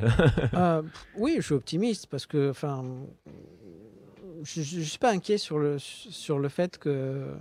euh, 0.55 0.83
Oui, 1.17 1.37
je 1.39 1.41
suis 1.41 1.55
optimiste 1.55 2.09
parce 2.09 2.27
que, 2.27 2.51
enfin, 2.51 2.85
je 4.43 4.61
ne 4.61 4.85
suis 4.85 4.99
pas 4.99 5.13
inquiet 5.13 5.39
sur 5.39 5.59
le, 5.59 5.79
sur 5.79 6.39
le 6.39 6.51
fait 6.51 6.77
que, 6.77 7.33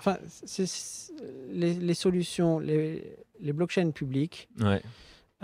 enfin, 0.00 0.18
les, 1.48 1.74
les, 1.74 1.94
solutions, 1.94 2.58
les, 2.58 3.16
les 3.38 3.52
blockchains 3.52 3.92
publiques, 3.92 4.48
ouais. 4.58 4.82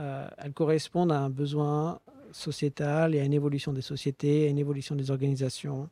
euh, 0.01 0.27
elles 0.39 0.53
correspondent 0.53 1.13
à 1.13 1.21
un 1.21 1.31
besoin 1.31 2.01
sociétal 2.33 3.15
et 3.15 3.21
à 3.21 3.25
une 3.25 3.35
évolution 3.35 3.73
des 3.73 3.83
sociétés, 3.83 4.47
à 4.47 4.51
une 4.51 4.59
évolution 4.59 4.97
des 4.97 5.13
organisations, 5.13 5.89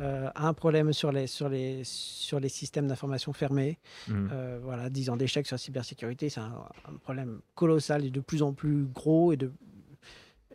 euh, 0.00 0.30
un 0.34 0.54
problème 0.54 0.92
sur 0.92 1.12
les, 1.12 1.26
sur 1.26 1.48
les, 1.48 1.82
sur 1.84 2.40
les 2.40 2.48
systèmes 2.48 2.86
d'information 2.86 3.32
fermés. 3.32 3.78
Mmh. 4.08 4.28
Euh, 4.32 4.60
voilà, 4.62 4.90
10 4.90 5.10
ans 5.10 5.16
d'échec 5.16 5.46
sur 5.46 5.54
la 5.54 5.58
cybersécurité, 5.58 6.28
c'est 6.28 6.40
un, 6.40 6.52
problème 7.02 7.40
colossal 7.54 8.04
et 8.04 8.10
de 8.10 8.20
plus 8.20 8.42
en 8.42 8.52
plus 8.52 8.84
gros. 8.84 9.32
Et 9.32 9.36
de 9.36 9.52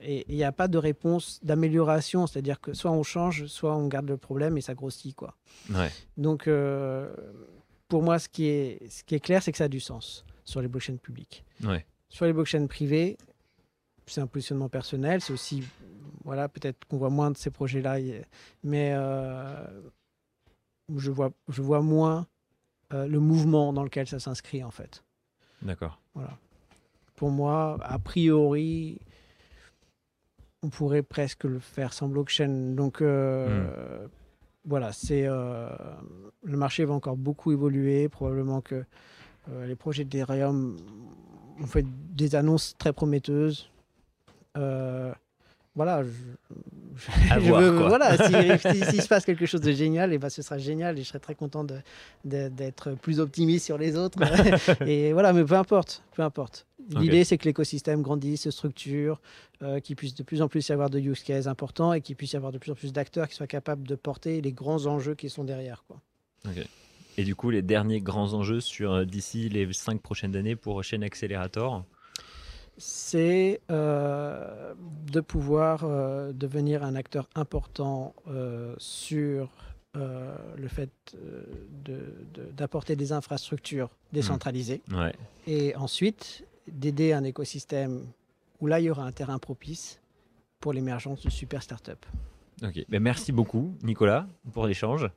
et 0.06 0.26
il 0.28 0.36
n'y 0.36 0.44
a 0.44 0.52
pas 0.52 0.68
de 0.68 0.78
réponse 0.78 1.40
d'amélioration, 1.44 2.28
c'est-à-dire 2.28 2.60
que 2.60 2.74
soit 2.74 2.92
on 2.92 3.04
change, 3.04 3.46
soit 3.46 3.76
on 3.76 3.88
garde 3.88 4.10
le 4.10 4.18
problème 4.18 4.58
et 4.58 4.62
ça 4.62 4.74
grossit. 4.74 5.16
Quoi. 5.16 5.36
Donc, 6.18 6.48
euh, 6.48 7.14
pour 7.88 8.04
moi, 8.04 8.20
ce 8.20 8.28
qui 8.28 8.48
est, 8.48 8.80
ce 8.90 9.04
qui 9.04 9.16
est 9.16 9.22
clair, 9.22 9.42
c'est 9.42 9.54
que 9.54 9.58
ça 9.58 9.66
a 9.66 9.70
du 9.70 9.80
sens 9.80 10.26
sur 10.44 10.62
les 10.62 10.68
blockchains 10.68 10.98
publiques. 10.98 11.46
Sur 12.10 12.26
les 12.26 12.34
blockchains 12.34 12.68
privées, 12.68 13.18
c'est 14.06 14.22
un 14.22 14.28
positionnement 14.28 14.70
personnel, 14.70 15.22
c'est 15.22 15.34
aussi 15.34 15.64
voilà, 16.24 16.50
peut-être 16.50 16.86
qu'on 16.86 16.98
voit 16.98 17.10
moins 17.10 17.32
de 17.32 17.38
ces 17.38 17.50
projets-là, 17.50 17.98
mais 18.64 18.92
euh, 18.94 19.66
je, 20.96 21.12
vois, 21.12 21.32
je 21.50 21.62
vois 21.62 21.82
moins 21.82 22.28
euh, 22.94 23.08
le 23.08 23.20
mouvement 23.20 23.74
dans 23.74 23.84
lequel 23.84 24.08
ça 24.08 24.20
s'inscrit, 24.20 24.64
en 24.64 24.72
fait. 24.72 25.04
D'accord. 25.62 26.00
Voilà. 26.14 26.38
Pour 27.16 27.30
moi, 27.30 27.78
a 27.82 28.00
priori, 28.00 29.00
on 30.62 30.70
pourrait 30.70 31.04
presque 31.04 31.44
le 31.44 31.60
faire 31.60 31.94
sans 31.94 32.08
blockchain. 32.08 32.74
Donc, 32.76 33.02
euh, 33.02 34.06
hmm. 34.06 34.10
voilà, 34.66 34.92
c'est 34.92 35.26
le 35.26 36.58
marché 36.58 36.86
va 36.86 36.94
encore 36.94 37.18
beaucoup 37.18 37.52
évoluer. 37.52 38.10
Probablement 38.10 38.62
que 38.62 38.84
les 39.66 39.76
projets 39.76 40.06
d'Ethereum 40.06 40.78
ont 41.60 41.68
fait 41.68 41.86
des 42.16 42.36
annonces 42.36 42.76
très 42.78 42.94
prometteuses. 42.94 43.70
Euh, 44.58 45.14
voilà, 45.76 46.04
je, 46.04 46.10
voilà, 47.46 48.18
s'il 48.90 49.02
se 49.02 49.08
passe 49.08 49.26
quelque 49.26 49.46
chose 49.46 49.62
de 49.62 49.72
génial, 49.72 50.12
et 50.12 50.16
eh 50.16 50.18
ben, 50.20 50.30
ce 50.30 50.42
sera 50.42 50.58
génial 50.58 51.00
et 51.00 51.04
je 51.04 51.08
serai 51.08 51.20
très 51.20 51.36
content 51.36 51.66
d'être 52.24 52.92
plus 53.02 53.20
optimiste 53.20 53.66
sur 53.66 53.78
les 53.78 53.98
autres. 53.98 54.20
et 54.88 55.14
voilà, 55.14 55.34
mais 55.34 55.44
peu 55.44 55.56
importe, 55.56 56.04
peu 56.16 56.22
importe. 56.22 56.68
L'idée, 56.90 57.24
c'est 57.24 57.38
que 57.38 57.46
l'écosystème 57.46 58.02
grandisse, 58.02 58.44
se 58.44 58.52
structure, 58.52 59.22
euh, 59.62 59.80
qu'il 59.80 59.96
puisse 59.96 60.14
de 60.14 60.24
plus 60.24 60.42
en 60.42 60.48
plus 60.48 60.68
y 60.68 60.72
avoir 60.74 60.90
de 60.90 61.00
use 61.00 61.24
cases 61.24 61.48
importants 61.48 61.94
et 61.94 62.02
qu'il 62.02 62.16
puisse 62.16 62.34
y 62.34 62.36
avoir 62.36 62.52
de 62.52 62.58
plus 62.58 62.72
en 62.72 62.76
plus 62.76 62.92
d'acteurs 62.92 63.28
qui 63.28 63.36
soient 63.36 63.48
capables 63.48 63.88
de 63.88 63.96
porter 63.96 64.42
les 64.42 64.52
grands 64.52 64.86
enjeux 64.86 65.16
qui 65.16 65.30
sont 65.30 65.44
derrière. 65.44 65.86
Quoi. 65.88 66.02
Et 67.18 67.24
du 67.24 67.36
coup, 67.36 67.50
les 67.50 67.62
derniers 67.62 68.02
grands 68.02 68.34
enjeux 68.34 68.60
sur 68.60 68.94
euh, 68.94 69.06
d'ici 69.06 69.50
les 69.50 69.72
cinq 69.72 70.02
prochaines 70.02 70.36
années 70.36 70.56
pour 70.56 70.84
Chain 70.84 71.02
Accelerator? 71.02 71.86
C'est 72.78 73.62
euh, 73.72 74.74
de 75.12 75.22
pouvoir 75.22 75.84
euh, 75.84 76.32
devenir 76.34 76.84
un 76.84 76.96
acteur 76.96 77.30
important 77.36 78.14
euh, 78.28 78.76
sur 78.78 79.50
le 79.96 80.68
fait 80.70 80.90
d'apporter 82.58 82.96
des 82.96 83.12
infrastructures 83.12 83.92
décentralisées. 84.12 84.82
Mmh. 84.88 85.10
Et 85.46 85.76
ensuite, 85.76 86.46
d'aider 86.68 87.14
un 87.14 87.24
écosystème 87.24 88.08
où 88.60 88.66
là, 88.66 88.80
il 88.80 88.86
y 88.86 88.90
aura 88.90 89.04
un 89.04 89.12
terrain 89.12 89.38
propice 89.38 90.00
pour 90.60 90.74
l'émergence 90.74 91.22
de 91.22 91.30
super 91.30 91.62
startups. 91.62 91.92
Ok, 92.64 92.84
ben, 92.90 93.04
merci 93.04 93.32
beaucoup 93.32 93.76
Nicolas 93.84 94.26
pour 94.52 94.66
l'échange. 94.66 95.12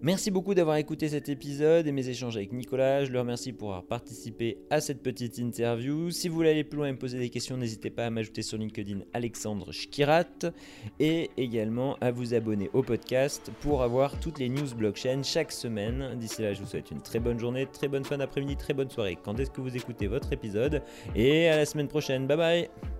Merci 0.00 0.30
beaucoup 0.30 0.54
d'avoir 0.54 0.76
écouté 0.76 1.08
cet 1.08 1.28
épisode 1.28 1.88
et 1.88 1.92
mes 1.92 2.08
échanges 2.08 2.36
avec 2.36 2.52
Nicolas. 2.52 3.04
Je 3.04 3.10
le 3.10 3.18
remercie 3.18 3.52
pour 3.52 3.70
avoir 3.70 3.84
participé 3.84 4.58
à 4.70 4.80
cette 4.80 5.02
petite 5.02 5.38
interview. 5.38 6.12
Si 6.12 6.28
vous 6.28 6.36
voulez 6.36 6.50
aller 6.50 6.62
plus 6.62 6.76
loin 6.76 6.86
et 6.86 6.92
me 6.92 6.98
poser 6.98 7.18
des 7.18 7.30
questions, 7.30 7.56
n'hésitez 7.56 7.90
pas 7.90 8.06
à 8.06 8.10
m'ajouter 8.10 8.42
sur 8.42 8.58
LinkedIn 8.58 9.00
Alexandre 9.12 9.72
Schkirat 9.72 10.52
et 11.00 11.30
également 11.36 11.96
à 12.00 12.12
vous 12.12 12.32
abonner 12.32 12.70
au 12.74 12.82
podcast 12.82 13.50
pour 13.60 13.82
avoir 13.82 14.20
toutes 14.20 14.38
les 14.38 14.48
news 14.48 14.72
blockchain 14.76 15.22
chaque 15.24 15.50
semaine. 15.50 16.14
D'ici 16.16 16.42
là, 16.42 16.54
je 16.54 16.60
vous 16.60 16.68
souhaite 16.68 16.92
une 16.92 17.02
très 17.02 17.18
bonne 17.18 17.40
journée, 17.40 17.66
très 17.66 17.88
bonne 17.88 18.04
fin 18.04 18.18
d'après-midi, 18.18 18.54
très 18.56 18.74
bonne 18.74 18.90
soirée. 18.90 19.18
Quand 19.24 19.38
est-ce 19.40 19.50
que 19.50 19.60
vous 19.60 19.76
écoutez 19.76 20.06
votre 20.06 20.32
épisode? 20.32 20.80
Et 21.16 21.48
à 21.48 21.56
la 21.56 21.66
semaine 21.66 21.88
prochaine. 21.88 22.28
Bye 22.28 22.36
bye 22.36 22.97